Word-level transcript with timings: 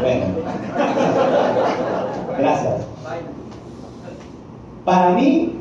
Bueno. 0.00 0.26
Gracias. 2.38 2.86
Para 4.84 5.10
mí, 5.10 5.56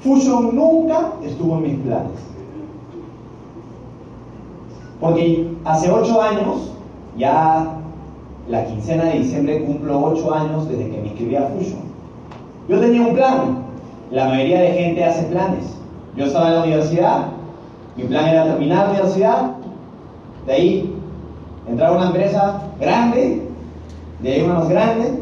Fusion 0.00 0.56
nunca 0.56 1.12
estuvo 1.24 1.56
en 1.56 1.62
mis 1.62 1.78
planes. 1.80 2.18
Porque 5.00 5.48
hace 5.64 5.90
ocho 5.90 6.20
años, 6.20 6.72
ya 7.16 7.76
la 8.48 8.66
quincena 8.66 9.04
de 9.04 9.20
diciembre 9.20 9.64
cumplo 9.64 10.04
ocho 10.04 10.34
años 10.34 10.68
desde 10.68 10.90
que 10.90 11.00
me 11.00 11.08
inscribí 11.08 11.36
a 11.36 11.48
Fusion. 11.48 11.80
Yo 12.68 12.80
tenía 12.80 13.02
un 13.02 13.14
plan. 13.14 13.58
La 14.10 14.26
mayoría 14.26 14.60
de 14.60 14.72
gente 14.72 15.04
hace 15.04 15.22
planes. 15.24 15.76
Yo 16.16 16.24
estaba 16.24 16.48
en 16.48 16.54
la 16.54 16.62
universidad, 16.64 17.26
mi 17.96 18.04
plan 18.04 18.26
era 18.26 18.44
terminar 18.44 18.86
la 18.86 18.90
universidad, 18.90 19.50
de 20.46 20.52
ahí 20.52 20.89
entrar 21.70 21.90
a 21.90 21.96
una 21.96 22.06
empresa 22.06 22.62
grande, 22.80 23.42
de 24.20 24.32
ahí 24.32 24.42
una 24.42 24.54
más 24.54 24.68
grande, 24.68 25.12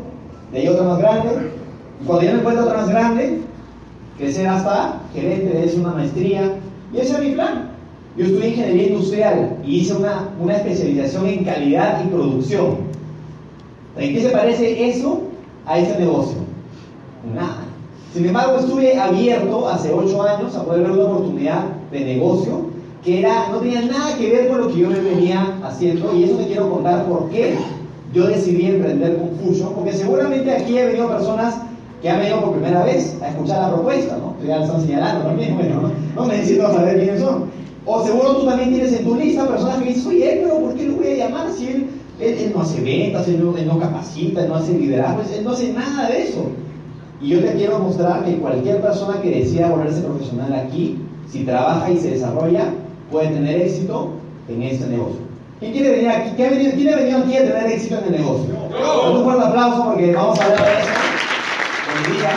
de 0.53 0.59
ahí 0.59 0.69
otra 0.69 0.85
más 0.85 0.99
grande, 0.99 1.29
y 2.01 2.05
cuando 2.07 2.25
yo 2.25 2.33
me 2.33 2.39
encuentro 2.39 2.65
otra 2.65 2.79
más 2.79 2.89
grande, 2.89 3.41
crecer 4.17 4.49
hasta 4.49 5.01
gerente 5.15 5.59
de 5.59 5.81
una 5.81 5.93
maestría, 5.93 6.55
y 6.93 6.99
ese 6.99 7.15
era 7.15 7.21
mi 7.21 7.31
plan. 7.33 7.69
Yo 8.17 8.25
estudié 8.25 8.49
ingeniería 8.49 8.87
industrial 8.89 9.57
y 9.65 9.77
hice 9.77 9.95
una, 9.95 10.29
una 10.41 10.57
especialización 10.57 11.27
en 11.27 11.45
calidad 11.45 12.03
y 12.05 12.09
producción. 12.09 12.79
¿En 13.97 14.15
qué 14.15 14.21
se 14.21 14.31
parece 14.31 14.89
eso 14.89 15.23
a 15.67 15.79
este 15.79 15.99
negocio? 16.01 16.39
Nada. 17.35 17.65
Sin 18.13 18.27
embargo, 18.27 18.59
estuve 18.59 18.99
abierto 18.99 19.69
hace 19.69 19.93
ocho 19.93 20.23
años 20.23 20.57
a 20.57 20.65
poder 20.65 20.83
ver 20.83 20.93
una 20.93 21.05
oportunidad 21.05 21.65
de 21.93 22.01
negocio 22.01 22.68
era, 23.17 23.49
no 23.51 23.59
tenía 23.59 23.83
nada 23.83 24.17
que 24.17 24.31
ver 24.31 24.49
con 24.49 24.59
lo 24.59 24.69
que 24.69 24.81
yo 24.81 24.91
me 24.91 25.01
venía 25.01 25.59
haciendo 25.65 26.15
y 26.17 26.25
eso 26.25 26.37
te 26.37 26.47
quiero 26.47 26.71
contar 26.71 27.07
por 27.07 27.31
qué 27.31 27.57
yo 28.13 28.27
decidí 28.27 28.67
emprender 28.67 29.19
con 29.19 29.75
porque 29.75 29.93
seguramente 29.93 30.51
aquí 30.51 30.79
he 30.79 30.87
venido 30.87 31.09
personas 31.09 31.57
que 32.03 32.09
han 32.09 32.21
venido 32.21 32.41
por 32.41 32.53
primera 32.53 32.85
vez 32.85 33.17
a 33.23 33.29
escuchar 33.29 33.63
la 33.63 33.75
propuesta, 33.75 34.19
¿no? 34.19 34.35
Ya 34.47 34.63
están 34.63 34.81
señalando 34.81 35.25
también, 35.25 35.57
bueno, 35.57 35.83
¿no? 35.83 36.23
no 36.23 36.29
necesito 36.29 36.73
saber 36.73 36.99
quiénes 36.99 37.21
son. 37.21 37.45
O 37.87 38.05
seguro 38.05 38.37
tú 38.37 38.47
también 38.47 38.71
tienes 38.71 38.93
en 38.93 39.05
tu 39.05 39.17
lista 39.17 39.49
personas 39.49 39.79
que 39.79 39.89
dices, 39.89 40.07
oye, 40.07 40.41
pero 40.43 40.61
¿por 40.61 40.75
qué 40.75 40.85
lo 40.85 40.97
voy 40.97 41.07
a 41.07 41.17
llamar 41.17 41.51
si 41.51 41.69
él, 41.69 41.87
él, 42.21 42.53
no 42.55 42.63
hace 42.63 42.81
ventas, 42.83 43.27
él 43.29 43.43
no, 43.67 43.79
capacita, 43.79 44.43
él 44.43 44.49
no 44.49 44.55
hace 44.57 44.79
liderazgo, 44.79 45.23
él 45.35 45.45
no 45.45 45.51
hace 45.51 45.73
nada 45.73 46.09
de 46.09 46.23
eso? 46.23 46.51
Y 47.21 47.29
yo 47.29 47.41
te 47.41 47.53
quiero 47.55 47.79
mostrar 47.81 48.25
que 48.25 48.37
cualquier 48.37 48.81
persona 48.81 49.21
que 49.21 49.31
decida 49.31 49.71
volverse 49.71 50.03
profesional 50.03 50.53
aquí, 50.53 50.99
si 51.31 51.45
trabaja 51.45 51.91
y 51.91 51.99
se 51.99 52.11
desarrolla, 52.11 52.73
puede 53.11 53.29
tener 53.29 53.63
éxito 53.63 54.11
en 54.49 54.63
este 54.63 54.87
negocio. 54.87 55.29
¿Quién 55.61 55.73
quiere 55.73 55.91
venir 55.91 56.09
aquí? 56.11 56.31
¿Quién 56.37 56.49
ha 56.49 56.51
venido, 56.53 56.73
quién 56.73 56.95
ha 56.95 56.97
venido 56.97 57.19
aquí 57.19 57.37
a 57.37 57.45
tener 57.45 57.67
éxito 57.67 57.99
en 57.99 58.05
el 58.05 58.21
negocio? 58.21 58.55
Un 59.13 59.25
fuerte 59.25 59.45
aplauso 59.45 59.85
porque 59.85 60.13
vamos 60.13 60.39
a 60.39 60.45
hablar 60.45 60.65
de 60.65 60.73
eso 60.73 60.91
hoy 61.97 62.17
día. 62.17 62.31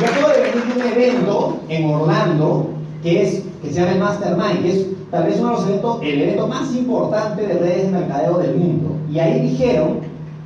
Yo 0.00 0.06
acabo 0.06 0.28
de 0.32 0.40
venir 0.40 0.64
de 0.64 0.80
un 0.80 0.92
evento 0.92 1.60
en 1.68 1.90
Orlando 1.90 2.68
que, 3.02 3.22
es, 3.22 3.42
que 3.60 3.68
se 3.68 3.74
llama 3.74 3.92
el 3.92 3.98
Mastermind, 3.98 4.62
que 4.62 4.70
es 4.72 4.86
tal 5.10 5.24
vez 5.24 5.38
uno 5.38 5.50
de 5.50 5.54
los 5.56 5.66
eventos, 5.68 5.98
el 6.02 6.22
evento 6.22 6.46
más 6.48 6.74
importante 6.74 7.46
de 7.46 7.54
redes 7.58 7.84
de 7.84 7.98
mercadeo 7.98 8.38
del 8.38 8.56
mundo. 8.56 8.96
Y 9.12 9.18
ahí 9.18 9.40
dijeron 9.40 9.98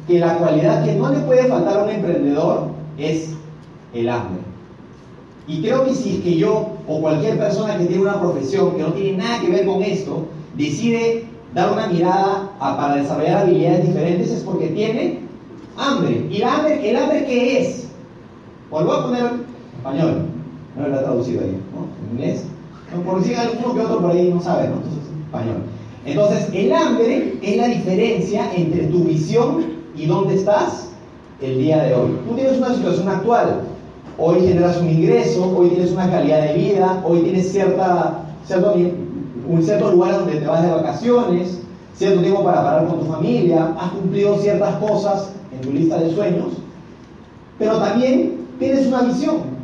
que 0.08 0.18
la 0.18 0.34
cualidad 0.38 0.84
que 0.84 0.94
no 0.94 1.10
le 1.10 1.20
puede 1.20 1.44
faltar 1.44 1.78
a 1.78 1.84
un 1.84 1.90
emprendedor 1.90 2.68
es 2.98 3.34
el 3.94 4.08
hambre. 4.08 4.40
Y 5.48 5.60
creo 5.60 5.84
que 5.84 5.94
si 5.94 6.16
es 6.16 6.20
que 6.22 6.36
yo 6.36 6.70
o 6.88 7.00
cualquier 7.00 7.38
persona 7.38 7.78
que 7.78 7.86
tiene 7.86 8.02
una 8.02 8.20
profesión 8.20 8.72
que 8.76 8.82
no 8.82 8.92
tiene 8.92 9.18
nada 9.18 9.40
que 9.40 9.50
ver 9.50 9.66
con 9.66 9.82
esto, 9.82 10.26
decide 10.56 11.24
dar 11.54 11.72
una 11.72 11.86
mirada 11.86 12.50
para 12.58 12.96
desarrollar 12.96 13.42
habilidades 13.42 13.86
diferentes, 13.86 14.30
es 14.30 14.42
porque 14.42 14.68
tiene 14.68 15.20
hambre. 15.76 16.26
¿Y 16.30 16.36
el 16.36 16.44
hambre, 16.44 16.90
el 16.90 17.26
qué 17.26 17.60
es? 17.60 17.88
Voy 18.70 18.82
a 18.82 19.02
poner 19.02 19.30
español, 19.76 20.26
no 20.76 20.88
lo 20.88 20.96
he 20.96 20.98
traducido 20.98 21.40
ahí, 21.42 21.60
¿no? 21.72 21.86
En 22.10 22.18
inglés. 22.18 22.44
por 23.04 23.20
decir 23.20 23.36
alguno 23.36 23.74
que 23.74 23.80
otro 23.80 24.00
por 24.00 24.10
ahí 24.10 24.30
no 24.32 24.42
sabe, 24.42 24.68
¿no? 24.68 24.74
Entonces, 24.76 25.02
español. 25.24 25.62
Entonces, 26.04 26.48
el 26.52 26.72
hambre 26.72 27.38
es 27.42 27.56
la 27.56 27.68
diferencia 27.68 28.52
entre 28.54 28.86
tu 28.88 29.04
visión 29.04 29.64
y 29.96 30.06
dónde 30.06 30.34
estás 30.34 30.90
el 31.40 31.58
día 31.58 31.84
de 31.84 31.94
hoy. 31.94 32.18
Tú 32.28 32.34
tienes 32.34 32.58
una 32.58 32.74
situación 32.74 33.08
actual, 33.08 33.62
hoy 34.18 34.40
generas 34.40 34.78
un 34.78 34.88
ingreso, 34.88 35.54
hoy 35.56 35.68
tienes 35.68 35.92
una 35.92 36.10
calidad 36.10 36.42
de 36.42 36.54
vida, 36.54 37.02
hoy 37.04 37.20
tienes 37.20 37.52
cierta, 37.52 38.22
cierto, 38.46 38.74
un 39.48 39.62
cierto 39.62 39.90
lugar 39.92 40.18
donde 40.18 40.36
te 40.36 40.46
vas 40.46 40.62
de 40.62 40.70
vacaciones, 40.70 41.60
cierto 41.94 42.20
tiempo 42.20 42.44
para 42.44 42.62
parar 42.62 42.86
con 42.86 43.00
tu 43.00 43.06
familia, 43.06 43.74
has 43.78 43.90
cumplido 43.90 44.36
ciertas 44.38 44.76
cosas 44.76 45.30
en 45.52 45.60
tu 45.60 45.72
lista 45.72 45.98
de 45.98 46.14
sueños, 46.14 46.48
pero 47.58 47.78
también 47.78 48.46
tienes 48.58 48.86
una 48.86 49.02
visión. 49.02 49.56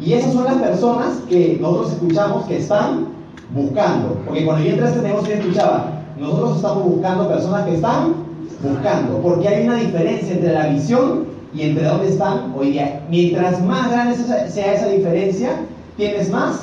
Y 0.00 0.12
esas 0.12 0.32
son 0.32 0.44
las 0.44 0.54
personas 0.54 1.18
que 1.28 1.58
nosotros 1.60 1.92
escuchamos 1.94 2.46
que 2.46 2.58
están 2.58 3.08
buscando. 3.52 4.16
Porque 4.24 4.44
cuando 4.44 4.64
yo 4.64 4.70
entré 4.70 4.86
a 4.86 4.90
este 4.90 5.02
negocio 5.02 5.34
yo 5.34 5.40
escuchaba, 5.40 5.92
nosotros 6.18 6.56
estamos 6.56 6.84
buscando 6.84 7.28
personas 7.28 7.64
que 7.66 7.74
están 7.74 8.14
buscando. 8.62 9.18
Porque 9.18 9.48
hay 9.48 9.66
una 9.66 9.76
diferencia 9.76 10.34
entre 10.34 10.52
la 10.52 10.68
visión 10.68 11.24
y 11.54 11.62
entre 11.62 11.84
dónde 11.84 12.08
están 12.08 12.52
hoy 12.56 12.72
día. 12.72 13.02
Mientras 13.08 13.62
más 13.64 13.90
grande 13.90 14.16
sea 14.16 14.74
esa 14.74 14.88
diferencia, 14.88 15.60
tienes 15.96 16.30
más 16.30 16.62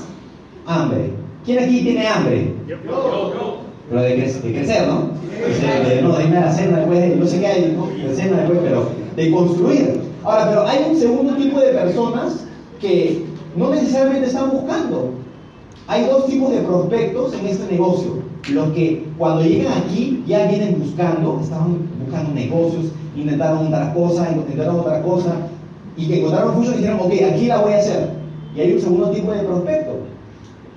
hambre. 0.65 1.11
¿Quién 1.45 1.59
aquí 1.59 1.81
tiene 1.81 2.07
hambre? 2.07 2.53
Yo, 2.67 2.75
yo, 2.83 3.57
Pero 3.89 4.01
de, 4.01 4.15
crecer, 4.15 4.87
¿no? 4.87 5.09
De, 5.87 6.01
no, 6.01 6.17
de 6.17 6.23
irme 6.23 6.37
a 6.37 6.45
la 6.45 6.51
cena 6.51 6.77
después, 6.77 6.99
de, 6.99 7.15
no 7.15 7.27
sé 7.27 7.39
qué 7.39 7.47
hay, 7.47 7.77
¿no? 7.77 7.87
de 7.87 8.15
cena 8.15 8.37
después, 8.37 8.59
pero 8.63 8.89
de 9.15 9.31
construir. 9.31 10.01
Ahora, 10.23 10.49
pero 10.49 10.67
hay 10.67 10.87
un 10.89 10.99
segundo 10.99 11.35
tipo 11.35 11.59
de 11.59 11.67
personas 11.67 12.45
que 12.81 13.25
no 13.55 13.69
necesariamente 13.69 14.27
están 14.27 14.49
buscando. 14.49 15.11
Hay 15.87 16.05
dos 16.05 16.25
tipos 16.25 16.51
de 16.51 16.61
prospectos 16.61 17.33
en 17.33 17.45
este 17.45 17.71
negocio. 17.71 18.24
Los 18.51 18.69
que 18.73 19.03
cuando 19.17 19.41
llegan 19.43 19.73
aquí 19.73 20.23
ya 20.27 20.45
vienen 20.45 20.79
buscando, 20.79 21.39
estaban 21.41 21.79
buscando 21.99 22.31
negocios, 22.33 22.85
intentaron 23.15 23.67
otra 23.67 23.93
cosa, 23.93 24.31
intentaron 24.31 24.79
otra 24.81 25.01
cosa, 25.01 25.35
y 25.97 26.07
que 26.07 26.19
encontraron 26.19 26.55
mucho 26.55 26.73
y 26.73 26.77
dijeron, 26.77 26.99
ok, 27.01 27.13
aquí 27.33 27.47
la 27.47 27.61
voy 27.61 27.73
a 27.73 27.77
hacer. 27.77 28.09
Y 28.55 28.59
hay 28.59 28.73
un 28.73 28.81
segundo 28.81 29.09
tipo 29.09 29.31
de 29.31 29.39
prospectos, 29.39 29.95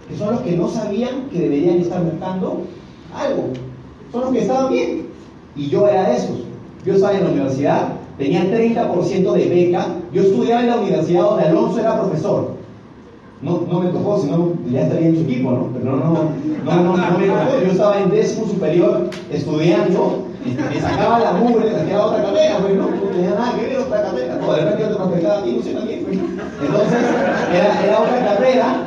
que 0.09 0.17
son 0.17 0.35
los 0.35 0.41
que 0.41 0.57
no 0.57 0.69
sabían 0.69 1.29
que 1.31 1.41
deberían 1.41 1.79
estar 1.79 2.03
buscando 2.03 2.63
algo. 3.15 3.45
Son 4.13 4.23
los 4.23 4.31
que 4.31 4.41
estaban 4.41 4.73
bien. 4.73 5.09
Y 5.55 5.69
yo 5.69 5.87
era 5.89 6.09
de 6.09 6.17
esos. 6.17 6.45
Yo 6.87 6.95
estaba 6.95 7.19
en 7.19 7.25
la 7.25 7.31
universidad, 7.31 7.89
tenía 8.17 8.45
30% 8.45 9.33
de 9.33 9.49
beca. 9.49 9.87
Yo 10.13 10.23
estudiaba 10.23 10.63
en 10.63 10.69
la 10.69 10.77
universidad 10.79 11.23
donde 11.23 11.45
Alonso 11.45 11.81
era 11.81 12.01
profesor. 12.01 12.58
No, 13.41 13.63
no 13.71 13.81
me 13.81 13.91
tocó, 13.91 14.19
sino 14.19 14.53
ya 14.71 14.83
estaría 14.83 15.09
en 15.09 15.17
su 15.17 15.23
equipo, 15.23 15.53
¿no? 15.53 15.69
Pero 15.73 15.97
no, 15.97 16.33
no, 16.65 16.83
no, 16.83 17.19
me 17.19 17.27
tocó. 17.27 17.61
Yo 17.65 17.71
estaba 17.71 18.01
en 18.01 18.11
décimo 18.11 18.47
superior 18.47 19.11
estudiando 19.31 20.29
me 20.45 20.81
sacaba 20.81 21.19
la 21.19 21.33
mugre, 21.33 21.73
sacaba 21.73 22.07
otra 22.07 22.23
carrera, 22.23 22.59
pues 22.61 22.75
no, 22.75 22.91
no 22.91 22.97
tenía 23.11 23.31
nada 23.31 23.55
que 23.55 23.67
ver 23.67 23.79
otra 23.79 24.03
carrera. 24.03 24.37
No, 24.37 24.53
de 24.53 24.61
repente 24.63 24.85
te 24.85 24.95
prospectaba 24.95 25.39
a 25.39 25.45
ti, 25.45 25.53
no 25.53 25.63
sé 25.63 25.73
también, 25.73 26.05
pues. 26.05 26.19
Entonces, 26.19 26.99
era, 27.53 27.85
era 27.85 28.01
otra 28.01 28.25
carrera 28.25 28.87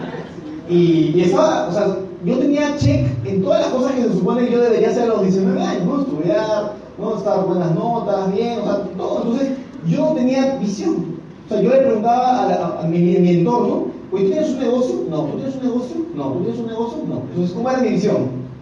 y, 0.69 1.11
y, 1.15 1.21
estaba, 1.21 1.67
o 1.67 1.71
sea, 1.71 1.87
yo 2.23 2.37
tenía 2.37 2.77
check 2.77 3.07
en 3.25 3.43
todas 3.43 3.61
las 3.61 3.69
cosas 3.71 3.91
que 3.93 4.03
se 4.03 4.13
supone 4.13 4.45
que 4.45 4.51
yo 4.53 4.61
debería 4.61 4.89
hacer 4.89 5.03
a 5.03 5.07
los 5.07 5.23
19 5.23 5.61
años, 5.61 5.85
¿no? 5.85 6.01
Estudiar, 6.01 6.73
¿no? 6.97 7.17
Estar 7.17 7.45
buenas 7.45 7.75
notas, 7.75 8.33
bien, 8.33 8.59
o 8.59 8.63
sea, 8.63 8.75
todo. 8.97 9.23
Entonces, 9.23 9.49
yo 9.87 9.99
no 9.99 10.11
tenía 10.13 10.55
visión. 10.55 11.19
O 11.45 11.53
sea, 11.53 11.61
yo 11.61 11.69
le 11.69 11.77
preguntaba 11.77 12.43
a, 12.43 12.81
a, 12.81 12.87
mi, 12.87 12.99
mi, 12.99 13.29
entorno, 13.29 13.87
¿tú 14.11 14.17
tienes 14.17 14.49
un 14.49 14.59
negocio? 14.59 14.95
No. 15.09 15.23
¿Tú 15.23 15.37
tienes 15.37 15.55
un 15.55 15.63
negocio? 15.63 15.95
No. 16.15 16.23
¿Tú 16.33 16.39
tienes 16.41 16.59
un 16.59 16.67
negocio? 16.67 16.97
No. 17.07 17.21
Entonces, 17.29 17.55
¿cómo 17.55 17.69
era 17.69 17.79
mi 17.79 17.89
visión? 17.89 18.17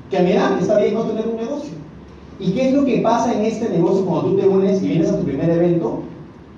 Que 0.09 0.17
a 0.17 0.21
mi 0.21 0.31
edad 0.31 0.57
está 0.59 0.79
bien 0.79 0.93
no 0.93 1.03
tener 1.03 1.27
un 1.27 1.37
negocio. 1.37 1.73
¿Y 2.39 2.51
qué 2.51 2.69
es 2.69 2.73
lo 2.73 2.85
que 2.85 2.99
pasa 2.99 3.33
en 3.33 3.43
este 3.43 3.69
negocio 3.69 4.05
cuando 4.05 4.29
tú 4.29 4.37
te 4.37 4.47
unes 4.47 4.81
y 4.81 4.87
vienes 4.87 5.09
a 5.09 5.19
tu 5.19 5.25
primer 5.25 5.49
evento? 5.49 5.99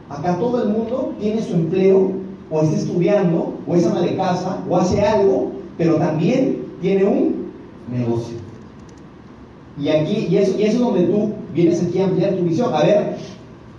Acá 0.10 0.38
todo 0.38 0.62
el 0.62 0.70
mundo 0.70 1.14
tiene 1.20 1.42
su 1.42 1.54
empleo, 1.54 2.12
o 2.52 2.62
está 2.62 2.76
estudiando, 2.76 3.54
o 3.66 3.76
es 3.76 3.86
ama 3.88 4.02
de 4.02 4.16
casa, 4.16 4.60
o 4.70 4.78
hace 4.78 5.02
algo, 5.02 5.52
pero 5.78 5.96
también 5.96 6.66
tiene 6.82 7.06
un 7.06 7.52
negocio. 7.90 8.36
Y 9.80 9.88
aquí, 9.88 10.28
y 10.30 10.38
eso, 10.38 10.60
y 10.60 10.64
eso 10.64 10.74
es 10.74 10.80
donde 10.80 11.04
tú 11.04 11.32
vienes 11.54 11.82
aquí 11.82 12.00
a 12.00 12.06
ampliar 12.06 12.36
tu 12.36 12.44
visión, 12.44 12.74
a 12.74 12.84
ver 12.84 13.18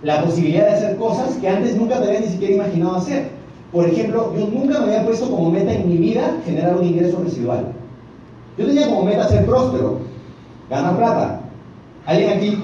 la 0.01 0.23
posibilidad 0.23 0.65
de 0.65 0.71
hacer 0.71 0.97
cosas 0.97 1.35
que 1.35 1.47
antes 1.47 1.77
nunca 1.77 2.01
te 2.01 2.07
habías 2.07 2.23
ni 2.23 2.29
siquiera 2.29 2.55
imaginado 2.55 2.95
hacer. 2.95 3.29
Por 3.73 3.89
ejemplo, 3.89 4.31
yo 4.37 4.47
nunca 4.47 4.79
me 4.79 4.85
había 4.85 5.05
puesto 5.05 5.29
como 5.29 5.49
meta 5.49 5.73
en 5.73 5.89
mi 5.89 5.97
vida 5.97 6.37
generar 6.45 6.77
un 6.77 6.85
ingreso 6.85 7.19
residual. 7.23 7.73
Yo 8.57 8.67
tenía 8.67 8.87
como 8.87 9.03
meta 9.03 9.27
ser 9.27 9.45
próspero, 9.45 9.97
ganar 10.69 10.95
plata, 10.95 11.43
¿Alguien 12.05 12.33
aquí, 12.33 12.61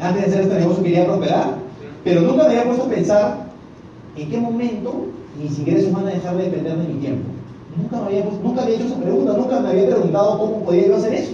antes 0.00 0.22
de 0.22 0.28
hacer 0.28 0.40
este 0.40 0.58
negocio, 0.58 0.82
quería 0.82 1.06
prosperar? 1.06 1.58
Pero 2.02 2.22
nunca 2.22 2.44
me 2.44 2.50
había 2.50 2.64
puesto 2.64 2.84
a 2.84 2.88
pensar 2.88 3.46
en 4.16 4.30
qué 4.30 4.38
momento 4.38 5.06
mis 5.40 5.58
ingresos 5.58 5.92
van 5.92 6.08
a 6.08 6.10
dejar 6.10 6.36
de 6.36 6.44
depender 6.44 6.76
de 6.76 6.88
mi 6.92 7.00
tiempo. 7.00 7.28
Nunca, 7.76 8.00
me 8.00 8.06
había, 8.06 8.24
nunca 8.42 8.62
había 8.62 8.74
hecho 8.74 8.86
esa 8.86 9.00
pregunta, 9.00 9.34
nunca 9.34 9.60
me 9.60 9.68
había 9.68 9.86
preguntado 9.86 10.38
cómo 10.38 10.64
podía 10.64 10.88
yo 10.88 10.96
hacer 10.96 11.14
eso. 11.14 11.32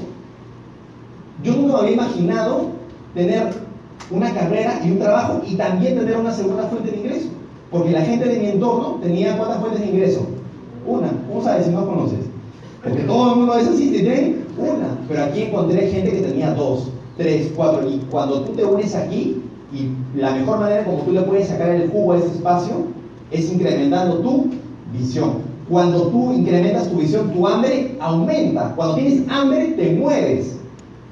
Yo 1.43 1.76
había 1.76 1.93
imaginado 1.93 2.67
tener 3.14 3.50
una 4.11 4.35
carrera 4.35 4.81
y 4.85 4.90
un 4.90 4.99
trabajo 4.99 5.43
y 5.47 5.55
también 5.55 5.99
tener 5.99 6.17
una 6.17 6.32
segunda 6.32 6.64
fuente 6.64 6.90
de 6.90 6.99
ingreso. 6.99 7.29
Porque 7.75 7.91
la 7.91 8.03
gente 8.03 8.29
de 8.29 8.38
mi 8.38 8.47
entorno 8.47 9.00
tenía 9.03 9.37
cuántas 9.37 9.59
fuentes 9.59 9.81
de 9.81 9.88
ingreso? 9.88 10.21
Una. 10.87 11.11
¿Cómo 11.26 11.43
sabes 11.43 11.67
si 11.67 11.73
no 11.73 11.85
conoces? 11.85 12.21
Porque 12.85 13.03
todo 13.03 13.32
el 13.32 13.38
mundo 13.38 13.59
es 13.59 13.67
así, 13.67 13.91
tienen 13.91 14.44
una. 14.56 14.97
Pero 15.09 15.25
aquí 15.25 15.43
encontré 15.43 15.88
gente 15.88 16.12
que 16.12 16.21
tenía 16.21 16.55
dos, 16.55 16.93
tres, 17.17 17.50
cuatro. 17.56 17.91
Y 17.91 17.99
cuando 18.12 18.43
tú 18.43 18.53
te 18.53 18.65
unes 18.65 18.94
aquí, 18.94 19.43
y 19.73 19.88
la 20.17 20.37
mejor 20.37 20.61
manera 20.61 20.85
como 20.85 20.99
tú 20.99 21.11
le 21.11 21.23
puedes 21.23 21.49
sacar 21.49 21.71
el 21.71 21.91
jugo 21.91 22.12
a 22.12 22.19
este 22.19 22.37
espacio 22.37 22.75
es 23.32 23.53
incrementando 23.53 24.19
tu 24.19 24.50
visión. 24.97 25.38
Cuando 25.69 26.03
tú 26.11 26.32
incrementas 26.32 26.88
tu 26.88 26.99
visión, 26.99 27.32
tu 27.32 27.44
hambre 27.44 27.97
aumenta. 27.99 28.73
Cuando 28.76 28.94
tienes 28.94 29.29
hambre, 29.29 29.75
te 29.76 29.91
mueves. 29.97 30.61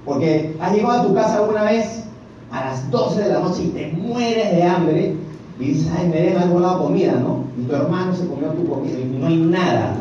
Porque 0.05 0.55
has 0.61 0.73
llegado 0.76 1.00
a 1.00 1.06
tu 1.09 1.12
casa 1.12 1.38
alguna 1.38 1.64
vez 1.64 2.05
a 2.53 2.67
las 2.67 2.88
12 2.88 3.20
de 3.20 3.32
la 3.32 3.41
noche 3.41 3.64
y 3.64 3.69
te 3.70 3.93
mueres 3.94 4.55
de 4.55 4.62
hambre 4.62 5.21
y 5.62 5.75
dices, 5.75 5.93
ay, 5.97 6.09
me 6.09 6.37
algo 6.37 6.59
la 6.59 6.76
comida, 6.76 7.12
¿no? 7.12 7.44
Y 7.56 7.67
tu 7.67 7.75
hermano 7.76 8.14
se 8.14 8.26
comió 8.26 8.49
tu 8.49 8.67
comida 8.67 8.99
y 8.99 9.05
no 9.05 9.26
hay 9.29 9.37
nada. 9.37 9.94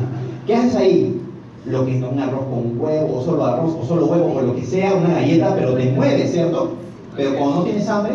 ¿Qué 0.48 0.56
haces 0.56 0.76
ahí? 0.76 1.22
Lo 1.66 1.86
que 1.86 1.98
es 1.98 2.04
un 2.04 2.18
arroz 2.18 2.46
con 2.46 2.80
huevo, 2.80 3.20
o 3.20 3.24
solo 3.24 3.46
arroz, 3.46 3.76
o 3.80 3.86
solo 3.86 4.08
huevo, 4.08 4.34
o 4.36 4.42
lo 4.42 4.56
que 4.56 4.66
sea, 4.66 4.96
una 4.96 5.14
galleta, 5.14 5.54
pero 5.56 5.76
te 5.76 5.92
mueves, 5.92 6.32
¿cierto? 6.32 6.72
Pero 7.16 7.38
cuando 7.38 7.58
no 7.58 7.64
tienes 7.64 7.88
hambre, 7.88 8.14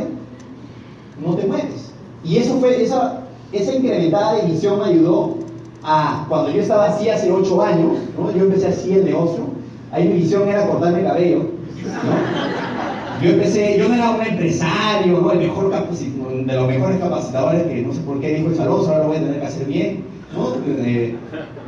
no 1.25 1.35
te 1.35 1.47
mueves. 1.47 1.93
Y 2.25 2.39
eso 2.39 2.59
fue, 2.59 2.83
esa, 2.83 3.21
esa 3.53 3.75
incrementada 3.75 4.35
de 4.35 4.47
visión 4.51 4.81
me 4.81 4.87
ayudó 4.87 5.37
a, 5.85 6.27
cuando 6.29 6.51
yo 6.51 6.63
estaba 6.63 6.87
así 6.87 7.09
hace 7.09 7.31
8 7.31 7.63
años, 7.63 7.93
¿no? 8.19 8.33
yo 8.33 8.45
empecé 8.45 8.67
así 8.67 8.93
el 8.93 9.05
negocio, 9.05 9.45
ahí 9.93 10.09
mi 10.09 10.15
visión 10.15 10.49
era 10.49 10.67
cortarme 10.67 10.99
el 11.01 11.07
cabello. 11.07 11.43
Yo 13.23 13.31
empecé, 13.31 13.79
yo 13.79 13.89
no 13.89 13.95
era 13.95 14.11
un 14.11 14.23
empresario, 14.23 15.21
¿no? 15.21 15.33
El 15.33 15.39
mejor 15.39 15.71
de 15.71 16.55
los 16.55 16.69
mejores 16.69 16.99
capacitadores 16.99 17.63
que 17.65 17.83
no 17.83 17.93
sé 17.93 18.01
por 18.01 18.21
qué 18.21 18.35
dijo 18.35 18.51
el 18.51 18.57
Saloso, 18.57 18.89
ahora 18.89 19.03
lo 19.03 19.09
voy 19.09 19.17
a 19.17 19.21
tener 19.21 19.41
que 19.41 19.47
hacer 19.47 19.67
bien, 19.67 20.05
¿no? 20.35 20.55
Eh, 20.85 21.17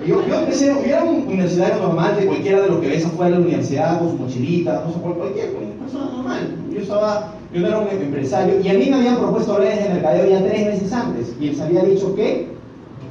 yo, 0.07 0.23
empecé, 0.23 0.67
yo 0.67 0.85
era 0.85 1.05
un 1.05 1.27
universitario 1.27 1.83
normal 1.83 2.17
de 2.19 2.27
cualquiera 2.27 2.61
de 2.61 2.69
los 2.69 2.81
que 2.81 2.89
ves 2.89 3.07
afuera 3.07 3.31
de 3.31 3.37
la 3.37 3.47
universidad 3.47 3.99
con 3.99 4.11
su 4.11 4.17
mochilita, 4.17 4.85
no 4.87 4.93
sé, 4.93 4.99
cualquier 5.01 5.53
persona 5.53 6.05
normal. 6.17 6.57
Yo 6.73 6.81
estaba 6.81 7.33
yo 7.53 7.67
era 7.67 7.79
un 7.79 7.89
empresario 7.89 8.61
y 8.61 8.69
a 8.69 8.75
mí 8.75 8.91
me 8.91 8.97
habían 8.97 9.17
propuesto 9.17 9.57
redes 9.57 9.83
de 9.83 9.95
mercadeo 9.95 10.29
ya 10.29 10.45
tres 10.45 10.67
meses 10.67 10.93
antes 10.93 11.35
y 11.41 11.47
les 11.47 11.61
había 11.61 11.83
dicho 11.83 12.15
que 12.15 12.49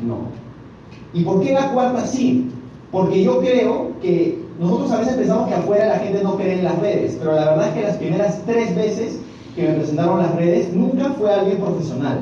no. 0.05 0.29
¿Y 1.13 1.23
por 1.23 1.41
qué 1.41 1.53
la 1.53 1.71
cuarta 1.71 2.05
sí? 2.05 2.51
Porque 2.91 3.23
yo 3.23 3.39
creo 3.39 3.93
que 3.99 4.39
nosotros 4.59 4.91
a 4.91 4.97
veces 4.99 5.13
pensamos 5.15 5.47
que 5.47 5.53
afuera 5.53 5.87
la 5.87 5.99
gente 5.99 6.23
no 6.23 6.35
cree 6.35 6.59
en 6.59 6.63
las 6.63 6.79
redes, 6.79 7.17
pero 7.19 7.33
la 7.33 7.51
verdad 7.51 7.67
es 7.67 7.73
que 7.73 7.81
las 7.81 7.97
primeras 7.97 8.41
tres 8.45 8.75
veces 8.75 9.19
que 9.55 9.63
me 9.63 9.73
presentaron 9.75 10.19
las 10.19 10.35
redes 10.35 10.73
nunca 10.73 11.11
fue 11.17 11.33
alguien 11.33 11.57
profesional. 11.57 12.19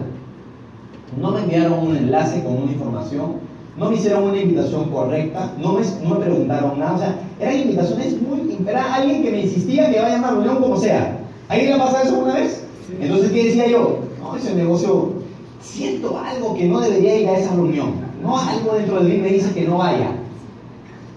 No 1.21 1.31
me 1.31 1.41
enviaron 1.41 1.87
un 1.87 1.95
enlace 1.95 2.43
con 2.43 2.63
una 2.63 2.71
información, 2.71 3.35
no 3.77 3.89
me 3.89 3.95
hicieron 3.95 4.23
una 4.23 4.37
invitación 4.37 4.89
correcta, 4.89 5.53
no 5.61 5.73
me, 5.73 5.81
no 6.03 6.15
me 6.15 6.25
preguntaron 6.25 6.79
nada, 6.79 6.93
o 6.93 6.97
sea, 6.97 7.19
eran 7.39 7.59
invitaciones 7.59 8.21
muy... 8.21 8.57
Era 8.67 8.95
alguien 8.95 9.21
que 9.21 9.31
me 9.31 9.41
insistía 9.41 9.91
que 9.91 9.99
vaya 9.99 10.15
a 10.15 10.19
una 10.19 10.31
reunión 10.31 10.61
como 10.61 10.77
sea. 10.77 11.19
¿Alguien 11.49 11.69
le 11.69 11.75
ha 11.75 11.85
pasado 11.85 12.03
eso 12.03 12.19
una 12.19 12.35
vez? 12.35 12.63
Entonces, 12.99 13.31
¿qué 13.31 13.43
decía 13.45 13.67
yo? 13.67 13.99
No, 14.21 14.35
ese 14.35 14.55
negocio, 14.55 15.13
siento 15.61 16.17
algo 16.17 16.55
que 16.55 16.65
no 16.65 16.79
debería 16.79 17.19
ir 17.19 17.27
a 17.27 17.37
esa 17.37 17.53
reunión. 17.53 17.93
No, 18.21 18.37
algo 18.37 18.73
dentro 18.73 19.01
de 19.01 19.09
mí 19.09 19.17
me 19.17 19.29
dice 19.29 19.53
que 19.53 19.67
no 19.67 19.77
vaya. 19.77 20.11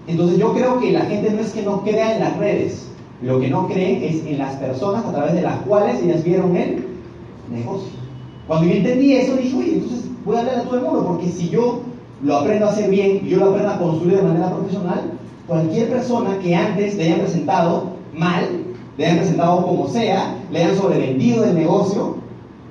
Entonces, 0.09 0.39
yo 0.39 0.53
creo 0.53 0.79
que 0.79 0.91
la 0.91 1.01
gente 1.01 1.29
no 1.29 1.39
es 1.39 1.51
que 1.51 1.61
no 1.61 1.83
crea 1.83 2.15
en 2.15 2.19
las 2.21 2.37
redes. 2.37 2.87
Lo 3.21 3.39
que 3.39 3.49
no 3.49 3.67
creen 3.67 4.01
es 4.01 4.25
en 4.25 4.39
las 4.39 4.55
personas 4.55 5.05
a 5.05 5.11
través 5.11 5.33
de 5.33 5.41
las 5.41 5.57
cuales 5.61 6.01
ellas 6.01 6.23
vieron 6.23 6.55
el 6.55 6.83
negocio. 7.51 7.89
Cuando 8.47 8.67
yo 8.67 8.73
entendí 8.73 9.13
eso, 9.13 9.35
dije, 9.35 9.55
oye, 9.55 9.73
entonces 9.75 10.05
voy 10.25 10.35
a 10.35 10.39
hablar 10.39 10.55
a 10.59 10.63
todo 10.63 10.75
el 10.77 10.81
mundo, 10.81 11.05
porque 11.05 11.27
si 11.27 11.49
yo 11.49 11.81
lo 12.23 12.37
aprendo 12.37 12.65
a 12.65 12.71
hacer 12.71 12.89
bien 12.89 13.25
yo 13.25 13.37
lo 13.37 13.51
aprendo 13.51 13.69
a 13.71 13.77
construir 13.77 14.17
de 14.17 14.23
manera 14.23 14.49
profesional, 14.49 15.11
cualquier 15.47 15.89
persona 15.89 16.39
que 16.39 16.55
antes 16.55 16.95
le 16.95 17.03
haya 17.05 17.19
presentado 17.19 17.91
mal, 18.13 18.45
le 18.97 19.05
hayan 19.05 19.19
presentado 19.19 19.65
como 19.65 19.87
sea, 19.87 20.35
le 20.51 20.63
hayan 20.63 20.77
sobrevendido 20.77 21.45
el 21.45 21.55
negocio, 21.55 22.15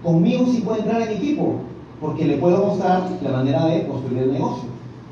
conmigo 0.02 0.46
sí 0.46 0.62
puede 0.62 0.81
entrar 0.81 1.02
en 1.02 1.17
equipo, 1.17 1.55
porque 2.00 2.25
le 2.25 2.37
puedo 2.38 2.67
mostrar 2.67 3.08
la 3.23 3.31
manera 3.31 3.67
de 3.67 3.87
construir 3.87 4.25
el 4.25 4.32
negocio. 4.32 4.64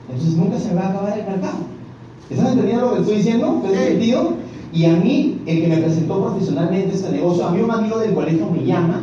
Entonces 0.08 0.36
nunca 0.36 0.58
se 0.58 0.74
va 0.74 0.82
a 0.82 0.88
acabar 0.90 1.18
el 1.18 1.26
mercado. 1.26 1.75
¿Estás 2.28 2.52
entendiendo 2.52 2.86
lo 2.86 2.94
que 2.94 3.00
estoy 3.00 3.16
diciendo? 3.18 3.62
¿Te 3.62 3.76
sentido? 3.76 4.32
Y 4.72 4.84
a 4.86 4.96
mí, 4.96 5.40
el 5.46 5.60
que 5.60 5.68
me 5.68 5.76
presentó 5.78 6.20
profesionalmente 6.20 6.94
este 6.94 7.10
negocio, 7.12 7.46
a 7.46 7.52
mí 7.52 7.60
un 7.60 7.70
amigo 7.70 7.98
del 7.98 8.14
colegio 8.14 8.50
me 8.50 8.64
llama, 8.64 9.02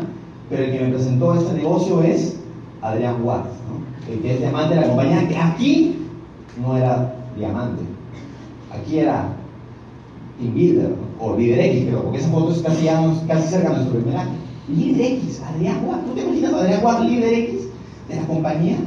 pero 0.49 0.63
el 0.63 0.71
que 0.71 0.83
me 0.83 0.91
presentó 0.91 1.33
este 1.33 1.53
negocio 1.53 2.03
es 2.03 2.35
Adrián 2.81 3.23
Watts, 3.23 3.49
el 4.11 4.19
que 4.19 4.33
es 4.33 4.39
diamante 4.39 4.75
de 4.75 4.81
la 4.81 4.87
compañía, 4.87 5.27
que 5.27 5.37
aquí 5.37 5.95
no 6.61 6.77
era 6.77 7.15
diamante, 7.37 7.81
aquí 8.71 8.99
era 8.99 9.29
team 10.37 10.53
builder, 10.53 10.93
o 11.19 11.37
líder 11.37 11.59
X, 11.61 11.83
pero 11.85 12.03
porque 12.03 12.17
esa 12.17 12.29
foto 12.29 12.51
es 12.51 12.61
casi, 12.61 12.87
casi 13.27 13.47
cerca 13.47 13.69
de 13.69 13.75
nuestro 13.77 13.99
primer 13.99 14.17
año. 14.17 14.31
Líder 14.67 15.13
X, 15.13 15.41
Adrián 15.45 15.85
Guard. 15.85 16.05
¿No 16.07 16.13
te 16.13 16.21
imaginas 16.21 16.53
a 16.53 16.59
Adrián 16.59 16.81
Guard, 16.81 17.05
líder 17.05 17.33
X 17.33 17.59
de 18.09 18.15
la 18.15 18.27
compañía? 18.27 18.77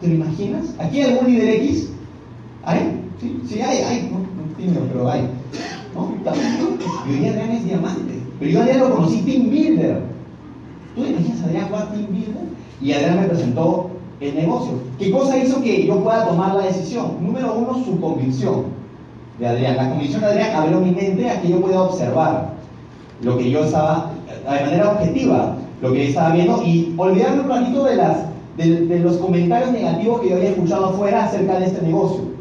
¿Te 0.00 0.08
lo 0.08 0.14
imaginas? 0.14 0.74
¿Aquí 0.78 1.00
hay 1.00 1.12
algún 1.12 1.30
líder 1.30 1.56
X? 1.56 1.90
¿Hay? 2.64 3.01
Sí, 3.22 3.40
sí, 3.48 3.60
hay, 3.60 3.78
hay. 3.78 4.10
No, 4.10 4.18
no 4.18 4.86
pero 4.92 5.08
hay. 5.08 5.20
¿No? 5.94 6.08
Yo 7.06 7.20
día 7.20 7.30
Adrián 7.30 7.52
es 7.52 7.64
diamante. 7.64 8.18
Pero 8.40 8.50
yo 8.50 8.60
Adrián 8.62 8.80
lo 8.80 8.96
conocí 8.96 9.18
team 9.18 9.48
builder. 9.48 10.02
¿Tú 10.96 11.04
imaginas 11.04 11.40
a 11.40 11.44
Adrián 11.44 11.68
Guard, 11.70 11.92
team 11.92 12.06
builder? 12.10 12.42
Y 12.80 12.92
Adrián 12.92 13.20
me 13.20 13.28
presentó 13.28 13.90
el 14.20 14.34
negocio. 14.34 14.72
¿Qué 14.98 15.12
cosa 15.12 15.38
hizo 15.38 15.62
que 15.62 15.86
yo 15.86 16.02
pueda 16.02 16.26
tomar 16.26 16.56
la 16.56 16.64
decisión? 16.64 17.18
Número 17.20 17.54
uno, 17.54 17.84
su 17.84 18.00
convicción 18.00 18.64
de 19.38 19.46
Adrián. 19.46 19.76
La 19.76 19.90
convicción 19.90 20.20
de 20.22 20.26
Adrián 20.26 20.56
abrió 20.56 20.80
mi 20.80 20.90
mente 20.90 21.30
a 21.30 21.40
que 21.40 21.48
yo 21.48 21.60
pueda 21.60 21.80
observar 21.80 22.54
lo 23.22 23.38
que 23.38 23.50
yo 23.52 23.64
estaba, 23.64 24.10
de 24.26 24.64
manera 24.64 24.90
objetiva, 24.90 25.58
lo 25.80 25.92
que 25.92 26.08
estaba 26.08 26.34
viendo 26.34 26.60
y 26.64 26.92
olvidarme 26.96 27.42
un 27.42 27.48
ratito 27.48 27.84
de, 27.84 27.94
las, 27.94 28.16
de, 28.56 28.98
los 28.98 29.18
comentarios 29.18 29.70
negativos 29.70 30.22
que 30.22 30.30
yo 30.30 30.36
había 30.36 30.50
escuchado 30.50 30.86
afuera 30.86 31.26
acerca 31.26 31.60
de 31.60 31.66
este 31.66 31.82
negocio. 31.82 32.31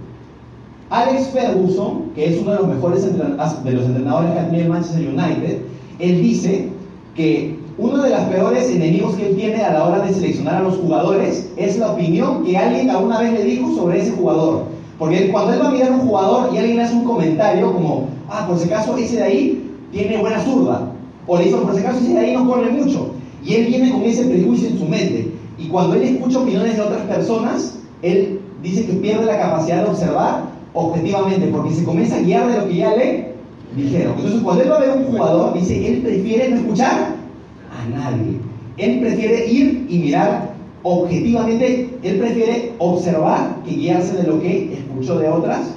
Alex 0.92 1.30
Ferguson, 1.30 2.12
que 2.16 2.26
es 2.26 2.42
uno 2.42 2.52
de 2.52 2.58
los 2.58 2.68
mejores 2.68 3.06
de 3.06 3.72
los 3.72 3.86
entrenadores 3.86 4.32
que 4.32 4.40
tenido 4.42 4.64
el 4.64 4.70
Manchester 4.70 5.08
United, 5.08 5.62
él 6.00 6.22
dice 6.22 6.68
que 7.15 7.58
uno 7.77 8.04
de 8.04 8.10
los 8.10 8.20
peores 8.24 8.70
enemigos 8.70 9.15
que 9.15 9.30
él 9.30 9.36
tiene 9.38 9.63
a 9.63 9.72
la 9.72 9.88
hora 9.88 10.00
de 10.00 10.13
seleccionar 10.13 10.56
a 10.56 10.63
los 10.63 10.75
jugadores 10.75 11.50
es 11.56 11.80
la 11.80 11.94
opinión 11.94 12.44
que 12.44 12.58
alguien 12.58 12.89
alguna 12.89 13.20
vez 13.20 13.32
le 13.32 13.44
dijo 13.46 13.74
sobre 13.74 14.01
ese 14.01 14.12
jugador. 14.12 14.65
Porque 15.00 15.32
cuando 15.32 15.54
él 15.54 15.62
va 15.62 15.70
a 15.70 15.72
mirar 15.72 15.94
a 15.94 15.96
un 15.96 16.01
jugador 16.01 16.54
y 16.54 16.58
alguien 16.58 16.82
hace 16.82 16.94
un 16.94 17.06
comentario 17.06 17.72
como, 17.72 18.10
ah, 18.30 18.46
por 18.46 18.60
si 18.60 18.65
acaso 18.68 18.98
ese 18.98 19.15
de 19.15 19.24
ahí 19.24 19.72
tiene 19.94 20.18
buena 20.18 20.44
zurda, 20.44 20.92
o 21.25 21.38
le 21.38 21.46
dice, 21.46 21.56
por 21.56 21.74
si 21.74 21.80
acaso 21.80 22.00
ese 22.00 22.13
de 22.13 22.20
ahí 22.20 22.34
no 22.34 22.46
corre 22.46 22.70
mucho, 22.70 23.12
y 23.46 23.54
él 23.54 23.68
viene 23.68 23.92
con 23.92 24.04
ese 24.04 24.25
prejuicio 24.25 24.68
en 24.68 24.77
su 24.77 24.86
mente. 24.86 25.32
Y 25.58 25.68
cuando 25.68 25.96
él 25.96 26.01
escucha 26.01 26.39
opiniones 26.39 26.75
de 26.75 26.82
otras 26.82 27.01
personas, 27.04 27.80
él 28.01 28.42
dice 28.62 28.86
que 28.86 28.94
pierde 28.94 29.25
la 29.25 29.39
capacidad 29.39 29.84
de 29.84 29.89
observar 29.89 30.50
objetivamente, 30.74 31.48
porque 31.48 31.74
se 31.74 31.84
comienza 31.84 32.18
a 32.18 32.22
guiar 32.22 32.51
de 32.51 32.58
lo 32.60 32.68
que 32.68 32.75
ya 32.75 32.96
le 32.96 33.34
dijeron. 33.75 34.13
Entonces, 34.18 34.42
cuando 34.42 34.63
él 34.63 34.72
va 34.72 34.78
a 34.78 34.82
ver 34.82 34.98
un 34.98 35.06
jugador, 35.06 35.54
dice, 35.54 35.88
él 35.88 36.01
prefiere 36.01 36.50
no 36.50 36.58
escuchar 36.58 37.16
a 37.72 37.90
nadie. 37.90 38.38
Él 38.78 39.00
prefiere 39.00 39.48
ir 39.48 39.86
y 39.90 40.00
mirar 40.00 40.51
objetivamente, 40.84 41.90
él 42.01 42.20
prefiere 42.20 42.74
observar 42.80 43.58
que 43.66 43.75
guiarse 43.75 44.18
de 44.18 44.24
lo 44.24 44.42
que 44.42 44.74
escuchó 44.74 45.20
de 45.20 45.30
otras 45.30 45.75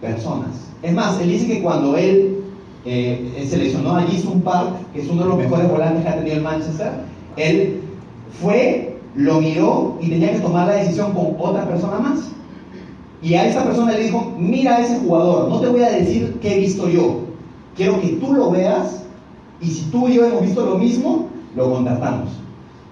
personas. 0.00 0.48
Es 0.82 0.92
más, 0.92 1.20
él 1.20 1.30
dice 1.30 1.46
que 1.46 1.62
cuando 1.62 1.96
él 1.96 2.42
eh, 2.84 3.46
seleccionó 3.48 3.96
a 3.96 4.02
Jason 4.02 4.40
Park, 4.40 4.76
que 4.92 5.02
es 5.02 5.08
uno 5.08 5.22
de 5.22 5.28
los 5.28 5.38
mejores 5.38 5.70
volantes 5.70 6.02
que 6.02 6.08
ha 6.08 6.16
tenido 6.16 6.36
el 6.36 6.42
Manchester, 6.42 6.92
él 7.36 7.80
fue, 8.40 8.96
lo 9.14 9.40
miró 9.40 9.98
y 10.00 10.10
tenía 10.10 10.32
que 10.32 10.40
tomar 10.40 10.68
la 10.68 10.74
decisión 10.74 11.12
con 11.12 11.34
otra 11.38 11.66
persona 11.68 11.98
más. 11.98 12.30
Y 13.26 13.34
a 13.34 13.46
esa 13.46 13.64
persona 13.64 13.92
le 13.92 14.04
dijo, 14.04 14.32
mira 14.38 14.76
a 14.76 14.80
ese 14.80 14.98
jugador, 15.00 15.48
no 15.48 15.60
te 15.60 15.68
voy 15.68 15.82
a 15.82 15.90
decir 15.90 16.38
qué 16.40 16.54
he 16.54 16.58
visto 16.60 16.88
yo, 16.88 17.22
quiero 17.76 18.00
que 18.00 18.08
tú 18.08 18.32
lo 18.32 18.50
veas 18.50 19.02
y 19.60 19.66
si 19.66 19.82
tú 19.90 20.08
y 20.08 20.14
yo 20.14 20.24
hemos 20.24 20.42
visto 20.42 20.64
lo 20.64 20.78
mismo, 20.78 21.26
lo 21.56 21.72
contratamos 21.72 22.30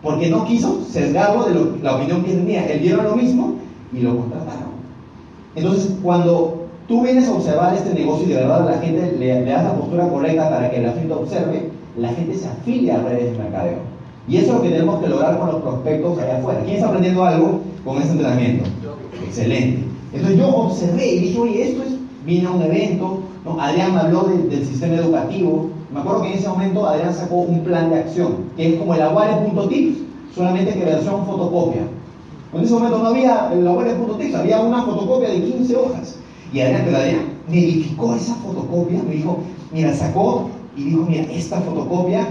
porque 0.04 0.28
no 0.28 0.44
quiso 0.44 0.82
sesgarlo 0.88 1.46
de 1.46 1.82
la 1.82 1.96
opinión 1.96 2.22
que 2.22 2.34
tenía. 2.34 2.66
Él 2.66 2.80
vieron 2.80 3.06
lo 3.06 3.16
mismo 3.16 3.54
y 3.92 4.00
lo 4.00 4.16
contrataron. 4.18 4.74
Entonces, 5.56 5.94
cuando 6.02 6.66
tú 6.86 7.02
vienes 7.02 7.26
a 7.26 7.32
observar 7.32 7.74
este 7.74 7.94
negocio 7.94 8.26
y 8.26 8.28
de 8.28 8.36
verdad 8.36 8.68
la 8.68 8.78
gente 8.78 9.16
le, 9.18 9.40
le 9.40 9.50
das 9.50 9.64
la 9.64 9.74
postura 9.74 10.06
correcta 10.06 10.50
para 10.50 10.70
que 10.70 10.82
la 10.82 10.92
gente 10.92 11.14
observe, 11.14 11.70
la 11.96 12.10
gente 12.10 12.36
se 12.36 12.46
afilia 12.46 12.96
a 12.96 13.02
redes 13.02 13.32
de 13.32 13.38
mercadeo. 13.38 13.78
Y 14.28 14.36
eso 14.36 14.48
es 14.48 14.52
lo 14.52 14.62
que 14.62 14.70
tenemos 14.70 15.02
que 15.02 15.08
lograr 15.08 15.38
con 15.38 15.48
los 15.48 15.62
prospectos 15.62 16.18
allá 16.18 16.38
afuera. 16.38 16.60
¿Quién 16.64 16.76
está 16.76 16.88
aprendiendo 16.88 17.24
algo 17.24 17.60
con 17.84 17.96
este 17.96 18.12
entrenamiento? 18.12 18.68
Excelente. 19.26 19.93
Entonces 20.14 20.38
yo 20.38 20.48
observé 20.48 21.06
y 21.06 21.18
dije, 21.18 21.40
oye, 21.40 21.70
esto 21.70 21.82
es, 21.82 21.94
vine 22.24 22.46
a 22.46 22.50
un 22.52 22.62
evento, 22.62 23.20
¿no? 23.44 23.60
Adrián 23.60 23.98
habló 23.98 24.22
del 24.22 24.64
sistema 24.64 24.94
educativo. 24.94 25.70
Me 25.92 26.00
acuerdo 26.00 26.22
que 26.22 26.32
en 26.32 26.38
ese 26.38 26.48
momento 26.48 26.86
Adrián 26.86 27.12
sacó 27.12 27.36
un 27.36 27.64
plan 27.64 27.90
de 27.90 27.98
acción, 27.98 28.36
que 28.56 28.74
es 28.74 28.78
como 28.78 28.94
el 28.94 29.02
aguare.tips, 29.02 29.98
solamente 30.34 30.74
que 30.74 30.84
versión 30.84 31.26
fotocopia. 31.26 31.82
En 32.52 32.62
ese 32.62 32.74
momento 32.74 32.98
no 32.98 33.08
había 33.08 33.50
el 33.52 33.66
aguare.tips, 33.66 34.34
había 34.36 34.60
una 34.60 34.82
fotocopia 34.82 35.30
de 35.30 35.42
15 35.42 35.76
hojas. 35.76 36.16
Y 36.52 36.60
Adrián, 36.60 36.82
pero 36.84 36.98
Adrián 36.98 37.24
me 37.48 37.58
edificó 37.58 38.14
esa 38.14 38.36
fotocopia, 38.36 39.02
me 39.02 39.16
dijo, 39.16 39.38
mira, 39.72 39.92
sacó 39.92 40.48
y 40.76 40.84
dijo, 40.84 41.02
mira, 41.02 41.24
esta 41.24 41.60
fotocopia 41.60 42.28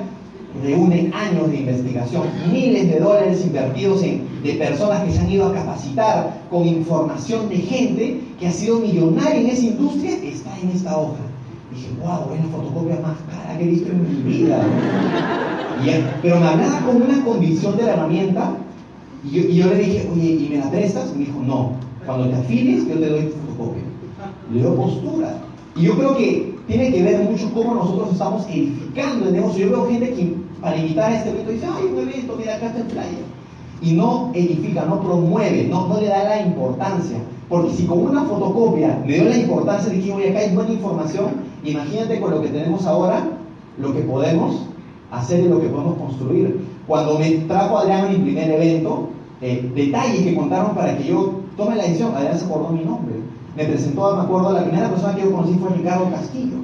reúne 0.61 1.11
años 1.13 1.49
de 1.49 1.57
investigación, 1.57 2.23
miles 2.51 2.89
de 2.91 2.99
dólares 2.99 3.43
invertidos 3.43 4.03
en, 4.03 4.27
de 4.43 4.53
personas 4.53 5.03
que 5.03 5.11
se 5.11 5.19
han 5.19 5.31
ido 5.31 5.47
a 5.47 5.53
capacitar 5.53 6.41
con 6.49 6.67
información 6.67 7.49
de 7.49 7.57
gente 7.57 8.21
que 8.39 8.47
ha 8.47 8.51
sido 8.51 8.79
millonaria 8.79 9.41
en 9.41 9.47
esa 9.47 9.65
industria, 9.65 10.11
está 10.23 10.57
en 10.61 10.69
esta 10.69 10.97
hoja. 10.97 11.21
dije, 11.73 11.87
wow, 11.99 12.33
es 12.35 12.45
la 12.45 12.57
fotocopia 12.57 12.99
más 13.01 13.17
cara 13.31 13.57
que 13.57 13.63
he 13.63 13.67
visto 13.67 13.91
en 13.91 14.25
mi 14.25 14.33
vida. 14.33 14.61
pero 16.21 16.39
me 16.39 16.47
hablaba 16.47 16.79
con 16.85 17.01
una 17.01 17.23
convicción 17.25 17.75
de 17.77 17.83
la 17.83 17.93
herramienta 17.93 18.57
y 19.25 19.55
yo, 19.55 19.67
le 19.67 19.77
dije, 19.77 20.09
oye, 20.13 20.31
¿y 20.31 20.49
me 20.49 20.57
la 20.57 20.69
prestas? 20.69 21.11
Y 21.15 21.19
me 21.19 21.25
dijo, 21.25 21.39
no, 21.39 21.71
cuando 22.05 22.27
te 22.29 22.35
afilies 22.35 22.87
yo 22.87 22.95
te 22.95 23.09
doy 23.09 23.23
tu 23.23 23.35
fotocopia. 23.51 23.83
Le 24.53 24.61
doy 24.61 24.75
postura. 24.75 25.37
Y 25.75 25.83
yo 25.83 25.97
creo 25.97 26.17
que 26.17 26.53
tiene 26.67 26.91
que 26.91 27.03
ver 27.03 27.29
mucho 27.29 27.51
cómo 27.53 27.75
nosotros 27.75 28.11
estamos 28.11 28.45
edificando 28.47 29.27
el 29.27 29.33
negocio. 29.33 29.65
Yo 29.65 29.71
veo 29.71 29.89
gente 29.89 30.13
que 30.13 30.35
para 30.63 30.77
invitar 30.77 31.11
a 31.11 31.17
este 31.17 31.29
evento 31.29 31.51
dice, 31.51 31.67
ay, 31.71 31.85
un 31.93 31.99
evento, 31.99 32.35
mira, 32.37 32.55
acá 32.55 32.67
está 32.67 32.79
el 32.79 32.87
playa. 32.87 33.09
Y 33.81 33.91
no 33.91 34.31
edifica, 34.33 34.85
no 34.85 35.01
promueve, 35.01 35.67
no, 35.67 35.87
no 35.87 35.99
le 35.99 36.07
da 36.07 36.23
la 36.23 36.41
importancia. 36.41 37.17
Porque 37.49 37.73
si 37.73 37.85
con 37.85 37.99
una 37.99 38.23
fotocopia 38.23 39.03
le 39.05 39.13
dio 39.13 39.25
la 39.25 39.37
importancia 39.37 39.91
de 39.91 40.01
que, 40.01 40.11
oye, 40.11 40.29
acá 40.29 40.39
hay 40.39 40.55
buena 40.55 40.71
información, 40.71 41.25
imagínate 41.63 42.19
con 42.19 42.31
lo 42.31 42.41
que 42.41 42.47
tenemos 42.47 42.85
ahora, 42.85 43.27
lo 43.77 43.93
que 43.93 43.99
podemos 43.99 44.67
hacer 45.11 45.41
y 45.41 45.49
lo 45.49 45.59
que 45.59 45.67
podemos 45.67 45.97
construir. 45.97 46.65
Cuando 46.87 47.19
me 47.19 47.29
trajo 47.31 47.77
Adrián 47.77 48.07
en 48.07 48.13
mi 48.13 48.31
primer 48.31 48.49
evento, 48.51 49.09
eh, 49.41 49.69
detalles 49.75 50.21
que 50.21 50.35
contaron 50.35 50.73
para 50.73 50.97
que 50.97 51.03
yo 51.03 51.41
tome 51.57 51.75
la 51.75 51.83
decisión, 51.83 52.15
Adrián 52.15 52.39
se 52.39 52.45
acordó 52.45 52.69
mi 52.69 52.83
nombre 52.85 53.13
me 53.55 53.65
presentó, 53.65 54.15
me 54.15 54.23
acuerdo, 54.23 54.53
la 54.53 54.63
primera 54.63 54.89
persona 54.89 55.15
que 55.15 55.21
yo 55.21 55.31
conocí 55.31 55.53
fue 55.55 55.69
Ricardo 55.69 56.09
Castillo. 56.09 56.57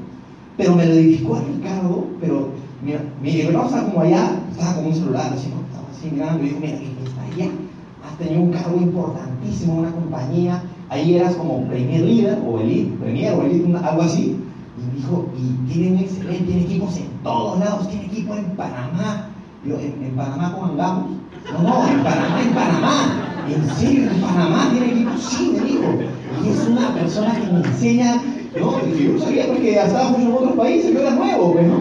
Pero 0.57 0.75
me 0.75 0.85
lo 0.85 0.93
edificó 0.93 1.35
a 1.35 1.41
Ricardo, 1.41 2.05
pero 2.19 2.49
mira, 2.83 3.01
mi 3.21 3.41
hermano 3.41 3.65
estaba 3.65 3.85
como 3.85 4.01
allá, 4.01 4.41
estaba 4.51 4.75
con 4.75 4.85
un 4.87 4.93
celular, 4.93 5.33
así, 5.33 5.47
estaba 5.47 5.87
así 5.91 6.09
mirando, 6.11 6.43
y 6.43 6.47
dijo, 6.47 6.59
mira, 6.59 6.73
está 6.73 7.21
allá, 7.23 7.51
has 8.05 8.17
tenido 8.17 8.41
un 8.41 8.51
cargo 8.51 8.77
importantísimo 8.77 9.73
en 9.73 9.79
una 9.79 9.91
compañía, 9.91 10.63
ahí 10.89 11.15
eras 11.15 11.35
como 11.35 11.65
Premier 11.67 12.01
Leader, 12.01 12.39
o 12.45 12.59
Elite, 12.59 12.91
Premier, 12.97 13.33
o 13.33 13.43
Elite, 13.43 13.77
algo 13.77 14.01
así. 14.01 14.37
Y 14.77 14.85
me 14.87 14.93
dijo, 14.95 15.27
y 15.37 15.71
tiene 15.71 15.91
un 15.91 15.97
excelente, 15.99 16.43
tiene 16.45 16.61
equipos 16.61 16.97
en 16.97 17.09
todos 17.23 17.59
lados, 17.59 17.89
tiene 17.89 18.05
equipo 18.05 18.33
en 18.35 18.45
Panamá. 18.55 19.29
Yo, 19.65 19.77
¿en, 19.77 20.01
en 20.01 20.15
Panamá 20.15 20.53
cómo 20.53 20.67
andamos? 20.67 21.05
No, 21.51 21.63
no, 21.63 21.87
en 21.89 22.01
Panamá, 22.01 22.41
en 22.41 22.53
Panamá. 22.53 23.25
¿En 23.49 23.75
serio? 23.75 24.09
¿En 24.09 24.21
Panamá 24.21 24.69
tiene 24.71 24.91
equipo? 24.93 25.11
Sí, 25.17 25.53
me 25.53 25.65
dijo. 25.67 25.83
Y 26.45 26.49
es 26.49 26.67
una 26.67 26.93
persona 26.93 27.35
que 27.35 27.51
me 27.51 27.59
enseña, 27.59 28.21
¿no? 28.57 28.73
Y 28.95 29.03
yo 29.03 29.13
no 29.13 29.19
sabía 29.19 29.47
porque 29.47 29.75
estaba 29.75 30.09
mucho 30.09 30.21
en 30.21 30.33
otros 30.33 30.53
países, 30.53 30.93
yo 30.93 30.99
era 30.99 31.11
nuevo, 31.11 31.53
pues, 31.53 31.67
¿no? 31.67 31.79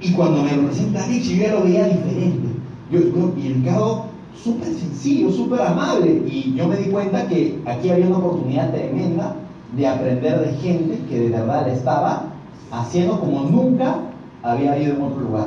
Y 0.00 0.12
cuando 0.12 0.42
me 0.42 0.56
lo 0.56 0.66
presenta 0.66 1.06
Rich, 1.06 1.24
yo 1.24 1.42
ya 1.42 1.52
lo 1.54 1.64
veía 1.64 1.86
diferente. 1.86 2.48
Yo, 2.90 3.00
yo, 3.00 3.32
y 3.36 3.46
el 3.46 3.64
caso 3.64 4.06
súper 4.42 4.68
sencillo, 4.68 5.30
súper 5.30 5.62
amable. 5.62 6.24
Y 6.26 6.54
yo 6.56 6.66
me 6.66 6.76
di 6.76 6.90
cuenta 6.90 7.28
que 7.28 7.60
aquí 7.66 7.88
había 7.88 8.08
una 8.08 8.18
oportunidad 8.18 8.72
tremenda 8.72 9.36
de 9.76 9.86
aprender 9.86 10.40
de 10.40 10.52
gente 10.54 10.98
que 11.08 11.20
de 11.20 11.28
verdad 11.30 11.68
estaba 11.68 12.32
haciendo 12.72 13.20
como 13.20 13.44
nunca 13.44 14.00
había 14.42 14.76
ido 14.76 14.96
en 14.96 15.02
otro 15.02 15.20
lugar. 15.20 15.46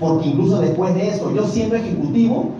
Porque 0.00 0.30
incluso 0.30 0.60
después 0.60 0.94
de 0.94 1.08
eso, 1.08 1.32
yo 1.34 1.46
siendo 1.46 1.76
ejecutivo, 1.76 2.54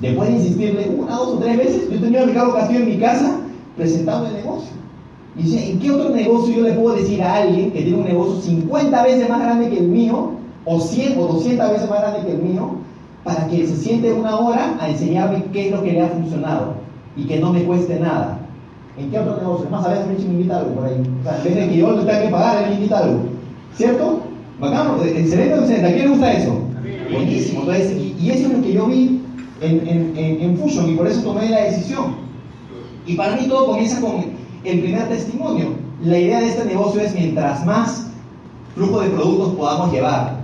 Después 0.00 0.28
de 0.28 0.36
insistirle 0.36 0.96
una, 0.98 1.16
dos 1.16 1.28
o 1.28 1.38
tres 1.38 1.56
veces, 1.56 1.90
yo 1.90 2.00
tenía 2.00 2.22
a 2.22 2.26
Ricardo 2.26 2.54
Castillo 2.54 2.80
en 2.80 2.88
mi 2.88 2.98
casa 2.98 3.38
presentando 3.76 4.26
el 4.26 4.34
negocio. 4.34 4.72
Y 5.36 5.42
dice, 5.42 5.70
¿en 5.70 5.78
qué 5.80 5.90
otro 5.90 6.10
negocio 6.10 6.54
yo 6.54 6.62
le 6.62 6.72
puedo 6.74 6.96
decir 6.96 7.22
a 7.22 7.34
alguien 7.36 7.72
que 7.72 7.82
tiene 7.82 7.98
un 7.98 8.04
negocio 8.04 8.40
50 8.40 9.02
veces 9.02 9.28
más 9.28 9.40
grande 9.40 9.68
que 9.68 9.78
el 9.78 9.88
mío, 9.88 10.30
o 10.64 10.80
100 10.80 11.18
o 11.18 11.26
200 11.26 11.70
veces 11.70 11.90
más 11.90 12.00
grande 12.00 12.20
que 12.26 12.32
el 12.32 12.42
mío, 12.42 12.76
para 13.24 13.46
que 13.48 13.66
se 13.66 13.76
siente 13.76 14.12
una 14.12 14.36
hora 14.36 14.76
a 14.80 14.88
enseñarme 14.88 15.44
qué 15.52 15.66
es 15.66 15.72
lo 15.72 15.82
que 15.82 15.92
le 15.92 16.02
ha 16.02 16.08
funcionado 16.08 16.74
y 17.16 17.24
que 17.24 17.40
no 17.40 17.52
me 17.52 17.64
cueste 17.64 17.98
nada? 17.98 18.38
¿En 18.96 19.10
qué 19.10 19.18
otro 19.18 19.36
negocio? 19.36 19.68
Más, 19.70 19.84
a 19.84 19.88
veces 19.88 20.06
me 20.06 20.34
invita 20.34 20.58
algo 20.58 20.74
por 20.76 20.84
ahí. 20.84 21.02
O 21.20 21.24
sea, 21.24 21.36
en 21.38 21.44
vez 21.44 21.54
de 21.56 21.68
que 21.68 21.76
yo 21.76 21.92
le 21.92 22.04
tenga 22.04 22.22
que 22.22 22.28
pagar, 22.28 22.62
él 22.62 22.70
me 22.70 22.74
invita 22.76 22.98
algo. 22.98 23.20
¿Cierto? 23.74 24.20
Bacán, 24.60 25.00
excelente, 25.04 25.54
excelente. 25.54 25.86
¿A 25.86 25.92
quién 25.92 26.04
le 26.04 26.10
gusta 26.10 26.32
eso? 26.32 26.58
Buenísimo. 27.12 27.60
Entonces, 27.60 27.96
y 28.20 28.30
eso 28.30 28.46
es 28.46 28.52
lo 28.52 28.62
que 28.62 28.72
yo 28.72 28.86
vi 28.86 29.20
en, 29.60 30.12
en, 30.16 30.56
Fusion 30.56 30.90
y 30.90 30.94
por 30.94 31.08
eso 31.08 31.22
tomé 31.22 31.48
la 31.48 31.62
decisión. 31.62 32.16
Y 33.06 33.14
para 33.14 33.36
mí 33.36 33.46
todo 33.48 33.66
comienza 33.66 34.00
con 34.00 34.33
el 34.64 34.80
primer 34.80 35.08
testimonio. 35.08 35.74
La 36.02 36.18
idea 36.18 36.40
de 36.40 36.48
este 36.48 36.64
negocio 36.64 37.00
es 37.00 37.14
mientras 37.14 37.64
más 37.64 38.08
flujo 38.74 39.00
de 39.00 39.10
productos 39.10 39.54
podamos 39.54 39.92
llevar 39.92 40.36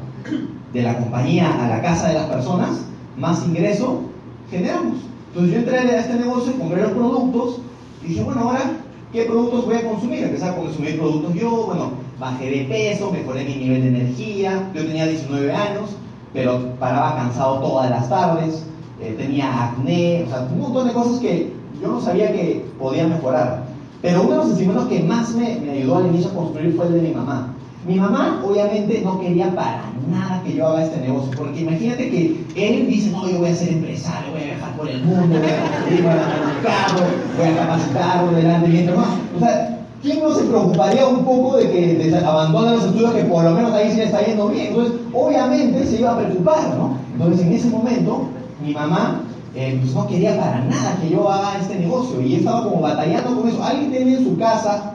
de 0.73 0.83
la 0.83 0.99
compañía 0.99 1.65
a 1.65 1.69
la 1.69 1.83
casa 1.83 2.09
de 2.09 2.15
las 2.15 2.27
personas, 2.27 2.83
más 3.17 3.45
ingreso 3.45 4.03
generamos. 4.51 4.99
Entonces 5.29 5.53
yo 5.53 5.59
entré 5.61 5.79
a 5.79 6.01
este 6.01 6.15
negocio, 6.15 6.59
compré 6.59 6.83
los 6.83 6.93
productos 6.93 7.61
y 8.05 8.09
dije, 8.09 8.23
bueno, 8.23 8.43
ahora, 8.43 8.73
¿qué 9.13 9.25
productos 9.25 9.67
voy 9.67 9.77
a 9.77 9.89
consumir? 9.89 10.25
Empecé 10.25 10.45
a 10.45 10.57
consumir 10.57 10.99
productos 10.99 11.35
yo, 11.35 11.51
bueno, 11.67 11.91
bajé 12.19 12.51
de 12.51 12.65
peso, 12.65 13.11
mejoré 13.11 13.45
mi 13.45 13.57
nivel 13.57 13.83
de 13.83 13.89
energía, 13.89 14.71
yo 14.75 14.85
tenía 14.85 15.07
19 15.07 15.53
años, 15.53 15.91
pero 16.33 16.75
paraba 16.79 17.17
cansado 17.17 17.61
todas 17.61 17.91
las 17.91 18.09
tardes, 18.09 18.65
eh, 19.01 19.15
tenía 19.17 19.71
acné, 19.71 20.25
o 20.27 20.29
sea, 20.29 20.49
un 20.53 20.61
montón 20.61 20.89
de 20.89 20.93
cosas 20.93 21.21
que 21.21 21.53
yo 21.81 21.89
no 21.89 22.01
sabía 22.01 22.33
que 22.33 22.65
podía 22.79 23.07
mejorar. 23.07 23.70
Pero 24.03 24.23
uno 24.23 24.31
de 24.31 24.37
los 24.37 24.49
testimonios 24.49 24.87
que 24.87 25.03
más 25.03 25.35
me, 25.35 25.71
ayudó 25.71 25.99
al 25.99 26.07
inicio 26.07 26.31
a 26.31 26.35
construir 26.35 26.75
fue 26.75 26.87
el 26.87 26.95
de 26.95 27.03
mi 27.03 27.15
mamá. 27.15 27.55
Mi 27.87 27.97
mamá 27.97 28.43
obviamente 28.45 29.01
no 29.05 29.21
quería 29.21 29.55
para 29.55 29.83
nada 30.11 30.43
que 30.45 30.55
yo 30.55 30.69
haga 30.69 30.85
este 30.85 31.01
negocio, 31.01 31.31
porque 31.37 31.61
imagínate 31.61 32.11
que 32.11 32.45
él 32.55 32.87
dice, 32.87 33.11
no, 33.11 33.29
yo 33.29 33.39
voy 33.39 33.51
a 33.51 33.55
ser 33.55 33.71
empresario, 33.71 34.33
voy 34.33 34.43
a 34.43 34.45
viajar 34.45 34.77
por 34.77 34.89
el 34.89 35.03
mundo, 35.03 35.39
voy 35.39 35.51
a 35.51 35.71
construir, 35.71 36.03
voy 36.03 36.13
a 36.13 36.63
carro, 36.63 37.07
voy 37.39 37.49
a 37.49 37.57
capacitarlo 37.57 38.33
delante 38.33 38.69
de 38.69 38.91
O 38.91 39.39
sea, 39.39 39.79
¿quién 40.03 40.21
no 40.21 40.35
se 40.35 40.45
preocuparía 40.45 41.07
un 41.07 41.25
poco 41.25 41.57
de 41.57 41.71
que 41.71 42.15
abandone 42.25 42.77
los 42.77 42.85
estudios 42.85 43.15
que 43.15 43.25
por 43.25 43.45
lo 43.45 43.53
menos 43.53 43.73
ahí 43.73 43.91
sí 43.91 43.97
le 43.97 44.05
está 44.05 44.25
yendo 44.25 44.49
bien? 44.49 44.69
Entonces, 44.69 44.95
obviamente 45.13 45.87
se 45.87 46.01
iba 46.01 46.13
a 46.13 46.19
preocupar, 46.19 46.77
¿no? 46.77 46.97
Entonces, 47.15 47.47
en 47.47 47.53
ese 47.53 47.71
momento, 47.71 48.29
mi 48.63 48.75
mamá 48.75 49.23
eh, 49.55 49.79
pues 49.81 49.95
no 49.95 50.07
quería 50.07 50.39
para 50.39 50.65
nada 50.65 50.97
que 51.01 51.11
yo 51.11 51.29
haga 51.29 51.59
este 51.59 51.77
negocio 51.77 52.21
y 52.21 52.37
estaba 52.37 52.65
como 52.65 52.81
batallando 52.81 53.41
con 53.41 53.49
eso. 53.49 53.63
Alguien 53.63 53.91
tiene 53.91 54.17
en 54.17 54.25
su 54.25 54.39
casa, 54.39 54.95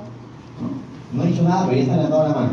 no, 1.12 1.24
he 1.24 1.28
dicho 1.28 1.44
nada, 1.44 1.66
pero 1.66 1.78
ya 1.78 1.84
está 1.84 1.96
levantando 1.98 2.28
la 2.28 2.36
mano. 2.36 2.52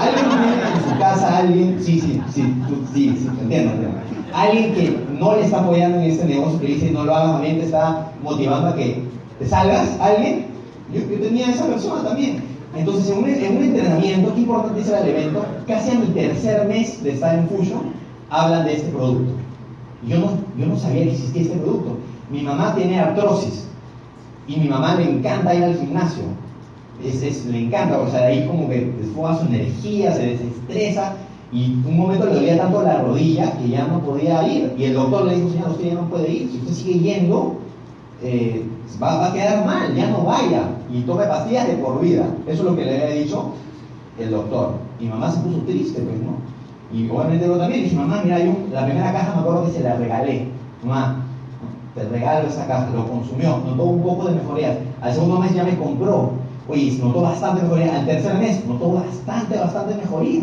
Alguien 0.00 0.28
tiene 0.28 0.52
en 0.52 0.90
su 0.90 0.98
casa, 0.98 1.38
alguien, 1.38 1.76
sí, 1.80 2.00
sí, 2.00 2.20
sí, 2.32 2.54
sí, 2.92 3.16
sí, 3.16 3.28
entiendo, 3.40 3.72
entiendo. 3.72 3.98
Alguien 4.32 4.74
que 4.74 4.98
no 5.12 5.36
le 5.36 5.44
está 5.44 5.60
apoyando 5.60 5.98
en 5.98 6.04
este 6.04 6.24
negocio, 6.24 6.58
que 6.58 6.66
dice 6.66 6.90
no 6.90 7.04
lo 7.04 7.14
hagas, 7.14 7.32
también 7.34 7.58
te 7.58 7.66
está 7.66 8.12
motivando 8.22 8.68
a 8.68 8.74
que 8.74 9.04
te 9.38 9.46
salgas, 9.46 9.96
alguien. 10.00 10.46
Yo, 10.92 11.02
tenía 11.20 11.50
esa 11.50 11.66
persona 11.66 12.02
también. 12.02 12.42
Entonces, 12.76 13.10
en 13.10 13.18
un, 13.18 13.28
en 13.28 13.62
entrenamiento, 13.62 14.34
qué 14.34 14.40
importante 14.40 14.80
es 14.80 14.88
el 14.88 15.08
evento, 15.08 15.44
casi 15.68 15.92
a 15.92 15.94
mi 15.94 16.06
tercer 16.06 16.66
mes 16.66 17.02
de 17.02 17.12
estar 17.12 17.38
en 17.38 17.48
Fusion, 17.48 17.92
hablan 18.30 18.64
de 18.64 18.74
este 18.74 18.90
producto. 18.90 19.32
Yo 20.08 20.18
no, 20.18 20.30
yo 20.58 20.66
no 20.66 20.76
sabía 20.76 21.04
que 21.04 21.12
existía 21.12 21.42
este 21.42 21.56
producto. 21.56 21.98
Mi 22.30 22.42
mamá 22.42 22.74
tiene 22.74 23.00
artrosis 23.00 23.66
y 24.46 24.56
mi 24.56 24.68
mamá 24.68 24.96
le 24.96 25.10
encanta 25.10 25.54
ir 25.54 25.64
al 25.64 25.76
gimnasio. 25.76 26.24
Es, 27.02 27.44
le 27.46 27.64
encanta, 27.64 28.00
o 28.00 28.10
sea, 28.10 28.26
ahí 28.26 28.46
como 28.46 28.68
que 28.68 28.92
desfoga 29.00 29.38
su 29.38 29.46
energía, 29.46 30.12
se 30.14 30.26
desestresa 30.26 31.16
y 31.52 31.72
un 31.86 31.96
momento 31.96 32.26
le 32.26 32.34
dolía 32.34 32.58
tanto 32.58 32.82
la 32.82 33.02
rodilla 33.02 33.56
que 33.58 33.68
ya 33.68 33.86
no 33.86 34.00
podía 34.00 34.46
ir. 34.48 34.74
Y 34.76 34.84
el 34.84 34.94
doctor 34.94 35.26
le 35.26 35.36
dijo, 35.36 35.50
señor, 35.50 35.70
usted 35.70 35.86
ya 35.86 35.94
no 35.94 36.08
puede 36.08 36.30
ir. 36.30 36.50
Si 36.50 36.58
usted 36.58 36.72
sigue 36.72 36.98
yendo, 36.98 37.56
eh, 38.22 38.64
va, 39.00 39.18
va, 39.18 39.26
a 39.28 39.32
quedar 39.32 39.64
mal, 39.64 39.94
ya 39.94 40.08
no 40.08 40.24
vaya. 40.24 40.64
Y 40.92 41.02
tome 41.02 41.24
pastillas 41.26 41.68
de 41.68 41.74
por 41.74 42.00
vida. 42.00 42.26
Eso 42.46 42.62
es 42.62 42.70
lo 42.70 42.76
que 42.76 42.84
le 42.84 43.02
había 43.02 43.22
dicho 43.22 43.52
el 44.18 44.30
doctor. 44.30 44.74
Mi 45.00 45.06
mamá 45.06 45.30
se 45.30 45.40
puso 45.40 45.58
triste, 45.60 46.00
pues, 46.00 46.16
¿no? 46.22 46.33
Y 46.94 47.10
obviamente 47.10 47.46
yo 47.46 47.56
también 47.56 47.82
dije, 47.82 47.96
mamá, 47.96 48.22
mira, 48.24 48.38
yo 48.38 48.52
la 48.72 48.84
primera 48.86 49.12
caja 49.12 49.34
me 49.34 49.40
acuerdo 49.40 49.66
que 49.66 49.72
se 49.72 49.80
la 49.80 49.96
regalé. 49.96 50.46
Mamá, 50.84 51.24
te 51.94 52.04
regalo 52.04 52.48
esa 52.48 52.66
caja, 52.68 52.90
lo 52.94 53.08
consumió, 53.08 53.58
notó 53.66 53.84
un 53.84 54.02
poco 54.02 54.28
de 54.28 54.34
mejoría. 54.36 54.78
Al 55.00 55.12
segundo 55.12 55.40
mes 55.40 55.54
ya 55.54 55.64
me 55.64 55.76
compró. 55.76 56.30
Oye, 56.68 56.96
notó 57.02 57.22
bastante 57.22 57.62
mejoría. 57.62 57.98
Al 57.98 58.06
tercer 58.06 58.38
mes 58.38 58.64
notó 58.66 58.92
bastante, 58.92 59.58
bastante 59.58 59.96
mejoría. 59.96 60.42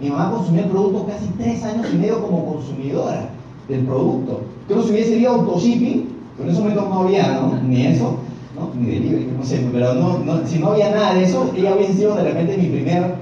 Mi 0.00 0.10
mamá 0.10 0.32
consumió 0.32 0.64
el 0.64 0.70
producto 0.70 1.06
casi 1.06 1.26
tres 1.38 1.62
años 1.62 1.86
y 1.92 1.96
medio 1.96 2.20
como 2.22 2.44
consumidora 2.44 3.30
del 3.68 3.84
producto. 3.84 4.40
Creo 4.66 4.80
que 4.80 4.86
si 4.86 4.92
hubiese 4.92 5.16
ido 5.18 5.32
autoshipping, 5.32 6.08
pero 6.36 6.48
en 6.48 6.54
ese 6.54 6.62
momento 6.62 6.88
no 6.88 7.00
había, 7.00 7.28
¿no? 7.34 7.60
Ni 7.62 7.86
eso. 7.86 8.18
¿no? 8.56 8.70
Ni 8.80 8.86
delivery, 8.86 9.32
no 9.36 9.44
sé, 9.44 9.66
pero 9.72 9.94
no, 9.94 10.18
no, 10.18 10.46
si 10.46 10.58
no 10.58 10.68
había 10.68 10.90
nada 10.90 11.14
de 11.14 11.24
eso, 11.24 11.50
ella 11.56 11.74
hubiese 11.74 11.94
sido 11.94 12.14
de 12.14 12.24
repente 12.24 12.56
mi 12.56 12.68
primer 12.68 13.14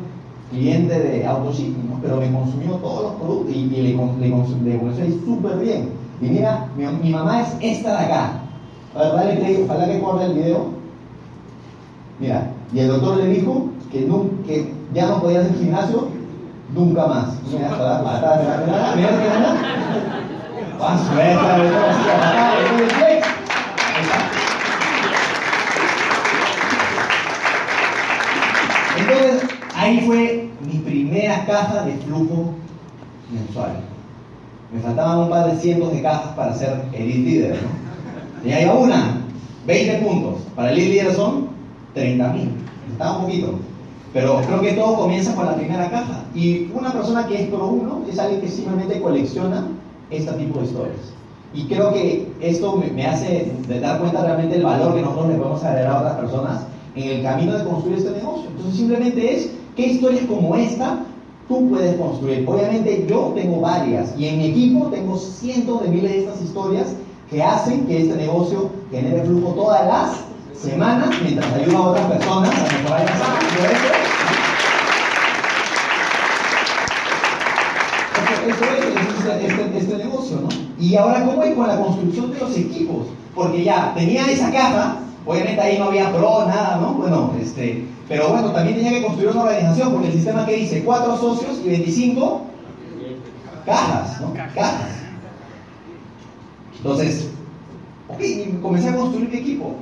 cliente 0.50 0.98
de 0.98 1.26
autoshipping. 1.26 1.81
Pero 2.02 2.16
me 2.16 2.32
consumió 2.32 2.72
todos 2.76 3.02
los 3.04 3.12
productos 3.14 3.54
y, 3.54 3.58
y 3.60 3.68
le, 3.70 3.82
le, 3.82 4.28
le 4.64 4.78
conocí 4.78 5.22
súper 5.24 5.58
bien. 5.58 5.90
Y 6.20 6.26
mira, 6.26 6.68
mi, 6.76 6.86
mi, 6.86 7.10
mamá 7.10 7.42
es 7.42 7.48
esta 7.60 7.98
de 7.98 8.06
acá. 8.06 8.32
Dale 8.94 9.36
play, 9.36 9.64
ojalá 9.64 9.86
que 9.86 10.00
corte 10.00 10.24
el 10.26 10.34
video. 10.34 10.66
Mira, 12.18 12.50
y 12.72 12.78
el 12.80 12.88
doctor 12.88 13.16
le 13.16 13.26
dijo 13.26 13.70
que, 13.90 14.02
no, 14.02 14.26
que 14.46 14.72
ya 14.94 15.06
no 15.06 15.20
podía 15.20 15.40
hacer 15.40 15.56
gimnasio 15.56 16.08
nunca 16.74 17.06
más. 17.06 17.38
Mira, 17.50 17.70
hasta, 17.70 17.98
hasta, 17.98 18.34
hasta, 18.34 18.64
mira, 18.64 18.92
mira, 18.96 19.10
mira. 19.38 19.72
Esta, 24.00 24.18
Entonces, 28.98 29.48
ahí 29.74 30.00
fue 30.06 30.41
mi 30.72 30.78
primera 30.78 31.44
caja 31.46 31.84
de 31.84 31.92
flujo 31.98 32.54
mensual. 33.30 33.80
Me 34.72 34.80
faltaban 34.80 35.18
un 35.18 35.28
par 35.28 35.50
de 35.50 35.60
cientos 35.60 35.92
de 35.92 36.02
cajas 36.02 36.34
para 36.34 36.54
ser 36.54 36.82
Elite 36.92 37.30
Leader, 37.30 37.58
¿no? 37.62 38.48
Y 38.48 38.52
ahí 38.52 38.66
una, 38.66 39.20
20 39.66 39.98
puntos. 39.98 40.40
Para 40.56 40.72
el 40.72 40.78
Elite 40.78 40.94
Leader 40.94 41.14
son 41.14 41.48
30 41.94 42.32
mil. 42.32 42.50
Estaba 42.90 43.18
un 43.18 43.24
poquito. 43.26 43.58
Pero 44.12 44.40
creo 44.46 44.60
que 44.60 44.72
todo 44.72 44.96
comienza 44.96 45.34
con 45.34 45.46
la 45.46 45.54
primera 45.54 45.90
caja. 45.90 46.24
Y 46.34 46.70
una 46.74 46.92
persona 46.92 47.26
que 47.26 47.42
es 47.42 47.48
pro 47.48 47.68
uno 47.68 48.02
es 48.10 48.18
alguien 48.18 48.40
que 48.40 48.48
simplemente 48.48 49.00
colecciona 49.00 49.68
este 50.10 50.32
tipo 50.32 50.60
de 50.60 50.66
historias. 50.66 51.12
Y 51.54 51.64
creo 51.64 51.92
que 51.92 52.32
esto 52.40 52.76
me, 52.76 52.88
me 52.88 53.06
hace 53.06 53.52
dar 53.80 54.00
cuenta 54.00 54.22
realmente 54.22 54.54
del 54.54 54.64
valor 54.64 54.94
que 54.94 55.02
nosotros 55.02 55.28
le 55.28 55.34
podemos 55.34 55.62
agregar 55.64 55.92
a 55.92 55.98
otras 55.98 56.14
personas 56.16 56.62
en 56.94 57.08
el 57.08 57.22
camino 57.22 57.56
de 57.56 57.64
construir 57.64 57.98
este 57.98 58.10
negocio. 58.10 58.48
Entonces 58.50 58.76
simplemente 58.76 59.34
es 59.34 59.50
qué 59.76 59.86
historias 59.86 60.24
como 60.26 60.54
esta 60.56 61.04
tú 61.48 61.68
puedes 61.70 61.96
construir. 61.96 62.44
Obviamente 62.48 63.06
yo 63.08 63.32
tengo 63.34 63.60
varias 63.60 64.14
y 64.18 64.26
en 64.26 64.38
mi 64.38 64.46
equipo 64.46 64.86
tengo 64.86 65.16
cientos 65.16 65.82
de 65.82 65.88
miles 65.88 66.12
de 66.12 66.18
estas 66.20 66.42
historias 66.42 66.86
que 67.30 67.42
hacen 67.42 67.86
que 67.86 68.02
este 68.02 68.16
negocio 68.16 68.70
genere 68.90 69.22
flujo 69.22 69.52
todas 69.54 69.86
las 69.86 70.32
semanas 70.58 71.10
mientras 71.22 71.52
ayuda 71.54 71.78
a 71.78 71.82
otras 71.82 72.06
personas 72.06 72.50
a 72.50 72.78
mejorar 72.78 73.00
el 73.00 73.08
Eso 78.42 78.64
es 78.64 78.80
este, 79.46 79.78
este, 79.78 79.96
negocio, 79.98 80.40
¿no? 80.40 80.48
Y 80.78 80.96
ahora, 80.96 81.24
¿cómo 81.24 81.42
es 81.44 81.54
con 81.54 81.68
la 81.68 81.78
construcción 81.78 82.32
de 82.32 82.40
los 82.40 82.56
equipos? 82.56 83.06
Porque 83.36 83.62
ya 83.62 83.94
tenía 83.94 84.26
esa 84.26 84.50
caja, 84.50 84.96
obviamente 85.24 85.60
ahí 85.60 85.78
no 85.78 85.84
había 85.84 86.10
pro, 86.12 86.44
nada, 86.46 86.78
¿no? 86.80 86.94
Bueno, 86.94 87.32
este, 87.40 87.86
pero 88.12 88.28
bueno, 88.28 88.50
también 88.50 88.76
tenía 88.76 88.90
que 88.92 89.06
construir 89.06 89.30
una 89.30 89.44
organización, 89.44 89.90
porque 89.90 90.08
el 90.08 90.12
sistema 90.12 90.44
que 90.44 90.56
dice, 90.56 90.84
cuatro 90.84 91.16
socios 91.16 91.62
y 91.64 91.68
25 91.70 92.42
cajas, 93.64 94.20
¿no? 94.20 94.34
Cajas. 94.34 94.90
Entonces, 96.76 97.30
ok, 98.10 98.60
comencé 98.60 98.90
a 98.90 98.96
construir 98.96 99.30
mi 99.30 99.38
equipo. 99.38 99.76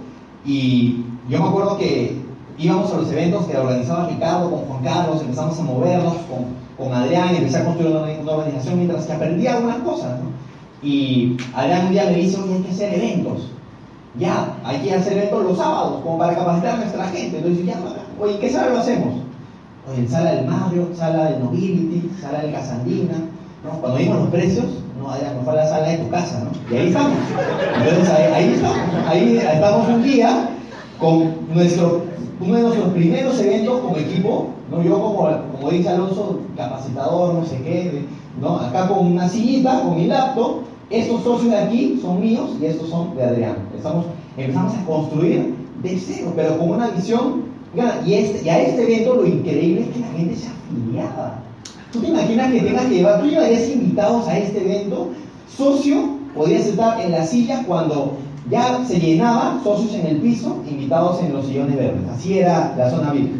Y 0.44 1.04
yo 1.28 1.42
me 1.42 1.48
acuerdo 1.48 1.76
que 1.76 2.20
íbamos 2.56 2.92
a 2.92 2.98
los 2.98 3.10
eventos 3.10 3.46
que 3.46 3.56
organizaba 3.56 4.08
Ricardo 4.08 4.48
con 4.48 4.60
Juan 4.60 4.84
Carlos, 4.84 5.22
empezamos 5.22 5.58
a 5.58 5.62
movernos 5.64 6.14
con, 6.28 6.54
con 6.78 6.94
Adrián, 6.96 7.34
empecé 7.34 7.56
a 7.56 7.64
construir 7.64 7.96
una, 7.96 8.32
organización 8.32 8.76
mientras 8.76 9.06
que 9.06 9.12
aprendí 9.12 9.48
algunas 9.48 9.78
cosas. 9.78 10.20
¿no? 10.20 10.30
Y 10.88 11.36
Adrián 11.52 11.86
un 11.86 11.92
día 11.94 12.04
me 12.04 12.14
dice, 12.14 12.40
oye, 12.40 12.54
hay 12.54 12.62
que 12.62 12.70
hacer 12.70 12.94
eventos. 12.94 13.50
Ya, 14.20 14.56
hay 14.62 14.78
que 14.82 14.94
hacer 14.94 15.14
eventos 15.14 15.42
los 15.42 15.58
sábados, 15.58 16.00
como 16.04 16.16
para 16.16 16.36
capacitar 16.36 16.74
a 16.74 16.76
nuestra 16.76 17.08
gente. 17.08 17.38
Entonces, 17.38 17.66
ya, 17.66 17.74
oye, 18.20 18.38
¿qué 18.38 18.50
sala 18.50 18.70
lo 18.70 18.78
hacemos? 18.78 19.14
Oye, 19.90 20.00
en 20.00 20.08
sala 20.08 20.32
del 20.32 20.46
Mario, 20.46 20.88
sala 20.94 21.30
del 21.30 21.40
Nobility, 21.40 22.10
sala 22.20 22.40
del 22.40 22.52
Casandina. 22.52 23.14
¿no? 23.64 23.80
Cuando 23.80 23.98
vimos 23.98 24.18
los 24.18 24.28
precios, 24.28 24.66
no, 24.98 25.10
Adrián, 25.10 25.36
nos 25.36 25.44
fue 25.44 25.52
a 25.54 25.56
la 25.56 25.68
sala 25.68 25.88
de 25.88 25.98
tu 25.98 26.10
casa, 26.10 26.44
¿no? 26.44 26.74
Y 26.74 26.78
ahí 26.78 26.88
estamos. 26.88 27.16
Entonces, 27.78 28.08
ahí, 28.10 28.52
estamos. 28.54 28.78
Ahí 29.06 29.36
estamos 29.38 29.88
un 29.88 30.02
día 30.02 30.50
con 30.98 31.34
nuestro, 31.54 32.02
uno 32.40 32.56
de 32.56 32.62
nuestros 32.62 32.88
primeros 32.92 33.40
eventos 33.40 33.80
como 33.80 33.96
equipo, 33.96 34.48
¿no? 34.70 34.82
yo 34.82 35.00
como, 35.00 35.28
como 35.52 35.70
dice 35.70 35.88
Alonso, 35.88 36.40
capacitador, 36.56 37.34
no 37.34 37.46
sé 37.46 37.56
qué, 37.62 38.04
¿no? 38.40 38.58
acá 38.58 38.88
con 38.88 39.06
una 39.06 39.28
sillita, 39.28 39.80
con 39.80 39.96
mi 39.96 40.06
laptop, 40.06 40.60
estos 40.90 41.22
socios 41.22 41.52
de 41.52 41.58
aquí 41.58 41.98
son 42.02 42.20
míos 42.20 42.50
y 42.60 42.66
estos 42.66 42.90
son 42.90 43.16
de 43.16 43.24
Adrián. 43.24 43.56
Empezamos 44.36 44.74
a 44.74 44.84
construir 44.84 45.54
de 45.82 45.98
cero, 45.98 46.32
pero 46.36 46.58
con 46.58 46.70
una 46.70 46.88
visión, 46.88 47.44
y, 48.06 48.14
este, 48.14 48.44
y 48.44 48.48
a 48.48 48.60
este 48.60 48.82
evento 48.82 49.14
lo 49.14 49.26
increíble 49.26 49.82
es 49.82 49.88
que 49.88 50.00
la 50.00 50.08
gente 50.08 50.36
se 50.36 50.48
afiliaba. 50.48 51.42
¿Tú 51.92 52.00
te 52.00 52.08
imaginas 52.08 52.52
que 52.52 52.60
tengas 52.60 52.84
que 52.86 52.94
llevar, 52.94 53.20
tú 53.20 53.26
llevarías 53.26 53.68
invitados 53.68 54.28
a 54.28 54.38
este 54.38 54.60
evento, 54.60 55.10
socio, 55.56 56.20
podrías 56.34 56.66
estar 56.66 57.00
en 57.00 57.12
la 57.12 57.26
silla 57.26 57.64
cuando 57.66 58.18
ya 58.48 58.84
se 58.84 58.98
llenaba, 58.98 59.60
socios 59.62 59.94
en 59.94 60.06
el 60.06 60.16
piso, 60.18 60.62
invitados 60.68 61.20
en 61.22 61.32
los 61.32 61.46
sillones 61.46 61.76
verdes. 61.76 62.08
Así 62.12 62.38
era 62.38 62.74
la 62.76 62.90
zona 62.90 63.12
VIP. 63.12 63.30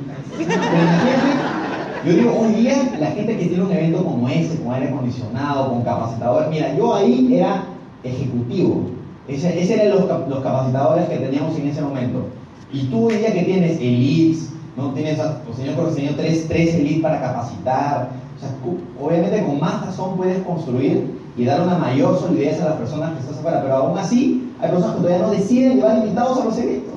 Yo 2.05 2.13
digo, 2.15 2.33
hoy 2.41 2.53
día 2.55 2.95
la 2.99 3.11
gente 3.11 3.37
que 3.37 3.47
tiene 3.47 3.63
un 3.63 3.73
evento 3.73 4.03
como 4.05 4.29
ese, 4.29 4.59
con 4.61 4.73
aire 4.73 4.89
acondicionado, 4.89 5.69
con 5.69 5.83
capacitadores, 5.83 6.49
mira, 6.49 6.75
yo 6.77 6.95
ahí 6.95 7.35
era 7.35 7.65
ejecutivo. 8.03 8.87
Ese, 9.29 9.75
eran 9.75 9.91
los, 9.91 10.43
capacitadores 10.43 11.09
que 11.09 11.17
teníamos 11.19 11.57
en 11.59 11.69
ese 11.69 11.83
momento. 11.83 12.25
Y 12.73 12.85
tú 12.85 13.07
hoy 13.07 13.17
que 13.17 13.43
tienes 13.43 13.79
elites, 13.81 14.51
¿no? 14.77 14.93
Tienes, 14.93 15.19
pues 15.45 15.57
señor 15.57 15.75
profesor, 15.75 16.17
tres, 16.17 16.47
tres 16.49 16.75
elites 16.75 17.03
para 17.03 17.21
capacitar. 17.21 18.11
O 18.37 18.41
sea, 18.41 18.55
obviamente 19.01 19.45
con 19.45 19.61
más 19.61 19.85
razón 19.87 20.17
puedes 20.17 20.43
construir 20.45 21.19
y 21.37 21.45
dar 21.45 21.61
una 21.63 21.79
mayor 21.79 22.19
solidez 22.19 22.61
a 22.61 22.67
las 22.67 22.75
personas 22.75 23.13
que 23.15 23.21
estás 23.21 23.39
afuera. 23.39 23.63
Pero 23.63 23.77
aún 23.77 23.99
así, 23.99 24.53
hay 24.61 24.71
personas 24.71 24.97
que 24.97 25.03
todavía 25.03 25.27
no 25.27 25.33
deciden 25.33 25.77
llevar 25.77 25.99
invitados 25.99 26.41
a 26.41 26.45
los 26.45 26.59
eventos. 26.59 26.95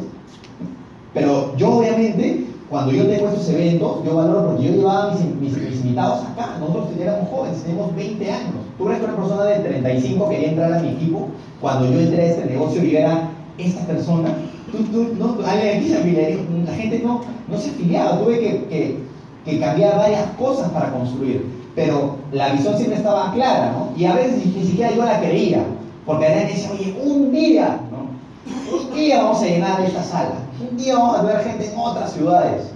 Pero 1.13 1.55
yo 1.57 1.77
obviamente, 1.77 2.47
cuando 2.69 2.91
yo 2.91 3.05
tengo 3.07 3.29
estos 3.29 3.49
eventos, 3.49 4.03
yo 4.05 4.15
valoro 4.15 4.47
porque 4.47 4.63
yo 4.63 4.71
llevaba 4.73 5.13
mis, 5.13 5.23
mis, 5.36 5.57
mis 5.57 5.81
invitados 5.81 6.23
acá. 6.25 6.57
Nosotros 6.59 6.89
éramos 6.99 7.29
jóvenes, 7.29 7.63
teníamos 7.63 7.95
20 7.95 8.31
años. 8.31 8.53
Tú 8.77 8.86
crees 8.86 8.99
que 8.99 9.05
una 9.05 9.15
persona 9.15 9.43
de 9.45 9.59
35 9.59 10.29
quería 10.29 10.49
entrar 10.49 10.73
a 10.73 10.79
mi 10.81 10.89
equipo 10.89 11.29
cuando 11.62 11.91
yo 11.91 11.99
entré 11.99 12.21
a 12.21 12.25
este 12.25 12.45
negocio 12.45 12.83
y 12.83 12.95
era 12.95 13.29
esta 13.57 13.86
persona. 13.86 14.29
Tú, 14.73 14.83
tú, 14.86 15.15
no, 15.19 15.36
se 15.36 15.41
la 15.43 16.73
gente 16.73 16.99
no, 17.03 17.21
no 17.47 17.57
se 17.59 17.69
afiliaba. 17.69 18.19
Tuve 18.19 18.39
que, 18.39 18.65
que, 18.65 18.97
que 19.45 19.59
cambiar 19.59 19.97
varias 19.97 20.25
cosas 20.39 20.71
para 20.71 20.91
construir. 20.91 21.45
Pero 21.75 22.17
la 22.31 22.53
visión 22.53 22.75
siempre 22.75 22.97
estaba 22.97 23.31
clara, 23.33 23.71
¿no? 23.71 23.95
Y 23.95 24.05
a 24.05 24.15
veces 24.15 24.43
ni, 24.43 24.63
siquiera 24.63 24.91
yo 24.91 25.05
la 25.05 25.19
creía. 25.19 25.63
Porque 26.07 26.25
Adrián 26.25 26.47
decía, 26.47 26.71
oye, 26.71 26.99
un 27.03 27.31
día, 27.31 27.79
¿no? 27.91 28.75
Un 28.75 28.95
día 28.95 29.21
vamos 29.23 29.43
a 29.43 29.45
llenar 29.45 29.79
esta 29.81 30.03
sala. 30.03 30.33
Un 30.59 30.75
día 30.75 30.95
vamos 30.95 31.19
a 31.19 31.21
ver 31.21 31.43
gente 31.43 31.71
en 31.71 31.77
otras 31.77 32.13
ciudades. 32.13 32.71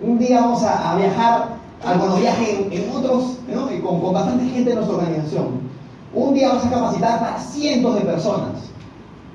Un 0.00 0.20
día 0.20 0.40
vamos 0.40 0.62
a, 0.62 0.92
a 0.92 0.96
viajar, 0.96 1.48
algunos 1.84 2.20
viajes 2.20 2.48
en, 2.60 2.72
en 2.72 2.90
otros, 2.90 3.38
¿no? 3.52 3.68
con, 3.82 4.00
con, 4.00 4.12
bastante 4.12 4.44
gente 4.50 4.70
de 4.70 4.76
nuestra 4.76 4.96
organización. 4.98 5.46
Un 6.14 6.34
día 6.34 6.48
vamos 6.50 6.66
a 6.66 6.70
capacitar 6.70 7.18
para 7.18 7.38
cientos 7.40 7.96
de 7.96 8.00
personas. 8.02 8.52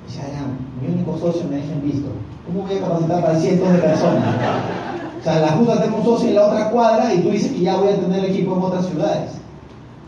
Dice 0.07 0.21
Adrián, 0.21 0.57
mi 0.81 0.93
único 0.93 1.17
socio 1.17 1.43
me 1.49 1.57
dejen 1.57 1.81
visto. 1.81 2.07
¿Cómo 2.45 2.67
voy 2.67 2.77
a 2.77 2.81
capacitar 2.81 3.21
para 3.21 3.39
cientos 3.39 3.71
de 3.71 3.79
personas? 3.79 4.23
O 5.19 5.23
sea, 5.23 5.39
la 5.39 5.51
justa 5.53 5.81
tengo 5.81 5.97
un 5.97 6.03
socio 6.03 6.29
en 6.29 6.35
la 6.35 6.47
otra 6.47 6.69
cuadra 6.69 7.13
y 7.13 7.19
tú 7.19 7.29
dices 7.29 7.51
que 7.51 7.61
ya 7.61 7.77
voy 7.77 7.89
a 7.89 7.95
tener 7.95 8.25
equipo 8.25 8.55
en 8.55 8.63
otras 8.63 8.87
ciudades. 8.87 9.31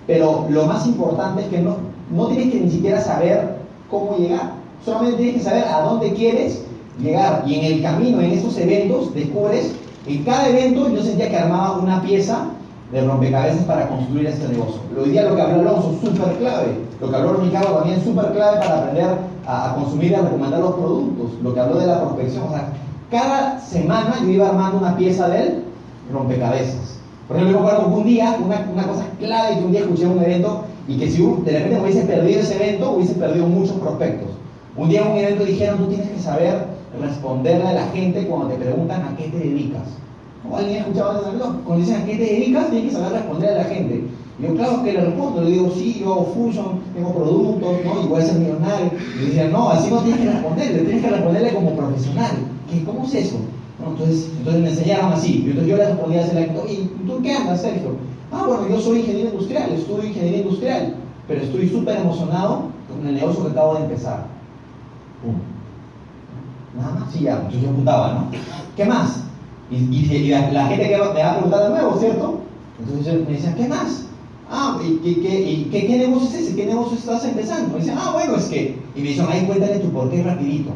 Pero 0.07 0.45
lo 0.49 0.65
más 0.65 0.85
importante 0.85 1.43
es 1.43 1.47
que 1.47 1.59
no, 1.59 1.77
no 2.11 2.27
tienes 2.27 2.51
que 2.51 2.59
ni 2.59 2.69
siquiera 2.69 3.01
saber 3.01 3.57
cómo 3.89 4.17
llegar, 4.17 4.53
solamente 4.83 5.17
tienes 5.17 5.35
que 5.35 5.49
saber 5.49 5.63
a 5.65 5.81
dónde 5.81 6.13
quieres 6.13 6.63
llegar. 6.99 7.43
Y 7.45 7.55
en 7.55 7.65
el 7.65 7.81
camino, 7.81 8.19
en 8.19 8.31
esos 8.31 8.57
eventos, 8.57 9.13
descubres, 9.13 9.73
en 10.05 10.23
cada 10.23 10.49
evento 10.49 10.89
yo 10.89 11.01
sentía 11.01 11.29
que 11.29 11.37
armaba 11.37 11.77
una 11.77 12.01
pieza 12.01 12.47
de 12.91 13.01
rompecabezas 13.01 13.63
para 13.63 13.87
construir 13.87 14.27
este 14.27 14.47
negocio. 14.49 14.79
Hoy 15.01 15.09
día 15.09 15.23
lo 15.23 15.35
que 15.35 15.41
habló 15.41 15.61
Alonso, 15.61 15.95
súper 16.01 16.35
clave. 16.37 16.77
Lo 17.01 17.09
que 17.09 17.15
habló 17.15 17.33
Ricardo 17.35 17.77
también, 17.77 18.03
súper 18.03 18.31
clave 18.33 18.57
para 18.57 18.77
aprender 18.79 19.34
a, 19.47 19.75
consumir 19.75 20.11
y 20.11 20.15
a 20.15 20.21
recomendar 20.21 20.59
los 20.59 20.75
productos. 20.75 21.31
Lo 21.41 21.53
que 21.53 21.59
habló 21.59 21.77
de 21.77 21.87
la 21.87 22.01
prospección. 22.01 22.43
O 22.47 22.49
sea, 22.49 22.69
cada 23.11 23.59
semana 23.59 24.15
yo 24.21 24.29
iba 24.29 24.49
armando 24.49 24.77
una 24.79 24.97
pieza 24.97 25.27
del 25.29 25.63
rompecabezas. 26.11 26.99
Por 27.27 27.37
ejemplo, 27.37 27.59
yo 27.59 27.65
recuerdo 27.65 27.89
que 27.89 27.99
un 27.99 28.07
día, 28.07 28.37
una, 28.43 28.67
una 28.71 28.87
cosa 28.87 29.05
clave 29.19 29.57
que 29.57 29.65
un 29.65 29.71
día 29.71 29.81
escuché 29.81 30.05
un 30.05 30.21
evento 30.21 30.65
y 30.87 30.97
que 30.97 31.09
si 31.09 31.23
de 31.23 31.51
repente 31.51 31.81
hubiese 31.81 32.01
perdido 32.01 32.41
ese 32.41 32.55
evento, 32.55 32.91
hubiese 32.91 33.15
perdido 33.15 33.47
muchos 33.47 33.77
prospectos. 33.77 34.29
Un 34.77 34.89
día 34.89 35.01
en 35.01 35.11
un 35.11 35.17
evento 35.17 35.45
dijeron, 35.45 35.77
tú 35.77 35.87
tienes 35.87 36.09
que 36.09 36.19
saber 36.19 36.65
responderle 37.01 37.67
a 37.67 37.73
la 37.73 37.87
gente 37.87 38.27
cuando 38.27 38.49
te 38.49 38.55
preguntan 38.55 39.01
a 39.01 39.17
qué 39.17 39.29
te 39.29 39.39
dedicas. 39.39 39.83
¿O 40.49 40.57
alguien 40.57 40.77
ha 40.77 40.79
escuchado 40.81 41.33
eso? 41.33 41.59
Cuando 41.65 41.85
dicen 41.85 42.01
a 42.01 42.05
qué 42.05 42.17
te 42.17 42.23
dedicas, 42.23 42.69
tienes 42.69 42.89
que 42.89 42.97
saber 42.97 43.13
responder 43.13 43.49
a 43.49 43.57
la 43.57 43.63
gente. 43.63 44.04
Yo, 44.37 44.53
claro 44.53 44.83
que 44.83 44.91
le 44.93 45.01
respondo, 45.01 45.41
le 45.41 45.51
digo, 45.51 45.71
sí, 45.73 45.99
yo 46.01 46.13
hago 46.13 46.25
fusion, 46.33 46.79
tengo 46.93 47.13
productos, 47.13 47.77
¿no? 47.85 48.03
Y 48.03 48.07
voy 48.07 48.21
a 48.21 48.25
ser 48.25 48.35
millonario. 48.35 48.91
Y 49.21 49.25
decía, 49.27 49.47
no, 49.47 49.69
así 49.69 49.89
no 49.89 49.99
tienes 49.99 50.21
que 50.21 50.31
responderle, 50.31 50.79
tienes 50.79 51.03
que 51.03 51.09
responderle 51.09 51.53
como 51.53 51.75
profesional. 51.75 52.31
¿Qué, 52.69 52.83
¿Cómo 52.83 53.05
es 53.05 53.15
eso? 53.15 53.37
Entonces, 53.79 54.29
entonces 54.37 54.61
me 54.61 54.69
enseñaron 54.69 55.13
así. 55.13 55.43
Entonces 55.45 55.67
yo 55.67 55.77
le 55.77 55.85
respondía 55.85 56.21
a 56.21 56.25
ese 56.25 56.53
¿y 56.69 57.07
tú 57.07 57.21
qué 57.21 57.33
andas, 57.33 57.61
Sergio? 57.61 57.91
Ah, 58.31 58.43
bueno, 58.45 58.67
yo 58.67 58.79
soy 58.81 58.99
ingeniero 58.99 59.29
industrial, 59.29 59.71
estudio 59.71 60.09
ingeniería 60.09 60.39
industrial, 60.39 60.95
pero 61.27 61.41
estoy 61.41 61.69
súper 61.69 61.97
emocionado 61.97 62.63
con 62.89 63.07
el 63.07 63.15
negocio 63.15 63.45
que 63.45 63.51
acabo 63.51 63.75
de 63.75 63.83
empezar. 63.83 64.25
Pum. 65.23 65.35
Nada 66.77 66.99
más, 66.99 67.13
sí, 67.13 67.21
ya, 67.21 67.35
entonces 67.35 67.61
yo 67.61 67.69
apuntaba, 67.69 68.13
¿no? 68.13 68.31
¿Qué 68.75 68.83
más? 68.83 69.21
Y, 69.71 69.75
y, 69.75 70.29
la, 70.29 70.67
gente 70.67 70.89
que 70.89 70.97
me 70.97 70.99
va 70.99 71.31
a 71.31 71.33
preguntar 71.35 71.63
de 71.63 71.69
nuevo, 71.69 71.97
¿cierto? 71.97 72.39
Entonces 72.79 73.27
me 73.27 73.33
decían, 73.33 73.55
¿qué 73.55 73.67
más? 73.67 74.04
Ah, 74.49 74.79
¿y, 74.83 75.13
qué, 75.71 75.87
qué, 75.87 75.97
negocio 75.97 76.29
es 76.29 76.45
ese? 76.45 76.55
¿Qué 76.55 76.65
negocio 76.65 76.97
estás 76.97 77.25
empezando? 77.25 77.73
Me 77.73 77.79
dicen, 77.79 77.95
ah, 77.97 78.11
bueno, 78.13 78.35
es 78.35 78.45
que. 78.45 78.77
Y 78.95 79.01
me 79.01 79.09
dicen, 79.09 79.25
ahí 79.29 79.45
cuéntale 79.45 79.79
tu 79.79 79.89
por 79.89 80.09
qué 80.09 80.21
rapidito. 80.21 80.71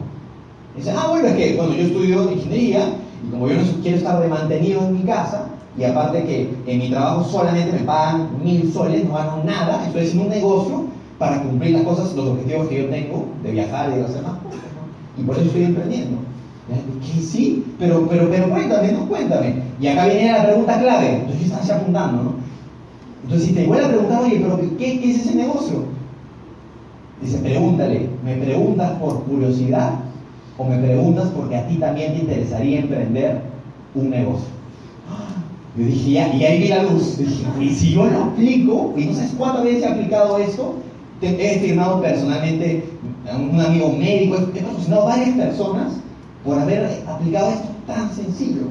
Me 0.74 0.82
dicen, 0.82 0.96
ah, 0.98 1.08
bueno, 1.10 1.28
es 1.28 1.36
que, 1.36 1.56
bueno, 1.56 1.74
yo 1.74 1.84
estudio 1.84 2.32
ingeniería 2.32 2.96
y 3.26 3.32
como 3.32 3.48
yo 3.48 3.56
no 3.56 3.64
quiero 3.82 3.98
estar 3.98 4.22
de 4.22 4.28
mantenido 4.28 4.82
en 4.82 4.94
mi 4.94 5.04
casa, 5.04 5.46
y 5.78 5.84
aparte 5.84 6.24
que 6.24 6.54
en 6.66 6.80
mi 6.80 6.90
trabajo 6.90 7.24
solamente 7.30 7.72
me 7.72 7.86
pagan 7.86 8.30
mil 8.44 8.72
soles, 8.72 9.06
no 9.06 9.14
gano 9.14 9.44
nada, 9.46 9.86
estoy 9.86 10.02
haciendo 10.02 10.24
un 10.24 10.30
negocio 10.30 10.86
para 11.18 11.42
cumplir 11.42 11.72
las 11.72 11.84
cosas, 11.84 12.14
los 12.16 12.30
objetivos 12.30 12.68
que 12.70 12.84
yo 12.84 12.90
tengo 12.90 13.26
de 13.44 13.52
viajar 13.52 13.92
y 13.92 13.98
de 13.98 14.06
hacer 14.06 14.24
más 14.24 14.40
cosas. 14.40 14.60
Y 15.18 15.24
por 15.24 15.36
eso 15.36 15.46
estoy 15.46 15.64
emprendiendo. 15.64 16.18
¿Qué? 17.02 17.22
Sí, 17.22 17.66
pero, 17.78 18.08
pero, 18.10 18.30
pero 18.30 18.50
cuéntame, 18.50 18.92
no 18.92 19.08
cuéntame. 19.08 19.56
Y 19.82 19.88
acá 19.88 20.06
viene 20.06 20.32
la 20.32 20.46
pregunta 20.46 20.80
clave. 20.80 21.16
Entonces 21.16 21.50
yo 21.50 21.56
estaba 21.56 21.80
apuntando, 21.80 22.24
¿no? 22.24 22.49
Entonces, 23.24 23.48
si 23.48 23.54
te 23.54 23.66
vuelve 23.66 23.86
a 23.86 23.90
preguntar, 23.90 24.24
oye, 24.24 24.40
pero 24.42 24.60
¿qué, 24.78 25.00
¿qué, 25.00 25.12
es 25.12 25.26
ese 25.26 25.36
negocio? 25.36 25.84
Dice, 27.22 27.38
pregúntale, 27.40 28.10
¿me 28.24 28.36
preguntas 28.38 28.92
por 29.00 29.24
curiosidad 29.24 29.96
o 30.58 30.64
me 30.64 30.78
preguntas 30.78 31.30
porque 31.36 31.58
a 31.58 31.68
ti 31.68 31.76
también 31.76 32.14
te 32.14 32.20
interesaría 32.20 32.80
emprender 32.80 33.42
un 33.94 34.10
negocio? 34.10 34.48
Yo 35.78 35.86
dije, 35.86 36.12
ya, 36.12 36.34
y 36.34 36.46
ahí 36.46 36.60
vi 36.64 36.68
la 36.70 36.84
luz. 36.84 37.18
Dije, 37.18 37.44
y 37.60 37.70
si 37.70 37.94
yo 37.94 38.06
lo 38.08 38.24
aplico, 38.24 38.94
y 38.98 39.06
no 39.06 39.14
sabes 39.14 39.34
cuántas 39.38 39.64
veces 39.64 39.84
he 39.84 39.88
aplicado 39.88 40.38
esto, 40.40 40.76
he 41.22 41.60
firmado 41.60 42.02
personalmente 42.02 42.86
a 43.32 43.38
un 43.38 43.60
amigo 43.60 43.92
médico, 43.92 44.38
he 44.56 44.62
patrocinado 44.62 45.06
varias 45.06 45.36
personas 45.36 45.94
por 46.44 46.58
haber 46.58 47.04
aplicado 47.08 47.52
esto 47.52 47.70
tan 47.86 48.14
sencillo. 48.14 48.64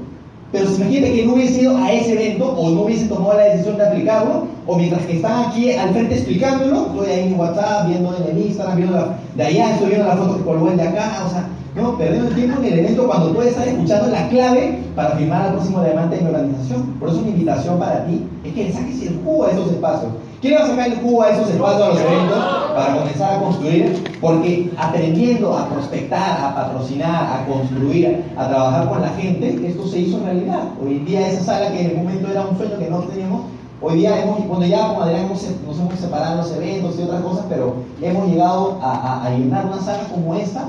Pero 0.52 0.66
si 0.66 0.80
imagínate 0.80 1.14
que 1.14 1.26
no 1.26 1.34
hubiese 1.34 1.62
ido 1.62 1.76
a 1.76 1.92
ese 1.92 2.12
evento 2.12 2.50
o 2.50 2.70
no 2.70 2.82
hubiese 2.82 3.06
tomado 3.06 3.34
la 3.34 3.44
decisión 3.44 3.76
de 3.76 3.86
aplicarlo, 3.86 4.47
o 4.68 4.76
mientras 4.76 5.06
que 5.06 5.16
están 5.16 5.46
aquí 5.46 5.72
al 5.72 5.90
frente 5.90 6.14
explicándolo, 6.14 6.88
estoy 6.88 7.10
ahí 7.10 7.32
en 7.32 7.40
WhatsApp, 7.40 7.88
viendo 7.88 8.14
en 8.28 8.38
Instagram, 8.38 8.76
viendo 8.76 9.14
de 9.34 9.42
allá, 9.42 9.72
estoy 9.72 9.88
viendo 9.88 10.06
la 10.06 10.16
foto 10.16 10.36
que 10.36 10.44
colgó 10.44 10.68
el 10.68 10.76
de 10.76 10.88
acá, 10.88 11.24
o 11.26 11.30
sea, 11.30 11.48
no, 11.74 11.96
perdiendo 11.96 12.28
el 12.28 12.34
tiempo 12.34 12.60
en 12.60 12.66
el 12.66 12.78
evento 12.80 13.06
cuando 13.06 13.32
puedes 13.32 13.52
estar 13.52 13.66
escuchando 13.66 14.08
la 14.08 14.28
clave 14.28 14.78
para 14.94 15.10
firmar 15.16 15.42
al 15.42 15.52
próximo 15.52 15.82
diamante 15.82 16.18
en 16.18 16.24
mi 16.24 16.30
organización. 16.30 16.82
Por 17.00 17.08
eso 17.08 17.22
mi 17.22 17.30
invitación 17.30 17.78
para 17.78 18.04
ti 18.04 18.26
es 18.44 18.52
que 18.52 18.64
le 18.64 18.72
saques 18.72 19.02
el 19.06 19.20
jugo 19.24 19.46
a 19.46 19.50
esos 19.52 19.72
espacios. 19.72 20.12
Quiero 20.42 20.66
sacar 20.66 20.86
el 20.86 20.98
jugo 20.98 21.22
a 21.22 21.30
esos 21.30 21.50
espacios, 21.50 21.82
a 21.82 21.88
los 21.88 22.00
eventos, 22.00 22.44
para 22.74 22.94
comenzar 22.98 23.34
a 23.34 23.40
construir, 23.40 24.18
porque 24.20 24.70
aprendiendo 24.76 25.56
a 25.56 25.68
prospectar, 25.68 26.40
a 26.42 26.54
patrocinar, 26.54 27.40
a 27.40 27.46
construir, 27.46 28.22
a 28.36 28.48
trabajar 28.48 28.88
con 28.88 29.00
la 29.00 29.08
gente, 29.10 29.66
esto 29.66 29.86
se 29.88 30.00
hizo 30.00 30.20
realidad. 30.22 30.60
Hoy 30.84 30.96
en 30.96 31.06
día 31.06 31.26
esa 31.26 31.42
sala 31.42 31.72
que 31.72 31.80
en 31.80 31.90
el 31.90 31.96
momento 31.96 32.30
era 32.30 32.42
un 32.42 32.56
sueño 32.56 32.78
que 32.78 32.90
no 32.90 32.98
teníamos, 32.98 33.42
hoy 33.80 33.98
día 33.98 34.22
hemos, 34.22 34.40
cuando 34.40 34.66
ya 34.66 34.94
con 34.94 35.02
Adrián 35.02 35.28
nos 35.28 35.78
hemos 35.78 35.98
separado 35.98 36.38
los 36.38 36.52
eventos 36.52 36.98
y 36.98 37.02
otras 37.02 37.22
cosas, 37.22 37.46
pero 37.48 37.76
hemos 38.00 38.28
llegado 38.28 38.78
a, 38.82 39.24
a 39.24 39.30
llenar 39.30 39.66
una 39.66 39.80
sala 39.80 40.04
como 40.08 40.34
esta, 40.34 40.68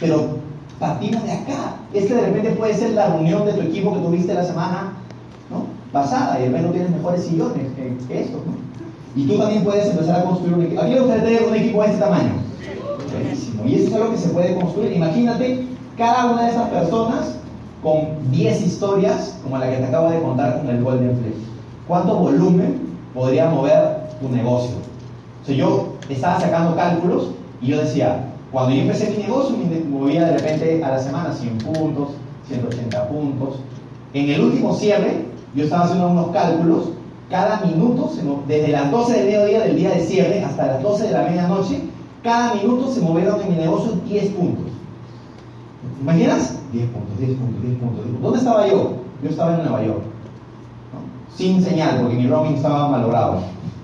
pero 0.00 0.38
partimos 0.78 1.24
de 1.24 1.32
acá. 1.32 1.76
Es 1.92 2.06
que 2.06 2.14
de 2.14 2.22
repente 2.22 2.50
puede 2.50 2.74
ser 2.74 2.90
la 2.90 3.08
reunión 3.08 3.44
de 3.46 3.52
tu 3.52 3.60
equipo 3.62 3.94
que 3.94 4.00
tuviste 4.00 4.34
la 4.34 4.44
semana 4.44 4.92
¿no? 5.50 5.66
pasada 5.92 6.38
y 6.40 6.44
repente 6.44 6.66
no 6.66 6.72
tienes 6.72 6.90
mejores 6.90 7.24
sillones 7.24 7.66
que, 7.76 7.96
que 8.06 8.20
estos, 8.22 8.40
¿no? 8.46 8.64
Y 9.16 9.26
tú 9.26 9.38
también 9.38 9.62
puedes 9.62 9.86
empezar 9.86 10.20
a 10.20 10.24
construir 10.24 10.54
un 10.54 10.62
equipo. 10.64 10.82
Aquí 10.82 10.94
gustaría 10.98 11.24
tener 11.24 11.42
un 11.48 11.54
equipo 11.54 11.82
de 11.82 11.88
este 11.88 12.00
tamaño. 12.00 12.32
Buenísimo. 13.12 13.64
Y 13.64 13.74
eso 13.76 13.86
es 13.86 13.94
algo 13.94 14.10
que 14.10 14.18
se 14.18 14.28
puede 14.30 14.54
construir. 14.56 14.92
Imagínate 14.92 15.68
cada 15.96 16.32
una 16.32 16.42
de 16.42 16.50
esas 16.50 16.68
personas 16.70 17.36
con 17.80 18.30
10 18.32 18.62
historias, 18.62 19.38
como 19.44 19.58
la 19.58 19.70
que 19.70 19.76
te 19.76 19.84
acabo 19.84 20.10
de 20.10 20.20
contar 20.20 20.58
con 20.58 20.68
el 20.68 20.82
Golden 20.82 21.16
Flex. 21.18 21.53
¿Cuánto 21.86 22.14
volumen 22.16 22.80
podría 23.12 23.50
mover 23.50 24.08
tu 24.20 24.28
negocio? 24.34 24.76
O 25.42 25.46
sea, 25.46 25.54
yo 25.54 25.94
estaba 26.08 26.40
sacando 26.40 26.74
cálculos 26.74 27.32
y 27.60 27.68
yo 27.68 27.78
decía, 27.78 28.24
cuando 28.50 28.74
yo 28.74 28.82
empecé 28.82 29.10
mi 29.10 29.24
negocio, 29.24 29.56
me 29.56 29.80
movía 29.80 30.24
de 30.24 30.38
repente 30.38 30.82
a 30.82 30.92
la 30.92 30.98
semana 30.98 31.32
100 31.32 31.58
puntos, 31.58 32.10
180 32.48 33.08
puntos. 33.08 33.56
En 34.14 34.30
el 34.30 34.40
último 34.40 34.74
cierre, 34.74 35.26
yo 35.54 35.64
estaba 35.64 35.84
haciendo 35.84 36.08
unos 36.08 36.28
cálculos 36.28 36.90
cada 37.28 37.60
minuto, 37.66 38.10
desde 38.48 38.68
las 38.68 38.90
12 38.90 39.12
del 39.12 39.26
mediodía 39.26 39.60
del 39.60 39.76
día 39.76 39.90
de 39.90 40.00
cierre 40.00 40.44
hasta 40.44 40.66
las 40.66 40.82
12 40.82 41.04
de 41.04 41.12
la 41.12 41.22
medianoche, 41.24 41.80
cada 42.22 42.54
minuto 42.54 42.90
se 42.90 43.00
movieron 43.00 43.40
en 43.42 43.50
mi 43.50 43.56
negocio 43.56 43.92
10 44.06 44.30
puntos. 44.30 44.64
¿Te 45.96 46.02
imaginas? 46.02 46.58
10 46.72 46.88
puntos, 46.90 47.18
10 47.18 47.38
puntos, 47.38 47.62
10 47.62 47.78
puntos. 47.78 48.04
¿Dónde 48.22 48.38
estaba 48.38 48.66
yo? 48.68 48.92
Yo 49.22 49.30
estaba 49.30 49.54
en 49.56 49.62
Nueva 49.62 49.84
York. 49.84 50.13
Sin 51.36 51.62
señal, 51.62 52.00
porque 52.00 52.16
mi 52.16 52.26
roaming 52.26 52.54
estaba 52.54 52.88
malogrado. 52.88 53.40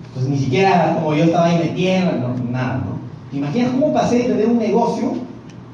Entonces 0.08 0.30
ni 0.30 0.38
siquiera 0.38 0.94
como 0.94 1.14
yo 1.14 1.24
estaba 1.24 1.46
ahí 1.46 1.58
metiendo, 1.58 2.34
nada, 2.50 2.82
¿no? 2.84 3.00
¿Te 3.30 3.36
imaginas 3.36 3.70
cómo 3.72 3.92
pasé 3.92 4.18
de 4.18 4.24
tener 4.24 4.46
un 4.48 4.58
negocio 4.58 5.12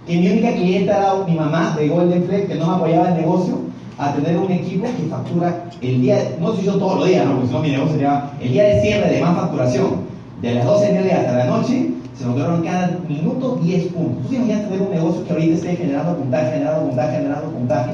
que 0.07 0.17
mi 0.17 0.29
única 0.29 0.53
clienta 0.53 0.99
era 0.99 1.15
mi 1.27 1.35
mamá 1.35 1.75
de 1.77 1.89
Golden 1.89 2.25
Flex, 2.25 2.49
que 2.49 2.55
no 2.55 2.67
me 2.67 2.75
apoyaba 2.75 3.09
el 3.09 3.17
negocio, 3.17 3.59
a 3.99 4.13
tener 4.13 4.37
un 4.37 4.53
equipo 4.53 4.85
que 4.85 5.09
factura 5.09 5.65
el 5.81 6.03
día, 6.03 6.37
no 6.39 6.55
sé 6.55 6.65
yo 6.65 6.75
todos 6.75 7.01
los 7.01 7.09
días, 7.09 7.25
¿no? 7.25 7.33
porque 7.33 7.49
si 7.49 7.53
no 7.55 7.61
mi 7.61 7.71
negocio 7.71 7.93
sería 7.93 8.31
el 8.41 8.53
día 8.53 8.65
de 8.65 8.81
cierre 8.83 9.11
de 9.11 9.21
más 9.21 9.37
facturación. 9.37 10.07
De 10.43 10.55
las 10.55 10.67
12 10.67 10.87
de 10.87 10.93
media 11.01 11.21
hasta 11.21 11.33
la 11.33 11.47
noche, 11.47 11.93
se 12.15 12.27
lograron 12.27 12.63
cada 12.63 12.99
minuto 13.09 13.59
10 13.63 13.93
puntos. 13.93 14.27
¿Tú 14.29 14.35
imaginas 14.35 14.65
tener 14.65 14.83
un 14.83 14.91
negocio 14.91 15.25
que 15.25 15.33
ahorita 15.33 15.55
esté 15.55 15.77
generando 15.77 16.17
puntaje, 16.17 16.53
generando 16.53 16.87
puntaje, 16.89 17.17
generando 17.17 17.51
puntaje? 17.51 17.93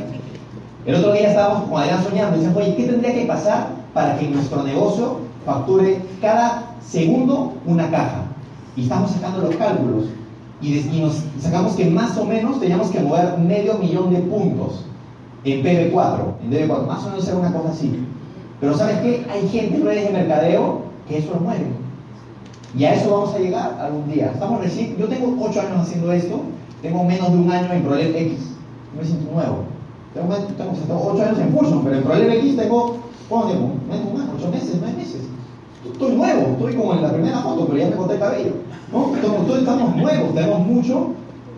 El 0.85 0.97
otro 0.97 1.13
día 1.13 1.29
estábamos 1.29 1.69
con 1.69 1.81
Adrián 1.81 2.03
soñando 2.03 2.37
y 2.37 2.41
decían, 2.41 2.57
oye, 2.57 2.75
¿qué 2.75 2.85
tendría 2.85 3.15
que 3.15 3.27
pasar 3.27 3.69
para 3.95 4.19
que 4.19 4.27
nuestro 4.29 4.65
negocio 4.65 5.19
facture 5.47 6.01
cada 6.21 6.75
segundo 6.85 7.55
una 7.67 7.89
caja? 7.89 8.23
Y 8.75 8.83
estamos 8.83 9.13
sacando 9.13 9.43
los 9.43 9.55
cálculos 9.57 10.07
y, 10.61 11.01
nos 11.01 11.25
sacamos 11.41 11.75
que 11.75 11.87
más 11.87 12.17
o 12.17 12.25
menos 12.25 12.59
teníamos 12.61 12.91
que 12.91 13.01
mover 13.01 13.39
medio 13.39 13.75
millón 13.79 14.13
de 14.13 14.21
puntos 14.21 14.85
en 15.45 15.63
PB4, 15.63 16.19
en 16.45 16.51
DB4, 16.51 16.87
más 16.87 17.05
o 17.05 17.11
menos 17.11 17.29
era 17.29 17.37
una 17.37 17.53
cosa 17.53 17.71
así. 17.71 18.05
Pero 18.61 18.77
¿sabes 18.77 18.99
qué? 18.99 19.27
Hay 19.31 19.49
gente 19.49 19.77
en 19.77 19.85
redes 19.85 20.07
de 20.07 20.13
mercadeo 20.13 20.83
que 21.09 21.19
eso 21.19 21.35
lo 21.35 21.41
mueve. 21.41 21.67
Y 22.77 22.85
a 22.85 22.95
eso 22.95 23.11
vamos 23.11 23.35
a 23.35 23.39
llegar 23.39 23.77
algún 23.81 24.11
día. 24.11 24.31
Estamos 24.33 24.61
recién, 24.61 24.97
yo 24.97 25.07
tengo 25.07 25.37
8 25.41 25.61
años 25.61 25.81
haciendo 25.81 26.13
esto, 26.13 26.41
tengo 26.81 27.05
menos 27.05 27.31
de 27.31 27.37
un 27.37 27.51
año 27.51 27.73
en 27.73 27.83
Problem 27.83 28.17
X, 28.17 28.39
no 28.95 29.03
me 29.03 29.07
siento 29.07 29.33
nuevo. 29.33 29.72
Tengo, 30.15 30.35
tengo, 30.35 31.13
8 31.13 31.23
años 31.23 31.39
en 31.39 31.53
Fusion, 31.53 31.85
pero 31.85 31.97
en 31.97 32.03
Problem 32.03 32.31
X 32.31 32.57
tengo, 32.57 32.97
¿cuánto 33.29 33.49
tiempo? 33.49 33.71
Año, 33.91 34.33
8 34.37 34.51
meses, 34.51 34.77
9 34.81 34.97
meses. 34.97 35.23
Estoy 35.91 36.15
nuevo, 36.15 36.41
estoy 36.53 36.75
como 36.75 36.93
en 36.95 37.03
la 37.03 37.13
primera 37.13 37.39
foto, 37.39 37.67
pero 37.67 37.79
ya 37.79 37.91
me 37.91 37.97
corté 37.97 38.15
el 38.15 38.21
cabello. 38.21 38.53
¿no? 38.93 39.17
estamos 39.57 39.97
nuevos, 39.97 40.35
tenemos 40.35 40.67
mucho 40.67 41.09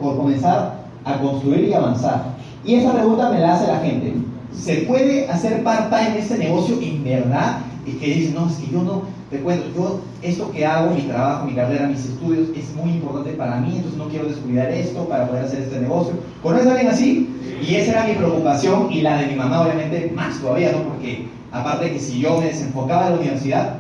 por 0.01 0.17
comenzar 0.17 0.85
a 1.05 1.19
construir 1.19 1.69
y 1.69 1.75
avanzar. 1.75 2.35
Y 2.65 2.77
esa 2.77 2.93
pregunta 2.93 3.31
me 3.31 3.41
la 3.41 3.55
hace 3.55 3.67
la 3.67 3.81
gente. 3.81 4.15
¿Se 4.53 4.77
puede 4.83 5.29
hacer 5.29 5.63
part-time 5.65 6.19
este 6.19 6.39
negocio 6.39 6.79
en 6.81 7.05
verdad? 7.05 7.59
Y 7.85 7.93
que 7.93 8.07
dice, 8.07 8.33
no, 8.33 8.49
es 8.49 8.57
que 8.57 8.71
yo 8.71 8.83
no, 8.83 9.03
te 9.35 9.41
cuento, 9.41 9.67
yo 9.75 10.01
esto 10.23 10.51
que 10.53 10.65
hago, 10.65 10.95
mi 10.95 11.03
trabajo, 11.03 11.47
mi 11.47 11.55
carrera, 11.55 11.89
mis 11.89 12.05
estudios, 12.05 12.51
es 12.57 12.73
muy 12.77 12.93
importante 12.93 13.33
para 13.33 13.57
mí, 13.57 13.73
entonces 13.75 13.99
no 13.99 14.09
quiero 14.09 14.27
descuidar 14.27 14.71
esto 14.71 15.09
para 15.09 15.27
poder 15.27 15.45
hacer 15.45 15.63
este 15.63 15.81
negocio. 15.81 16.15
¿Conoces 16.41 16.69
a 16.69 16.71
alguien 16.71 16.89
así? 16.89 17.29
Y 17.61 17.75
esa 17.75 17.93
era 17.93 18.05
mi 18.05 18.15
preocupación 18.15 18.93
y 18.93 19.03
la 19.03 19.19
de 19.19 19.27
mi 19.27 19.35
mamá, 19.35 19.63
obviamente, 19.63 20.13
más 20.15 20.41
todavía, 20.41 20.71
¿no? 20.71 20.85
Porque 20.85 21.27
aparte 21.51 21.91
que 21.91 21.99
si 21.99 22.21
yo 22.21 22.39
me 22.39 22.47
desenfocaba 22.47 23.07
de 23.07 23.11
la 23.11 23.17
universidad, 23.17 23.77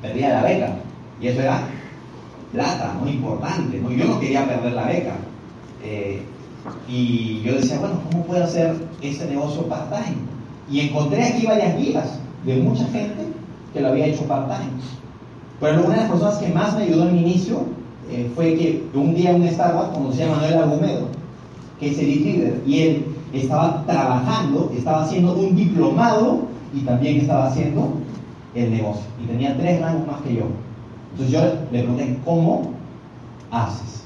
perdía 0.00 0.30
la 0.30 0.42
beca. 0.42 0.76
Y 1.20 1.26
eso 1.26 1.42
era 1.42 1.60
plata, 2.52 2.96
¿no? 2.98 3.10
Importante, 3.10 3.78
¿no? 3.78 3.92
Yo 3.92 4.06
no 4.06 4.18
quería 4.18 4.46
perder 4.46 4.72
la 4.72 4.86
beca. 4.86 5.16
Eh, 5.84 6.22
y 6.88 7.42
yo 7.42 7.56
decía, 7.56 7.78
bueno, 7.78 8.00
¿cómo 8.10 8.24
puedo 8.24 8.42
hacer 8.42 8.74
este 9.02 9.26
negocio 9.26 9.68
part-time? 9.68 10.16
Y 10.70 10.80
encontré 10.80 11.24
aquí 11.24 11.46
varias 11.46 11.76
guías 11.76 12.18
de 12.46 12.56
mucha 12.56 12.86
gente 12.86 13.35
que 13.72 13.80
lo 13.80 13.88
había 13.88 14.06
hecho 14.06 14.24
part-time. 14.26 14.70
Pero 15.60 15.84
una 15.84 15.94
de 15.94 16.00
las 16.00 16.10
personas 16.10 16.38
que 16.38 16.48
más 16.48 16.76
me 16.76 16.84
ayudó 16.84 17.08
en 17.08 17.18
inicio 17.18 17.64
eh, 18.10 18.30
fue 18.34 18.54
que 18.54 18.84
un 18.94 19.14
día 19.14 19.30
en 19.30 19.42
un 19.42 19.48
Starbucks 19.48 19.96
conocí 19.96 20.22
a 20.22 20.30
Manuel 20.30 20.54
Argumedo, 20.54 21.08
que 21.80 21.90
es 21.90 21.98
el 21.98 22.06
líder, 22.06 22.62
y 22.66 22.80
él 22.80 23.06
estaba 23.32 23.84
trabajando, 23.86 24.70
estaba 24.76 25.04
haciendo 25.04 25.34
un 25.34 25.56
diplomado 25.56 26.42
y 26.74 26.80
también 26.80 27.18
estaba 27.18 27.46
haciendo 27.46 27.94
el 28.54 28.70
negocio 28.70 29.04
y 29.22 29.26
tenía 29.26 29.56
tres 29.56 29.80
rangos 29.80 30.06
más 30.06 30.22
que 30.22 30.34
yo. 30.34 30.44
Entonces 31.12 31.32
yo 31.32 31.40
le 31.72 31.80
pregunté, 31.80 32.18
¿cómo 32.24 32.72
haces? 33.50 34.02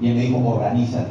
Y 0.00 0.08
él 0.08 0.14
me 0.16 0.20
dijo, 0.22 0.38
organízate. 0.38 1.10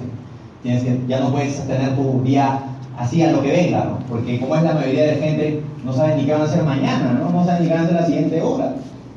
Tienes 0.62 0.84
que, 0.84 1.00
ya 1.08 1.20
no 1.20 1.32
puedes 1.32 1.66
tener 1.68 1.96
tu 1.96 2.22
día 2.24 2.64
así 2.98 3.22
a 3.22 3.32
lo 3.32 3.42
que 3.42 3.52
venga, 3.52 3.86
¿no? 3.86 4.00
Porque 4.10 4.40
como 4.40 4.56
es 4.56 4.64
la 4.64 4.74
mayoría 4.74 5.06
de 5.06 5.16
gente, 5.16 5.64
no 5.84 5.94
saben 5.94 6.18
ni 6.18 6.26
qué 6.26 6.34
van 6.34 6.42
a 6.42 6.46
hacer 6.46 6.64
mañana, 6.64 7.20
¿no? 7.20 7.30
No 7.30 7.46
saben 7.46 7.64
ni 7.64 7.68
qué 7.70 7.74
van 7.74 7.84
a 7.84 7.86
hacer 7.86 8.02
la 8.02 8.06
siguiente 8.06 8.42
hora. 8.42 8.76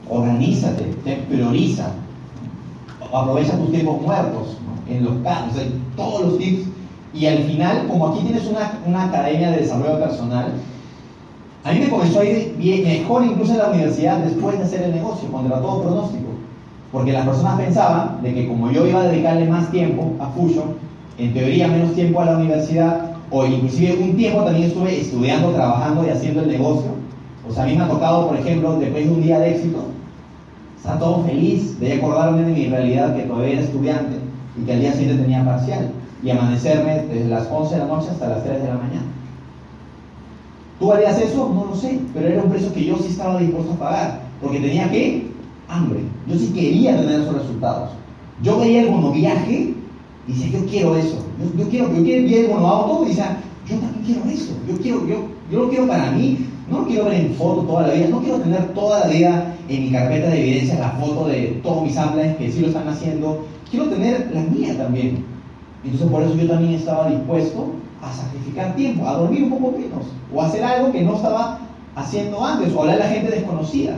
Organízate, 0.09 0.85
te 1.05 1.17
prioriza, 1.29 1.91
aprovecha 3.13 3.59
tus 3.59 3.71
tiempos 3.71 4.01
muertos 4.01 4.57
en 4.89 5.05
los 5.05 5.15
casos, 5.23 5.63
todos 5.97 6.23
los 6.23 6.39
tips. 6.39 6.69
Y 7.15 7.27
al 7.27 7.39
final, 7.39 7.87
como 7.89 8.09
aquí 8.09 8.21
tienes 8.21 8.47
una, 8.47 8.79
una 8.87 9.05
academia 9.05 9.51
de 9.51 9.59
desarrollo 9.59 9.99
personal, 9.99 10.53
a 11.65 11.73
mí 11.73 11.81
me 11.81 11.89
comenzó 11.89 12.21
a 12.21 12.25
ir 12.25 12.55
mejor 12.85 13.25
incluso 13.25 13.53
en 13.53 13.59
la 13.59 13.69
universidad 13.69 14.19
después 14.19 14.59
de 14.59 14.65
hacer 14.65 14.83
el 14.83 14.95
negocio, 14.95 15.31
contra 15.31 15.61
todo 15.61 15.83
pronóstico. 15.83 16.29
Porque 16.93 17.13
las 17.13 17.27
personas 17.27 17.61
pensaban 17.61 18.23
de 18.23 18.33
que 18.33 18.49
como 18.49 18.71
yo 18.71 18.87
iba 18.87 19.03
a 19.03 19.09
dedicarle 19.09 19.47
más 19.47 19.71
tiempo 19.71 20.13
a 20.21 20.29
Fusion, 20.29 20.77
en 21.19 21.35
teoría 21.35 21.69
menos 21.69 21.95
tiempo 21.95 22.21
a 22.21 22.27
la 22.27 22.37
universidad, 22.39 23.08
o 23.31 23.47
inclusive 23.47 23.99
un 24.03 24.17
tiempo 24.17 24.43
también 24.43 24.69
estuve 24.69 25.01
estudiando, 25.01 25.51
trabajando 25.51 26.07
y 26.07 26.11
haciendo 26.11 26.43
el 26.43 26.49
negocio. 26.49 26.91
O 27.49 27.53
sea, 27.53 27.65
a 27.65 27.67
mí 27.67 27.77
me 27.77 27.85
ha 27.85 27.89
tocado, 27.89 28.29
por 28.29 28.37
ejemplo, 28.37 28.79
después 28.79 29.07
de 29.07 29.15
un 29.15 29.23
día 29.23 29.39
de 29.39 29.55
éxito, 29.55 29.85
estar 30.77 30.99
todo 30.99 31.25
feliz 31.25 31.79
de 31.81 31.95
acordarme 31.95 32.43
de 32.43 32.53
mi 32.53 32.67
realidad 32.67 33.15
que 33.17 33.23
todavía 33.23 33.55
era 33.55 33.63
estudiante 33.63 34.17
y 34.61 34.65
que 34.65 34.73
al 34.73 34.81
día 34.81 34.93
siguiente 34.93 35.23
tenía 35.23 35.45
parcial 35.45 35.91
y 36.23 36.31
amanecerme 36.31 37.05
desde 37.07 37.29
las 37.29 37.49
11 37.51 37.75
de 37.75 37.81
la 37.81 37.87
noche 37.87 38.09
hasta 38.11 38.29
las 38.29 38.45
3 38.45 38.63
de 38.63 38.69
la 38.69 38.75
mañana. 38.75 39.07
¿Tú 40.79 40.93
harías 40.93 41.21
eso? 41.21 41.51
No 41.53 41.67
lo 41.67 41.75
sé, 41.75 42.01
pero 42.15 42.29
era 42.29 42.43
un 42.43 42.51
precio 42.51 42.73
que 42.73 42.85
yo 42.85 42.97
sí 42.99 43.09
estaba 43.09 43.39
dispuesto 43.39 43.73
a 43.73 43.79
pagar, 43.79 44.21
porque 44.41 44.61
tenía 44.61 44.91
que 44.91 45.29
hambre. 45.69 46.01
Yo 46.27 46.39
sí 46.39 46.53
quería 46.55 46.97
tener 46.97 47.21
esos 47.21 47.35
resultados. 47.35 47.91
Yo 48.43 48.59
veía 48.59 48.83
el 48.83 48.91
monoviaje 48.91 49.75
y 50.27 50.33
decía, 50.33 50.61
yo 50.61 50.67
quiero 50.67 50.97
eso. 50.97 51.28
Yo, 51.57 51.69
quiero, 51.69 51.87
yo 51.95 52.03
quiero 52.03 52.29
ver 52.29 52.45
el 52.45 52.51
monoauto 52.51 53.05
y 53.05 53.09
decía, 53.09 53.39
yo 53.69 53.77
también 53.77 54.05
quiero 54.05 54.25
eso. 54.31 54.53
Yo, 54.69 54.77
quiero, 54.79 55.07
yo, 55.07 55.17
yo 55.51 55.59
lo 55.61 55.69
quiero 55.69 55.87
para 55.87 56.11
mí. 56.13 56.47
No 56.71 56.81
lo 56.81 56.87
quiero 56.87 57.05
ver 57.05 57.15
en 57.15 57.35
foto 57.35 57.63
toda 57.63 57.87
la 57.87 57.95
vida. 57.95 58.09
No 58.09 58.21
quiero 58.21 58.39
tener 58.39 58.75
toda 58.75 59.01
la 59.01 59.07
vida 59.07 59.55
en 59.69 59.83
mi 59.85 59.91
carpeta 59.91 60.29
de 60.29 60.41
evidencia 60.41 60.79
la 60.79 60.91
foto 60.91 61.29
de 61.29 61.61
todos 61.63 61.83
mis 61.83 61.95
samples 61.95 62.37
que 62.37 62.51
sí 62.51 62.61
lo 62.61 62.69
están 62.69 62.89
haciendo. 62.89 63.47
Quiero 63.71 63.87
tener 63.87 64.31
la 64.35 64.43
mía 64.43 64.77
también. 64.77 65.25
Entonces 65.85 66.11
por 66.11 66.23
eso 66.23 66.35
yo 66.35 66.49
también 66.49 66.75
estaba 66.75 67.09
dispuesto 67.09 67.73
a 68.03 68.13
sacrificar 68.13 68.75
tiempo, 68.75 69.07
a 69.07 69.15
dormir 69.15 69.45
un 69.45 69.51
poco 69.51 69.73
menos, 69.73 70.05
o 70.33 70.43
hacer 70.43 70.63
algo 70.63 70.93
que 70.93 71.03
no 71.03 71.17
estaba 71.17 71.61
haciendo 71.95 72.45
antes, 72.45 72.73
o 72.73 72.81
hablar 72.81 72.97
a 72.97 73.05
la 73.05 73.11
gente 73.11 73.31
desconocida. 73.31 73.97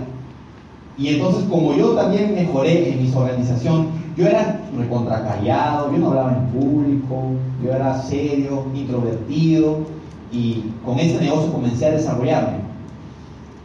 Y 0.98 1.08
entonces, 1.08 1.44
como 1.48 1.74
yo 1.74 1.92
también 1.92 2.34
mejoré 2.34 2.92
en 2.92 3.02
mi 3.02 3.12
organización, 3.14 3.88
yo 4.16 4.26
era 4.26 4.60
recontracallado, 4.76 5.92
yo 5.92 5.98
no 5.98 6.08
hablaba 6.08 6.36
en 6.36 6.46
público, 6.48 7.32
yo 7.64 7.72
era 7.72 8.00
serio, 8.02 8.64
introvertido, 8.74 9.78
y 10.32 10.72
con 10.84 10.98
este 10.98 11.24
negocio 11.24 11.52
comencé 11.52 11.86
a 11.86 11.92
desarrollarme 11.92 12.58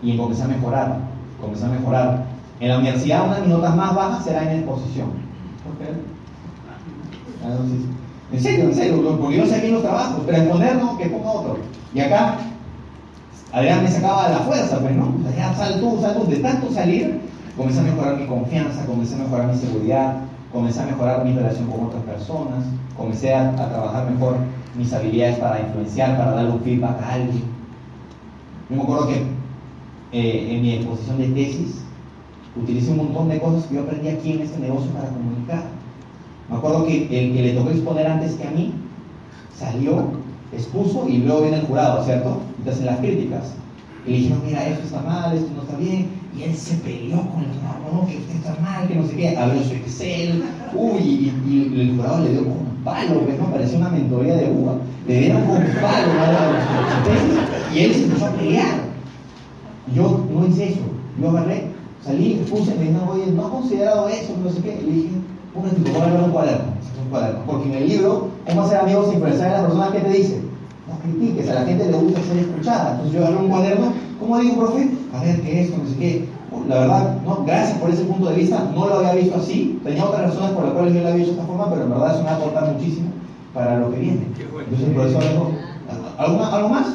y 0.01 0.17
comencé 0.17 0.43
a 0.43 0.47
mejorar, 0.47 0.99
comencé 1.41 1.65
a 1.65 1.69
mejorar. 1.69 2.25
En 2.59 2.69
la 2.69 2.77
universidad, 2.77 3.25
una 3.25 3.35
de 3.35 3.41
mis 3.41 3.49
notas 3.49 3.75
más 3.75 3.93
bajas 3.95 4.23
será 4.23 4.43
en 4.43 4.59
exposición. 4.59 5.09
¿Por 5.63 5.77
qué? 5.77 5.93
Ah, 7.43 7.57
en 8.31 8.41
serio, 8.41 8.65
en 8.65 8.75
serio, 8.75 9.17
porque 9.19 9.37
yo 9.37 9.45
sé 9.45 9.69
los 9.69 9.81
trabajos, 9.81 10.23
pero 10.25 10.37
exponer 10.37 10.75
no, 10.77 10.97
que 10.97 11.05
ponga 11.07 11.31
otro. 11.31 11.57
Y 11.93 11.99
acá, 11.99 12.37
Adrián 13.55 13.83
me 13.83 13.89
sacaba 13.89 14.27
la 14.27 14.39
fuerza, 14.39 14.79
pues, 14.81 14.93
¿no? 14.97 15.15
O 15.17 15.23
sea, 15.23 15.33
ya 15.33 15.55
sal 15.55 15.79
tú, 15.79 15.97
sal 16.01 16.17
tú. 16.17 16.29
De 16.29 16.39
tanto 16.39 16.69
salir, 16.73 17.21
comencé 17.55 17.79
a 17.79 17.83
mejorar 17.83 18.17
mi 18.17 18.27
confianza, 18.27 18.85
comencé 18.85 19.15
a 19.15 19.19
mejorar 19.19 19.47
mi 19.47 19.57
seguridad, 19.57 20.17
comencé 20.51 20.81
a 20.81 20.85
mejorar 20.87 21.23
mi 21.23 21.31
relación 21.31 21.71
con 21.71 21.85
otras 21.85 22.03
personas, 22.03 22.65
comencé 22.97 23.33
a, 23.33 23.55
trabajar 23.55 24.11
mejor 24.11 24.35
mis 24.77 24.91
habilidades 24.91 25.37
para 25.39 25.61
influenciar, 25.61 26.17
para 26.17 26.31
dar 26.31 26.49
un 26.49 26.59
feedback 26.59 27.01
a 27.01 27.13
alguien. 27.13 27.43
Yo 28.69 28.75
me 28.75 28.83
acuerdo 28.83 29.07
que 29.07 29.23
eh, 30.11 30.53
en 30.53 30.61
mi 30.61 30.73
exposición 30.73 31.17
de 31.17 31.27
tesis 31.29 31.81
utilicé 32.61 32.91
un 32.91 32.97
montón 32.97 33.29
de 33.29 33.39
cosas 33.39 33.63
que 33.67 33.75
yo 33.75 33.83
aprendí 33.83 34.09
aquí 34.09 34.33
en 34.33 34.41
este 34.41 34.59
negocio 34.59 34.91
para 34.91 35.07
comunicar. 35.07 35.63
Me 36.49 36.57
acuerdo 36.57 36.85
que 36.85 37.03
el 37.03 37.33
que 37.33 37.41
le 37.41 37.53
tocó 37.53 37.69
exponer 37.69 38.05
antes 38.05 38.33
que 38.33 38.45
a 38.45 38.51
mí 38.51 38.73
salió, 39.57 40.24
expuso 40.55 41.07
y 41.07 41.17
luego 41.19 41.41
viene 41.41 41.57
el 41.57 41.65
jurado, 41.65 42.03
¿cierto? 42.03 42.41
Entonces 42.57 42.85
las 42.85 42.99
críticas. 42.99 43.53
Y 44.05 44.11
le 44.11 44.17
dijeron, 44.17 44.41
mira, 44.45 44.67
esto 44.67 44.85
está 44.85 45.01
mal, 45.01 45.35
esto 45.35 45.49
no 45.55 45.63
está 45.63 45.77
bien. 45.77 46.07
Y 46.37 46.43
él 46.43 46.55
se 46.55 46.75
peleó 46.75 47.17
con 47.29 47.43
el 47.43 47.51
jurado, 47.51 47.79
no, 47.93 48.07
que 48.07 48.17
usted 48.17 48.35
está 48.35 48.55
mal, 48.61 48.87
que 48.87 48.95
no 48.95 49.07
sé 49.07 49.15
qué. 49.15 49.37
Abrió 49.37 49.63
su 49.63 49.73
Excel, 49.73 50.43
uy, 50.73 51.33
y, 51.47 51.79
el 51.79 51.95
jurado 51.95 52.23
le 52.23 52.31
dio 52.31 52.43
con 52.43 52.51
un 52.51 52.81
palo, 52.83 53.25
que 53.25 53.33
no 53.33 53.51
parecía 53.51 53.77
una 53.77 53.89
mentoría 53.89 54.35
de 54.35 54.51
uva. 54.51 54.75
Le 55.07 55.19
dieron 55.19 55.41
con 55.43 55.57
un 55.57 55.73
palo 55.81 56.09
y 57.73 57.79
él 57.79 57.93
se 57.93 58.03
empezó 58.03 58.25
a 58.25 58.31
pelear. 58.31 58.85
Yo 59.93 60.25
no 60.31 60.47
hice 60.47 60.69
eso. 60.69 60.81
Yo 61.21 61.29
agarré, 61.29 61.67
salí, 62.03 62.45
puse, 62.49 62.75
me 62.75 62.85
dijeron, 62.85 63.09
oye, 63.09 63.27
no 63.31 63.45
ha 63.45 63.51
considerado 63.51 64.09
eso, 64.09 64.35
no 64.43 64.49
sé 64.51 64.61
qué. 64.61 64.81
Le 64.81 64.91
dije, 64.91 65.09
un 65.53 65.61
voy 65.61 66.01
a 66.01 66.31
cuaderno, 66.31 66.73
un 67.03 67.09
cuaderno. 67.09 67.39
Porque 67.45 67.69
en 67.69 67.75
el 67.75 67.89
libro, 67.89 68.29
¿cómo 68.47 68.61
hacer 68.63 68.79
amigos 68.79 69.05
sin 69.05 69.15
influenciar 69.15 69.49
a 69.49 69.53
las 69.53 69.61
personas 69.63 69.91
que 69.91 69.99
te 69.99 70.09
dicen? 70.09 70.44
No 70.87 70.99
critiques, 70.99 71.49
a 71.49 71.53
la 71.55 71.65
gente 71.65 71.91
le 71.91 71.97
gusta 71.97 72.21
ser 72.21 72.37
escuchada. 72.37 72.91
Entonces 72.91 73.13
yo 73.13 73.25
agarré 73.25 73.43
un 73.43 73.49
cuaderno, 73.49 73.93
¿cómo 74.19 74.39
digo, 74.39 74.55
profe? 74.57 74.89
A 75.13 75.23
ver, 75.23 75.41
¿qué 75.41 75.61
es? 75.61 75.69
No 75.77 75.87
sé 75.87 75.95
qué. 75.97 76.25
La 76.67 76.79
verdad, 76.79 77.21
no, 77.25 77.43
gracias 77.45 77.77
por 77.79 77.89
ese 77.89 78.03
punto 78.05 78.29
de 78.29 78.35
vista, 78.35 78.71
no 78.73 78.87
lo 78.87 78.95
había 78.95 79.13
visto 79.13 79.35
así. 79.37 79.79
Tenía 79.83 80.05
otras 80.05 80.29
razones 80.29 80.51
por 80.51 80.63
las 80.63 80.73
cuales 80.73 80.93
yo 80.93 81.01
lo 81.01 81.07
había 81.07 81.17
visto 81.17 81.33
de 81.33 81.41
esta 81.41 81.51
forma, 81.51 81.69
pero 81.69 81.83
en 81.83 81.89
verdad 81.91 82.13
eso 82.13 82.19
me 82.19 82.25
va 82.25 82.31
a 82.31 82.35
aportar 82.37 82.73
muchísimo 82.73 83.09
para 83.53 83.79
lo 83.79 83.91
que 83.91 83.99
viene. 83.99 84.21
Entonces 84.37 84.87
el 84.87 84.93
profesor 84.93 85.23
dijo, 85.23 85.51
¿algo 86.17 86.69
más? 86.69 86.87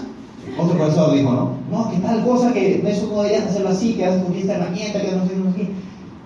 Otro 0.58 0.76
profesor 0.76 1.14
dijo, 1.14 1.32
¿no? 1.32 1.50
No, 1.70 1.90
que 1.90 1.98
tal 1.98 2.24
cosa, 2.24 2.52
que 2.52 2.82
eso 2.84 3.08
no 3.08 3.22
deberías 3.22 3.46
hacerlo 3.46 3.68
así, 3.68 3.94
que 3.94 4.06
haces 4.06 4.22
con 4.22 4.34
esta 4.34 4.54
herramienta, 4.54 5.00
que 5.00 5.12
no 5.12 5.26
sé, 5.26 5.36
no 5.36 5.52
sé 5.52 5.56
qué. 5.56 5.70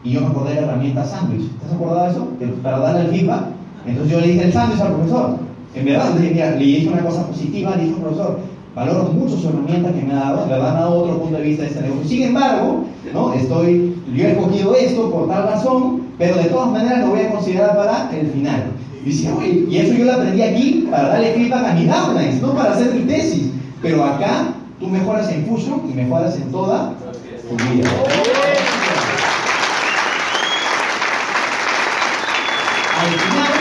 Y 0.04 0.10
yo 0.12 0.20
me 0.20 0.26
acordé 0.28 0.54
de 0.54 0.60
la 0.60 0.66
herramienta 0.68 1.04
sándwich. 1.04 1.50
¿Te 1.58 1.66
has 1.66 1.72
acordado 1.72 2.04
de 2.04 2.10
eso? 2.10 2.28
para 2.62 2.78
darle 2.78 3.00
el 3.02 3.08
feedback. 3.08 3.44
Entonces 3.86 4.12
yo 4.12 4.20
le 4.20 4.28
dije 4.28 4.44
el 4.44 4.52
sándwich 4.52 4.80
al 4.80 4.94
profesor. 4.94 5.38
En 5.74 5.84
verdad, 5.84 6.14
le, 6.14 6.64
dije, 6.64 6.88
una 6.88 7.04
cosa 7.04 7.26
positiva, 7.26 7.74
le 7.76 7.84
dije 7.84 7.96
profesor, 8.00 8.38
valoro 8.74 9.04
mucho 9.04 9.36
su 9.36 9.48
herramienta 9.48 9.92
que 9.92 10.02
me 10.02 10.12
ha 10.12 10.16
dado, 10.16 10.42
en 10.44 10.48
verdad 10.48 10.72
me 10.72 10.78
ha 10.78 10.82
dado 10.82 10.98
otro 11.02 11.20
punto 11.20 11.36
de 11.36 11.42
vista 11.42 11.62
de 11.62 11.68
este 11.68 11.82
negocio. 11.82 12.08
Sin 12.08 12.22
embargo, 12.22 12.84
¿no? 13.12 13.34
Estoy, 13.34 13.96
yo 14.14 14.24
he 14.24 14.32
escogido 14.32 14.74
esto 14.76 15.10
por 15.10 15.28
tal 15.28 15.44
razón, 15.44 16.02
pero 16.16 16.36
de 16.36 16.44
todas 16.44 16.70
maneras 16.70 17.00
lo 17.00 17.08
voy 17.08 17.20
a 17.20 17.30
considerar 17.30 17.76
para 17.76 18.10
el 18.16 18.28
final. 18.28 18.64
Y 19.04 19.08
dice, 19.08 19.32
oye, 19.32 19.66
y 19.68 19.76
eso 19.78 19.94
yo 19.94 20.04
lo 20.04 20.12
aprendí 20.12 20.42
aquí 20.42 20.86
para 20.90 21.08
darle 21.08 21.32
feedback 21.32 21.64
a 21.64 21.74
mis 21.74 21.88
downlines, 21.88 22.40
no 22.40 22.54
para 22.54 22.72
hacer 22.72 22.94
mi 22.94 23.02
tesis. 23.02 23.50
Pero 23.82 24.04
acá 24.04 24.54
tú 24.80 24.86
mejoras 24.88 25.30
en 25.30 25.44
Fusion 25.44 25.82
y 25.90 25.94
mejoras 25.94 26.36
en 26.36 26.50
toda 26.50 26.94
tu 27.48 27.56
vida. 27.56 27.90
al 33.04 33.10
final, 33.10 33.53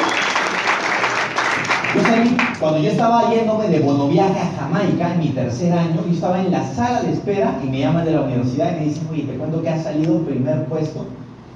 cuando 2.73 2.87
yo 2.87 2.91
estaba 2.93 3.31
yéndome 3.31 3.67
de 3.67 3.79
viaje 4.09 4.39
a 4.39 4.59
Jamaica 4.59 5.13
en 5.13 5.19
mi 5.19 5.27
tercer 5.27 5.71
año, 5.73 6.01
yo 6.07 6.11
estaba 6.11 6.41
en 6.41 6.49
la 6.49 6.65
sala 6.73 7.03
de 7.03 7.13
espera 7.13 7.59
y 7.63 7.67
me 7.67 7.81
llaman 7.81 8.03
de 8.03 8.13
la 8.13 8.21
universidad 8.21 8.75
y 8.75 8.79
me 8.79 8.85
dicen, 8.87 9.07
oye, 9.11 9.23
te 9.25 9.35
cuento 9.35 9.61
que 9.61 9.69
ha 9.69 9.83
salido 9.83 10.17
primer 10.21 10.65
puesto 10.65 11.05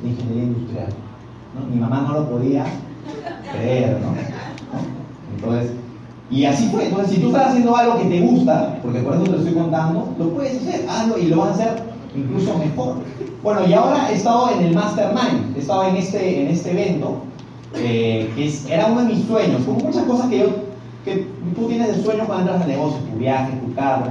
de 0.03 0.10
ingeniería 0.10 0.43
industrial. 0.43 0.88
Mi 1.73 1.80
mamá 1.80 2.06
no 2.08 2.19
lo 2.19 2.30
podía 2.30 2.65
creer, 3.51 3.99
¿no? 3.99 4.13
Entonces, 5.36 5.71
y 6.30 6.45
así 6.45 6.67
fue. 6.67 6.86
Entonces, 6.86 7.15
si 7.15 7.19
tú 7.19 7.30
estás 7.30 7.47
haciendo 7.47 7.75
algo 7.75 7.97
que 7.97 8.06
te 8.06 8.21
gusta, 8.21 8.77
porque 8.84 8.99
por 8.99 9.15
eso 9.15 9.23
te 9.23 9.32
lo 9.32 9.38
estoy 9.39 9.53
contando, 9.56 10.13
lo 10.19 10.30
puedes 10.30 10.58
hacer, 10.58 10.86
hazlo 10.88 11.17
y 11.17 11.30
lo 11.30 11.38
vas 11.38 11.49
a 11.49 11.53
hacer 11.53 11.84
incluso 12.15 12.56
mejor. 12.60 12.97
Bueno, 13.41 13.67
y 13.67 13.73
ahora 13.73 14.12
he 14.12 14.13
estado 14.13 14.51
en 14.51 14.67
el 14.67 14.75
Mastermind, 14.75 15.58
he 15.58 15.62
estado 15.62 15.86
en 15.86 15.95
este, 15.95 16.43
en 16.43 16.47
este 16.49 16.71
evento 16.73 17.23
eh, 17.73 18.30
que 18.36 18.71
era 18.71 18.86
uno 18.86 19.01
de 19.01 19.15
mis 19.15 19.25
sueños, 19.25 19.63
como 19.65 19.80
muchas 19.80 20.03
cosas 20.03 20.30
que 20.30 20.39
yo, 20.39 20.66
que 21.08 21.28
tú 21.56 21.67
tienes 21.67 21.96
de 21.96 22.04
sueño 22.04 22.26
cuando 22.28 22.52
entras 22.52 22.62
al 22.62 22.67
negocio, 22.67 23.00
tu 23.00 23.17
viaje, 23.17 23.54
tu 23.65 23.74
carro. 23.74 24.08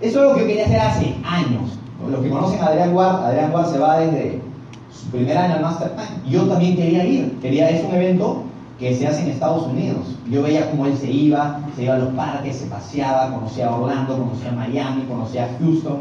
Eso 0.00 0.20
es 0.20 0.28
lo 0.28 0.34
que 0.34 0.40
yo 0.40 0.46
quería 0.46 0.66
hacer 0.66 0.80
hace 0.80 1.14
años. 1.24 1.78
Los 2.10 2.20
que 2.20 2.28
conocen 2.28 2.60
a 2.60 2.66
Adrián 2.66 2.94
Ward, 2.94 3.24
Adrián 3.24 3.52
Ward 3.52 3.72
se 3.72 3.78
va 3.78 3.98
desde 3.98 4.40
su 4.92 5.08
primer 5.08 5.36
año 5.38 5.54
al 5.54 5.62
Mastermind. 5.62 6.26
Yo 6.28 6.42
también 6.42 6.76
quería 6.76 7.04
ir, 7.04 7.38
quería, 7.40 7.70
es 7.70 7.82
un 7.84 7.94
evento 7.94 8.42
que 8.78 8.94
se 8.94 9.06
hace 9.06 9.22
en 9.22 9.30
Estados 9.30 9.66
Unidos. 9.66 10.16
Yo 10.30 10.42
veía 10.42 10.70
cómo 10.70 10.86
él 10.86 10.96
se 10.98 11.10
iba, 11.10 11.60
se 11.74 11.84
iba 11.84 11.94
a 11.94 11.98
los 11.98 12.12
parques, 12.12 12.56
se 12.56 12.66
paseaba, 12.66 13.32
conocía 13.32 13.74
Orlando, 13.74 14.18
conocía 14.18 14.52
Miami, 14.52 15.04
conocía 15.04 15.48
Houston. 15.58 16.00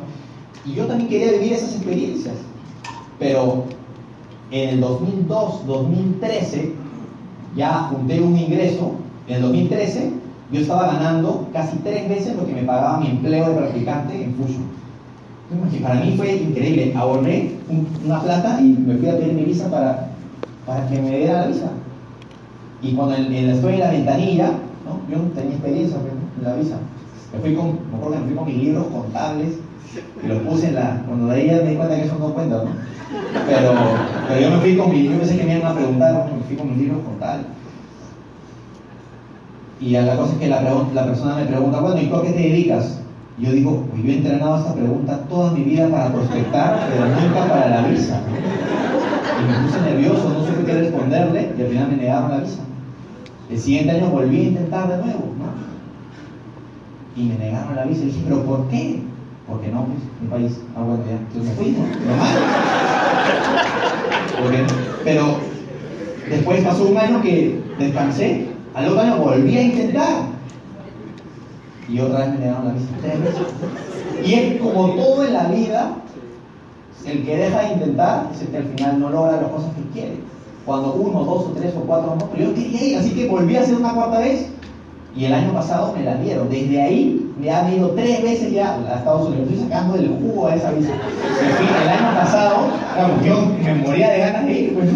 Y 0.65 0.73
yo 0.73 0.85
también 0.85 1.09
quería 1.09 1.31
vivir 1.31 1.53
esas 1.53 1.75
experiencias. 1.75 2.35
Pero 3.19 3.63
en 4.51 4.69
el 4.69 4.81
2002, 4.81 5.67
2013, 5.67 6.73
ya 7.55 7.89
junté 7.89 8.19
un 8.19 8.37
ingreso. 8.37 8.91
En 9.27 9.35
el 9.35 9.41
2013 9.43 10.22
yo 10.53 10.61
estaba 10.61 10.85
ganando 10.93 11.49
casi 11.51 11.77
tres 11.77 12.07
veces 12.07 12.35
lo 12.35 12.45
que 12.45 12.53
me 12.53 12.61
pagaba 12.61 12.99
mi 12.99 13.07
empleo 13.07 13.49
de 13.49 13.55
practicante 13.55 14.23
en 14.23 14.35
Fusion. 14.35 14.83
Para 15.81 15.95
mí 15.95 16.13
fue 16.15 16.35
increíble. 16.35 16.93
Ahorré 16.95 17.55
una 18.05 18.21
plata 18.21 18.61
y 18.61 18.65
me 18.65 18.95
fui 18.95 19.09
a 19.09 19.17
pedir 19.17 19.33
mi 19.33 19.45
visa 19.45 19.69
para, 19.69 20.09
para 20.65 20.87
que 20.87 21.01
me 21.01 21.17
diera 21.17 21.41
la 21.41 21.47
visa. 21.47 21.71
Y 22.83 22.93
cuando 22.93 23.15
en, 23.15 23.33
estoy 23.33 23.73
en 23.73 23.79
la 23.79 23.91
ventanilla, 23.91 24.51
¿no? 24.85 25.01
yo 25.09 25.23
tenía 25.31 25.53
experiencia 25.53 25.97
en 26.37 26.43
la 26.43 26.55
visa. 26.55 26.75
Me 27.33 27.39
fui 27.39 27.55
con, 27.55 27.79
me 27.89 27.97
acuerdo 27.97 28.13
que 28.13 28.19
me 28.19 28.25
fui 28.27 28.35
con 28.35 28.45
mis 28.45 28.57
libros 28.57 28.85
contables 28.87 29.53
y 30.23 30.27
los 30.27 30.37
puse 30.43 30.67
en 30.67 30.75
la. 30.75 31.03
Cuando 31.07 31.33
de 31.33 31.47
ya 31.47 31.53
me 31.63 31.69
di 31.69 31.75
cuenta 31.75 31.95
que 31.95 32.03
eso 32.03 32.17
no 32.19 32.31
cuenta, 32.31 32.57
¿no? 32.57 32.69
Pero, 33.47 34.39
yo 34.39 34.51
me 34.51 34.57
fui 34.57 34.77
con 34.77 34.91
mis. 34.91 35.09
Yo 35.09 35.17
pensé 35.17 35.37
que 35.37 35.45
me 35.45 35.57
iban 35.57 35.71
a 35.71 35.73
me 35.73 36.43
fui 36.47 36.55
con 36.55 36.69
mis 36.69 36.77
libros 36.77 37.01
contables. 37.03 37.47
Y 39.83 39.89
la 39.89 40.15
cosa 40.15 40.31
es 40.31 40.39
que 40.39 40.47
la, 40.47 40.61
persona 41.05 41.35
me 41.35 41.45
pregunta, 41.45 41.81
bueno, 41.81 42.01
¿y 42.01 42.05
tú 42.05 42.15
a 42.15 42.23
qué 42.23 42.29
te 42.29 42.39
dedicas? 42.39 42.99
yo 43.37 43.51
digo, 43.51 43.83
pues 43.89 44.03
yo 44.03 44.11
he 44.11 44.17
entrenado 44.17 44.57
esta 44.59 44.73
pregunta 44.75 45.25
toda 45.27 45.51
mi 45.51 45.63
vida 45.63 45.89
para 45.89 46.13
prospectar, 46.13 46.87
pero 46.89 47.05
nunca 47.07 47.47
para 47.49 47.67
la 47.67 47.87
visa. 47.87 48.21
Y 49.41 49.51
me 49.51 49.57
puse 49.65 49.81
nervioso, 49.81 50.29
no 50.29 50.45
sé 50.45 50.51
qué 50.65 50.73
responderle, 50.73 51.51
y 51.57 51.61
al 51.61 51.67
final 51.67 51.87
me 51.89 51.97
negaron 51.97 52.31
la 52.31 52.37
visa. 52.37 52.59
El 53.49 53.59
siguiente 53.59 53.91
año 53.91 54.09
volví 54.09 54.37
a 54.37 54.43
intentar 54.43 54.87
de 54.87 54.97
nuevo, 54.97 55.33
¿no? 55.37 55.51
Y 57.21 57.25
me 57.25 57.37
negaron 57.37 57.75
la 57.75 57.83
visa. 57.85 58.03
Y 58.03 58.05
dije, 58.05 58.21
¿pero 58.23 58.43
por 58.43 58.69
qué? 58.69 59.01
Porque 59.49 59.67
no, 59.67 59.85
pues, 59.85 59.99
mi 60.21 60.27
país. 60.29 60.61
Bueno, 60.75 61.03
ya. 61.05 61.17
Entonces 61.17 61.43
me 61.43 61.51
fui, 61.55 61.71
¿no? 61.71 61.79
Normal. 62.07 62.29
pero 65.03 65.37
después 66.29 66.63
pasó 66.63 66.83
un 66.85 66.97
año 66.97 67.21
que 67.21 67.61
descansé, 67.79 68.52
al 68.73 68.87
otro 68.87 69.01
año 69.01 69.17
volví 69.17 69.57
a 69.57 69.61
intentar 69.61 70.33
y 71.89 71.99
otra 71.99 72.19
vez 72.19 72.29
me 72.29 72.37
negaron 72.39 72.67
la 72.67 72.73
visa 72.73 72.87
Y 74.25 74.33
es 74.33 74.61
como 74.61 74.89
todo 74.95 75.25
en 75.25 75.33
la 75.33 75.47
vida, 75.47 75.95
el 77.05 77.25
que 77.25 77.37
deja 77.37 77.59
de 77.61 77.73
intentar 77.73 78.29
es 78.33 78.41
el 78.41 78.47
que 78.47 78.57
al 78.57 78.63
final 78.63 78.99
no 78.99 79.09
logra 79.09 79.41
las 79.41 79.51
cosas 79.51 79.69
que 79.75 79.99
quiere. 79.99 80.17
Cuando 80.65 80.93
uno, 80.93 81.25
dos 81.25 81.45
o 81.47 81.53
tres 81.57 81.73
o 81.75 81.81
cuatro 81.81 82.15
no, 82.17 82.29
pero 82.29 82.49
yo 82.49 82.55
quería 82.55 82.83
ir, 82.83 82.97
así 82.97 83.11
que 83.11 83.27
volví 83.27 83.55
a 83.57 83.61
hacer 83.61 83.75
una 83.75 83.93
cuarta 83.93 84.19
vez 84.19 84.47
y 85.15 85.25
el 85.25 85.33
año 85.33 85.53
pasado 85.53 85.93
me 85.95 86.03
la 86.03 86.15
dieron. 86.15 86.49
Desde 86.49 86.81
ahí 86.81 87.33
me 87.39 87.51
han 87.51 87.73
ido 87.73 87.89
tres 87.89 88.23
veces 88.23 88.53
ya 88.53 88.75
a 88.75 88.95
Estados 88.95 89.27
Unidos. 89.27 89.49
Estoy 89.49 89.67
sacando 89.67 89.95
el 89.95 90.07
jugo 90.07 90.47
a 90.47 90.55
esa 90.55 90.71
visa. 90.71 90.93
el 90.93 91.89
año 91.89 92.17
pasado, 92.17 92.55
claro, 92.93 93.13
yo 93.23 93.45
me 93.61 93.75
moría 93.75 94.09
de 94.09 94.19
ganas 94.19 94.45
de 94.45 94.53
ir, 94.53 94.73
pues, 94.73 94.89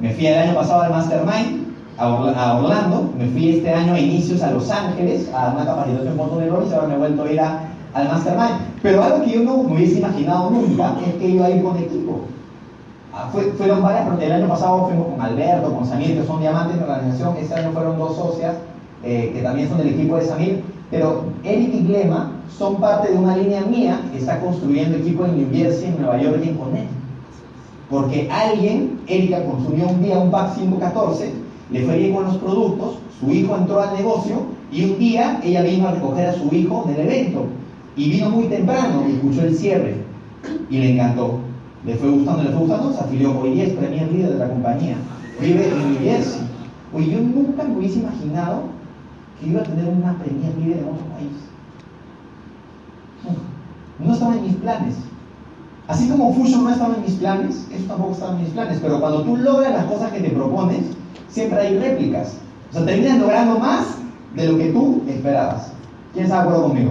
Me 0.00 0.14
fui 0.14 0.26
el 0.28 0.38
año 0.38 0.54
pasado 0.54 0.82
al 0.82 0.90
Mastermind 0.92 1.59
a 2.00 2.58
Orlando, 2.58 3.12
me 3.18 3.26
fui 3.26 3.56
este 3.56 3.70
año 3.70 3.92
a 3.92 4.00
inicios 4.00 4.42
a 4.42 4.50
Los 4.50 4.70
Ángeles 4.70 5.28
a 5.34 5.52
una 5.54 5.66
capacitación 5.66 6.16
Tony 6.16 6.48
Robbins 6.48 6.70
y 6.70 6.74
ahora 6.74 6.88
me 6.88 6.94
he 6.94 6.98
vuelto 6.98 7.24
a 7.24 7.32
ir 7.32 7.40
al 7.40 8.08
Mastermind. 8.08 8.56
Pero 8.82 9.04
algo 9.04 9.22
que 9.22 9.32
yo 9.32 9.42
no 9.42 9.64
me 9.64 9.74
hubiese 9.74 9.98
imaginado 9.98 10.50
nunca 10.50 10.94
es 11.06 11.14
que 11.16 11.28
iba 11.28 11.44
a 11.44 11.50
ir 11.50 11.62
con 11.62 11.76
equipo. 11.76 12.20
Ah, 13.12 13.28
fueron 13.58 13.82
varias, 13.82 14.08
porque 14.08 14.26
el 14.26 14.32
año 14.32 14.48
pasado 14.48 14.86
fuimos 14.86 15.08
con 15.08 15.20
Alberto, 15.20 15.74
con 15.74 15.86
Samir, 15.86 16.18
que 16.18 16.26
son 16.26 16.40
diamantes 16.40 16.80
de 16.80 16.86
la 16.86 16.94
organización. 16.94 17.36
Este 17.38 17.54
año 17.54 17.72
fueron 17.72 17.98
dos 17.98 18.16
socias 18.16 18.54
eh, 19.04 19.32
que 19.34 19.42
también 19.42 19.68
son 19.68 19.78
del 19.78 19.88
equipo 19.88 20.16
de 20.16 20.24
Samir. 20.24 20.64
Pero 20.90 21.24
Eric 21.44 21.74
y 21.74 21.86
Glema 21.86 22.32
son 22.56 22.76
parte 22.76 23.12
de 23.12 23.18
una 23.18 23.36
línea 23.36 23.60
mía 23.62 24.00
que 24.10 24.18
está 24.18 24.40
construyendo 24.40 24.96
equipo 24.96 25.26
en 25.26 25.36
New 25.36 25.48
Jersey, 25.52 25.88
en 25.88 26.00
Nueva 26.00 26.18
York 26.18 26.40
y 26.42 26.48
en 26.48 26.54
Connecticut. 26.54 26.96
Porque 27.90 28.30
alguien, 28.30 29.00
Erika, 29.06 29.44
consumió 29.44 29.88
un 29.88 30.02
día 30.02 30.18
un 30.18 30.30
pack 30.30 30.54
514 30.54 31.39
le 31.70 31.84
fue 31.84 31.98
bien 31.98 32.14
con 32.14 32.24
los 32.24 32.36
productos, 32.36 32.98
su 33.20 33.30
hijo 33.30 33.56
entró 33.56 33.80
al 33.80 33.96
negocio 33.96 34.42
y 34.72 34.84
un 34.84 34.98
día 34.98 35.40
ella 35.42 35.62
vino 35.62 35.88
a 35.88 35.92
recoger 35.92 36.26
a 36.26 36.34
su 36.34 36.54
hijo 36.54 36.84
del 36.88 37.06
evento 37.06 37.46
y 37.96 38.10
vino 38.10 38.30
muy 38.30 38.44
temprano 38.44 39.04
y 39.08 39.12
escuchó 39.12 39.42
el 39.42 39.56
cierre 39.56 39.96
y 40.68 40.78
le 40.78 40.92
encantó. 40.92 41.38
Le 41.84 41.94
fue 41.96 42.10
gustando, 42.10 42.42
le 42.42 42.50
fue 42.50 42.60
gustando, 42.60 42.92
se 42.92 43.00
afilió. 43.00 43.38
Hoy 43.38 43.52
día 43.52 43.64
es 43.64 43.72
Premier 43.72 44.10
Líder 44.12 44.32
de 44.32 44.38
la 44.38 44.48
compañía. 44.48 44.96
Vive 45.40 45.66
en 45.66 45.92
New 45.92 46.02
Jersey. 46.02 46.42
Oye, 46.92 47.10
yo 47.10 47.20
nunca 47.20 47.64
me 47.64 47.76
hubiese 47.76 48.00
imaginado 48.00 48.64
que 49.38 49.48
iba 49.48 49.60
a 49.60 49.64
tener 49.64 49.88
una 49.88 50.18
Premier 50.18 50.54
Líder 50.58 50.78
en 50.78 50.84
otro 50.84 51.06
país. 51.14 51.32
No, 53.98 54.12
estaba 54.12 54.36
en 54.36 54.42
mis 54.42 54.54
planes. 54.56 54.96
Así 55.88 56.08
como 56.08 56.32
Fusion 56.34 56.64
no 56.64 56.70
estaba 56.70 56.94
en 56.94 57.02
mis 57.02 57.14
planes, 57.14 57.66
eso 57.72 57.84
tampoco 57.86 58.12
estaba 58.12 58.32
en 58.32 58.42
mis 58.42 58.50
planes. 58.50 58.78
Pero 58.80 59.00
cuando 59.00 59.22
tú 59.22 59.36
logras 59.36 59.72
las 59.72 59.84
cosas 59.86 60.12
que 60.12 60.20
te 60.20 60.30
propones, 60.30 60.84
siempre 61.30 61.60
hay 61.60 61.78
réplicas. 61.78 62.34
O 62.70 62.74
sea, 62.74 62.86
terminas 62.86 63.18
logrando 63.18 63.58
más 63.58 63.86
de 64.34 64.46
lo 64.46 64.58
que 64.58 64.66
tú 64.66 65.02
esperabas. 65.08 65.72
¿Quién 66.12 66.24
está 66.24 66.36
de 66.36 66.42
acuerdo 66.42 66.62
conmigo? 66.64 66.90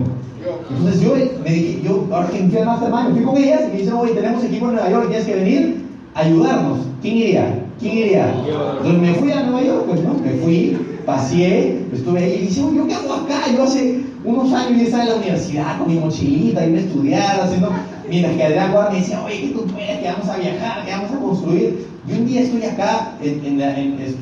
Entonces 0.70 1.02
yo 1.02 1.14
me 1.44 1.50
dije, 1.50 1.82
yo 1.84 2.08
ahora 2.12 2.30
que 2.30 2.48
fui 2.48 2.58
al 2.58 2.66
Mastermind, 2.66 3.10
me 3.10 3.16
fui 3.16 3.24
con 3.24 3.38
ellas 3.38 3.62
y 3.66 3.72
me 3.72 3.78
dijeron, 3.80 4.00
oye, 4.00 4.14
tenemos 4.14 4.44
equipo 4.44 4.66
en 4.68 4.74
Nueva 4.74 4.90
York 4.90 5.06
y 5.06 5.08
tienes 5.10 5.28
que 5.28 5.36
venir 5.36 5.86
a 6.14 6.20
ayudarnos. 6.22 6.80
¿Quién 7.02 7.18
iría? 7.18 7.66
¿Quién 7.80 7.98
iría? 7.98 8.34
Entonces 8.78 9.02
me 9.02 9.14
fui 9.16 9.32
a 9.32 9.44
Nueva 9.44 9.62
York, 9.62 9.86
pues 9.88 10.04
no, 10.04 10.14
me 10.14 10.32
fui, 10.42 10.78
paseé, 11.06 11.86
estuve 11.94 12.20
ahí 12.20 12.34
y 12.34 12.48
dije, 12.48 12.62
yo 12.62 12.88
qué 12.88 12.94
hago 12.94 13.14
acá, 13.14 13.52
yo 13.56 13.64
hace 13.64 14.04
unos 14.24 14.54
años 14.54 14.78
ya 14.78 14.84
estaba 14.84 15.04
en 15.04 15.10
la 15.10 15.16
universidad 15.16 15.80
con 15.80 15.88
mi 15.88 16.00
mochilita, 16.00 16.66
iba 16.66 16.78
a 16.78 16.82
estudiar, 16.82 17.40
haciendo, 17.42 17.72
mientras 18.10 18.36
que 18.36 18.44
Adrián 18.44 18.72
Guardia 18.72 18.92
me 18.92 19.00
decía, 19.00 19.24
oye, 19.24 19.42
que 19.42 19.48
tú 19.50 19.66
puedes, 19.66 20.00
que 20.00 20.08
vamos 20.08 20.30
a 20.30 20.38
viajar, 20.38 20.86
que 20.86 20.92
vamos 20.92 21.12
a 21.12 21.20
construir. 21.20 21.88
Y 22.10 22.20
un 22.20 22.26
día 22.26 22.42
estoy 22.42 22.64
acá, 22.64 23.14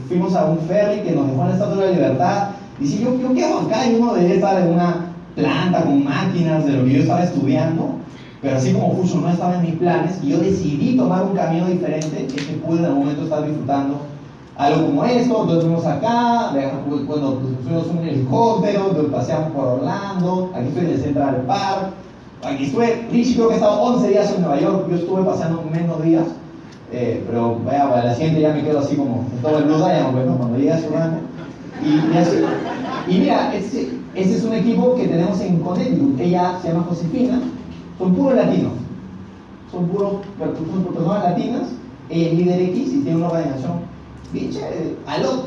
fuimos 0.07 0.35
a 0.35 0.45
un 0.45 0.59
ferry 0.67 1.01
que 1.01 1.11
nos 1.11 1.27
dejó 1.27 1.41
en 1.43 1.47
el 1.47 1.53
Estatua 1.53 1.75
de 1.77 1.85
la 1.85 1.97
Libertad. 1.97 2.49
Y 2.79 2.83
dice, 2.83 3.03
¿yo, 3.03 3.33
¿yo 3.33 3.45
hago 3.45 3.59
acá? 3.67 3.87
Y 3.87 3.95
uno 3.95 4.13
debe 4.13 4.35
estar 4.35 4.61
en 4.61 4.73
una 4.73 5.13
planta 5.35 5.83
con 5.83 6.03
máquinas 6.03 6.65
de 6.65 6.73
lo 6.73 6.85
que 6.85 6.93
yo 6.93 7.01
estaba 7.01 7.23
estudiando. 7.23 7.91
Pero 8.41 8.57
así 8.57 8.73
como 8.73 8.93
Fusion 8.95 9.23
no 9.23 9.29
estaba 9.29 9.55
en 9.55 9.61
mis 9.63 9.75
planes, 9.75 10.19
y 10.21 10.29
yo 10.29 10.37
decidí 10.37 10.95
tomar 10.95 11.23
un 11.23 11.35
camino 11.35 11.65
diferente, 11.67 12.27
es 12.27 12.33
que 12.33 12.53
pude 12.53 12.79
en 12.79 12.85
algún 12.85 12.99
momento 12.99 13.23
estar 13.23 13.43
disfrutando 13.43 13.99
algo 14.57 14.85
como 14.85 15.05
esto. 15.05 15.41
Entonces 15.41 15.63
fuimos 15.63 15.85
acá, 15.85 16.51
cuando 17.07 17.41
fuimos 17.63 17.87
un 17.87 18.07
helicóptero, 18.07 19.11
paseamos 19.11 19.51
por 19.53 19.65
Orlando, 19.65 20.51
aquí 20.53 20.67
estoy 20.67 20.85
en 20.85 20.91
el 20.91 21.01
Central 21.01 21.43
Park. 21.47 21.93
Aquí 22.43 22.65
estuve, 22.65 23.07
Rich 23.11 23.35
creo 23.35 23.47
que 23.47 23.53
he 23.55 23.57
estado 23.57 23.81
11 23.81 24.09
días 24.09 24.31
en 24.35 24.41
Nueva 24.41 24.59
York, 24.59 24.87
yo 24.89 24.95
estuve 24.95 25.23
paseando 25.23 25.63
menos 25.71 26.03
días. 26.03 26.25
Eh, 26.91 27.23
pero 27.27 27.59
vaya, 27.65 27.89
para 27.89 28.05
la 28.05 28.15
siguiente 28.15 28.41
ya 28.41 28.53
me 28.53 28.63
quedo 28.63 28.79
así 28.79 28.95
como 28.95 29.25
todo 29.41 29.57
el 29.57 29.65
Blue 29.65 29.77
Diamond, 29.77 30.15
bueno, 30.15 30.37
cuando 30.37 30.57
llega 30.57 30.79
su 30.79 30.89
rango. 30.89 31.17
Y, 31.83 33.11
y, 33.11 33.19
mira, 33.19 33.53
este, 33.53 33.89
este, 34.15 34.35
es 34.37 34.43
un 34.43 34.53
equipo 34.53 34.95
que 34.95 35.07
tenemos 35.07 35.39
en 35.41 35.59
Connecticut. 35.59 36.19
Ella 36.19 36.57
se 36.61 36.69
llama 36.69 36.85
Josefina, 36.89 37.41
son 37.97 38.15
puros 38.15 38.35
latinos. 38.35 38.73
Son 39.71 39.85
puros 39.87 40.13
son 40.39 40.93
personas 40.93 41.23
latinas. 41.23 41.63
Ella 42.09 42.27
es 42.27 42.33
líder 42.33 42.61
X 42.61 42.93
y 42.93 42.99
tiene 43.01 43.17
una 43.17 43.27
organización. 43.27 43.97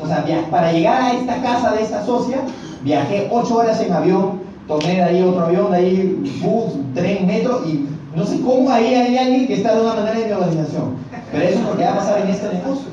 O 0.01 0.07
sea, 0.07 0.25
para 0.49 0.71
llegar 0.71 1.01
a 1.01 1.13
esta 1.13 1.41
casa 1.41 1.71
de 1.71 1.83
esta 1.83 2.05
socia, 2.05 2.41
viajé 2.83 3.27
ocho 3.31 3.57
horas 3.57 3.79
en 3.81 3.93
avión, 3.93 4.39
tomé 4.67 4.95
de 4.95 5.03
ahí 5.03 5.21
otro 5.21 5.45
avión, 5.45 5.71
de 5.71 5.77
ahí 5.77 6.39
bus, 6.41 6.73
tren, 6.95 7.27
metro, 7.27 7.61
y 7.65 7.87
no 8.15 8.25
sé 8.25 8.41
cómo 8.41 8.69
ahí 8.71 8.93
hay 8.93 9.17
alguien 9.17 9.47
que 9.47 9.55
está 9.55 9.75
de 9.75 9.81
una 9.81 9.95
manera 9.95 10.19
en 10.19 10.27
mi 10.27 10.31
organización. 10.33 10.95
Pero 11.31 11.43
eso 11.43 11.59
es 11.59 11.65
porque 11.65 11.83
va 11.83 11.91
a 11.91 11.95
pasar 11.97 12.21
en 12.21 12.27
este 12.27 12.53
negocio. 12.53 12.89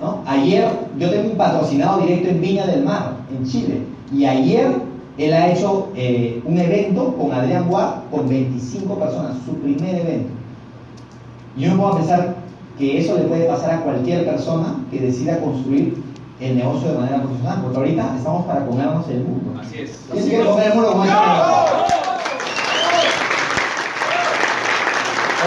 ¿no? 0.00 0.22
Ayer 0.26 0.68
yo 0.98 1.10
tengo 1.10 1.30
un 1.30 1.36
patrocinado 1.36 2.00
directo 2.00 2.28
en 2.28 2.40
Viña 2.40 2.66
del 2.66 2.84
Mar, 2.84 3.16
en 3.30 3.46
Chile, 3.46 3.82
y 4.12 4.24
ayer 4.24 4.76
él 5.18 5.32
ha 5.32 5.50
hecho 5.50 5.88
eh, 5.96 6.42
un 6.44 6.58
evento 6.58 7.16
con 7.16 7.32
Adrián 7.32 7.68
Guard 7.68 8.10
con 8.10 8.28
25 8.28 8.98
personas, 8.98 9.36
su 9.44 9.54
primer 9.54 9.94
evento. 9.94 10.28
Y 11.56 11.62
yo 11.62 11.70
me 11.70 11.78
puedo 11.78 11.96
pensar 11.96 12.36
que 12.78 12.98
eso 12.98 13.16
le 13.16 13.24
puede 13.24 13.46
pasar 13.46 13.70
a 13.74 13.80
cualquier 13.80 14.26
persona 14.26 14.76
que 14.90 15.00
decida 15.00 15.40
construir 15.40 16.02
el 16.38 16.56
negocio 16.56 16.92
de 16.92 16.98
manera 16.98 17.22
profesional, 17.22 17.60
porque 17.62 17.78
ahorita 17.78 18.14
estamos 18.16 18.44
para 18.44 18.66
comernos 18.66 19.08
el 19.08 19.24
mundo. 19.24 19.58
Así 19.58 19.78
es. 19.78 19.98
¿Quién 20.12 20.28
quiere 20.28 20.44
comer 20.44 20.66
el 20.66 20.74
mundo 20.74 20.92
como 20.92 21.04
este 21.04 21.14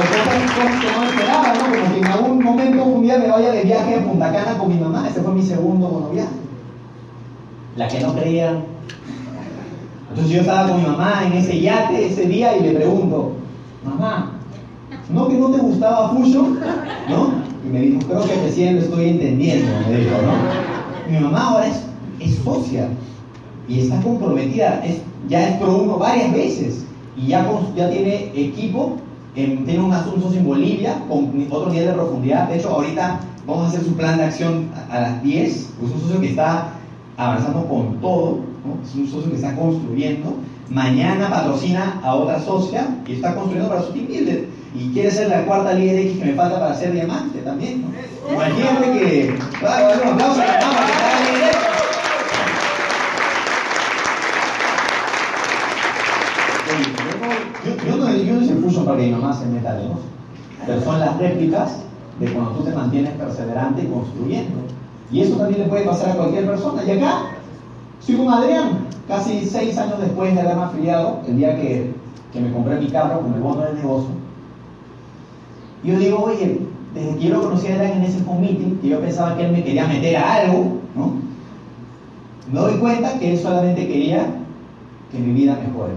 que 0.01 0.91
no 0.97 1.03
esperaba, 1.03 1.53
¿no? 1.53 1.59
Como 1.59 1.93
que 1.93 1.99
en 1.99 2.05
algún 2.05 2.43
momento 2.43 2.83
un 2.83 3.01
día 3.03 3.17
me 3.17 3.27
vaya 3.27 3.51
de 3.51 3.63
viaje 3.63 3.95
a 3.95 4.03
Punta 4.03 4.31
Cana 4.31 4.57
con 4.57 4.69
mi 4.69 4.79
mamá. 4.79 5.07
Este 5.07 5.21
fue 5.21 5.33
mi 5.33 5.41
segundo 5.41 6.09
viaje. 6.13 6.29
La 7.75 7.87
que 7.87 7.99
no 7.99 8.15
creía. 8.15 8.63
Entonces 10.09 10.33
yo 10.33 10.41
estaba 10.41 10.69
con 10.69 10.81
mi 10.81 10.87
mamá 10.87 11.23
en 11.25 11.33
ese 11.33 11.59
yate 11.59 12.07
ese 12.07 12.25
día 12.25 12.57
y 12.57 12.63
le 12.63 12.71
pregunto, 12.71 13.33
mamá, 13.85 14.31
¿no 15.09 15.27
que 15.27 15.35
no 15.35 15.51
te 15.51 15.59
gustaba 15.59 16.09
Fusion? 16.09 16.59
¿No? 17.09 17.33
Y 17.65 17.69
me 17.69 17.81
dijo, 17.81 17.99
creo 18.07 18.23
que 18.23 18.41
recién 18.41 18.75
lo 18.75 18.81
estoy 18.81 19.09
entendiendo, 19.09 19.67
me 19.87 19.97
dijo, 19.97 20.15
¿no? 20.21 21.11
Mi 21.11 21.19
mamá 21.19 21.49
ahora 21.49 21.67
es, 21.67 21.83
es 22.19 22.39
socia 22.43 22.87
y 23.67 23.81
está 23.81 24.01
comprometida, 24.01 24.83
es, 24.83 25.01
ya 25.27 25.49
es 25.49 25.57
pro 25.57 25.77
uno 25.77 25.97
varias 25.97 26.33
veces 26.33 26.85
y 27.15 27.27
ya, 27.27 27.47
ya 27.75 27.89
tiene 27.89 28.31
equipo 28.33 28.97
tiene 29.45 29.79
un 29.79 29.93
asunto 29.93 30.31
en 30.33 30.45
Bolivia 30.45 31.03
con 31.07 31.47
otro 31.49 31.71
nivel 31.71 31.87
de 31.87 31.93
profundidad. 31.93 32.49
De 32.49 32.57
hecho, 32.57 32.69
ahorita 32.69 33.19
vamos 33.45 33.65
a 33.65 33.67
hacer 33.69 33.83
su 33.83 33.95
plan 33.95 34.17
de 34.17 34.25
acción 34.25 34.69
a, 34.89 34.99
las 34.99 35.23
10. 35.23 35.49
Es 35.49 35.69
un 35.81 36.01
socio 36.01 36.19
que 36.19 36.29
está 36.29 36.69
avanzando 37.17 37.65
con 37.67 37.99
todo, 37.99 38.39
es 38.83 38.95
un 38.95 39.07
socio 39.07 39.29
que 39.29 39.35
está 39.35 39.55
construyendo. 39.55 40.35
mañana 40.69 41.29
patrocina 41.29 41.99
a 42.03 42.15
otra 42.15 42.39
socia 42.39 42.87
y 43.07 43.13
está 43.13 43.33
construyendo 43.35 43.69
para 43.69 43.81
su 43.81 43.93
team 43.93 44.07
builder. 44.07 44.47
Y 44.75 44.89
quiere 44.93 45.09
ser 45.09 45.29
la 45.29 45.45
cuarta 45.45 45.73
líder 45.73 45.99
X 45.99 46.19
que 46.19 46.25
me 46.25 46.33
falta 46.33 46.59
para 46.59 46.75
ser 46.75 46.93
diamante 46.93 47.39
también. 47.39 47.81
¿no? 47.81 47.89
Que. 48.93 49.35
Claro, 49.59 49.87
dale 49.87 50.01
un 50.03 50.09
aplauso 50.09 50.41
a 50.41 50.45
la 50.45 50.67
mamá 50.67 50.85
que 50.85 50.91
está 50.91 51.27
en 51.27 51.28
yo 58.95 58.95
no 58.95 58.97
hice 58.97 58.97
fusion 58.97 58.97
para 58.97 58.99
que 58.99 59.05
mi 59.05 59.11
mamá 59.11 59.33
se 59.33 59.45
meta 59.45 59.73
negocio, 59.73 60.09
pero 60.65 60.81
son 60.81 60.99
las 60.99 61.17
réplicas 61.17 61.81
de 62.19 62.33
cuando 62.33 62.51
tú 62.51 62.63
te 62.63 62.71
mantienes 62.73 63.13
perseverante 63.13 63.83
y 63.83 63.87
construyendo. 63.87 64.57
Y 65.11 65.21
eso 65.21 65.37
también 65.37 65.61
le 65.61 65.67
puede 65.67 65.85
pasar 65.85 66.11
a 66.11 66.15
cualquier 66.15 66.45
persona. 66.45 66.83
Y 66.83 66.91
acá 66.91 67.21
estoy 67.99 68.17
con 68.17 68.29
Adrián, 68.29 68.87
casi 69.07 69.45
seis 69.45 69.77
años 69.77 69.99
después 69.99 70.33
de 70.33 70.41
haberme 70.41 70.63
afiliado, 70.63 71.21
el 71.27 71.37
día 71.37 71.55
que, 71.55 71.93
que 72.31 72.41
me 72.41 72.51
compré 72.51 72.79
mi 72.79 72.87
carro 72.87 73.21
con 73.21 73.33
el 73.33 73.39
bono 73.39 73.61
del 73.61 73.75
negocio. 73.75 74.09
Y 75.83 75.87
yo 75.87 75.99
digo, 75.99 76.23
oye, 76.23 76.59
desde 76.93 77.15
que 77.15 77.27
yo 77.27 77.35
lo 77.35 77.43
conocí 77.43 77.67
a 77.67 77.75
Adrián 77.75 77.93
en 77.93 78.03
ese 78.03 78.23
home 78.27 78.41
meeting, 78.41 78.77
que 78.81 78.89
yo 78.89 78.99
pensaba 78.99 79.37
que 79.37 79.45
él 79.45 79.51
me 79.51 79.63
quería 79.63 79.87
meter 79.87 80.17
a 80.17 80.35
algo, 80.35 80.77
¿no? 80.95 81.13
Me 82.51 82.59
doy 82.59 82.79
cuenta 82.79 83.17
que 83.17 83.31
él 83.31 83.39
solamente 83.39 83.87
quería 83.87 84.25
que 85.11 85.19
mi 85.19 85.33
vida 85.33 85.57
mejore. 85.65 85.93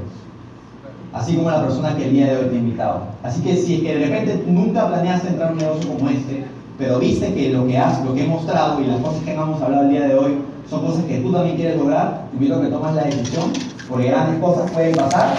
Así 1.13 1.37
como 1.37 1.51
la 1.51 1.63
persona 1.63 1.95
que 1.97 2.07
el 2.07 2.13
día 2.13 2.27
de 2.27 2.37
hoy 2.39 2.49
te 2.49 2.55
he 2.55 2.59
invitado. 2.59 3.03
Así 3.23 3.43
que 3.43 3.57
si 3.57 3.75
es 3.77 3.81
que 3.83 3.99
de 3.99 4.07
repente 4.07 4.45
nunca 4.47 4.89
planeaste 4.89 5.29
entrar 5.29 5.51
a 5.51 5.53
un 5.53 5.59
negocio 5.59 5.93
como 5.93 6.09
este, 6.09 6.45
pero 6.79 6.99
viste 6.99 7.35
que 7.35 7.51
lo 7.51 7.67
que 7.67 7.79
has, 7.79 8.03
lo 8.05 8.15
que 8.15 8.25
he 8.25 8.27
mostrado 8.27 8.81
y 8.81 8.87
las 8.87 9.01
cosas 9.01 9.23
que 9.23 9.35
hemos 9.35 9.61
hablado 9.61 9.85
el 9.85 9.91
día 9.91 10.09
de 10.09 10.15
hoy 10.15 10.39
son 10.69 10.87
cosas 10.87 11.05
que 11.05 11.19
tú 11.19 11.31
también 11.33 11.57
quieres 11.57 11.77
lograr, 11.77 12.23
te 12.31 12.37
invito 12.37 12.57
a 12.57 12.63
que 12.63 12.69
tomes 12.69 12.95
la 12.95 13.05
decisión, 13.05 13.53
porque 13.89 14.07
grandes 14.07 14.41
cosas 14.41 14.71
pueden 14.71 14.95
pasar 14.95 15.37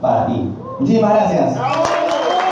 para 0.00 0.26
ti. 0.26 0.50
Muchísimas 0.78 1.14
gracias. 1.14 1.95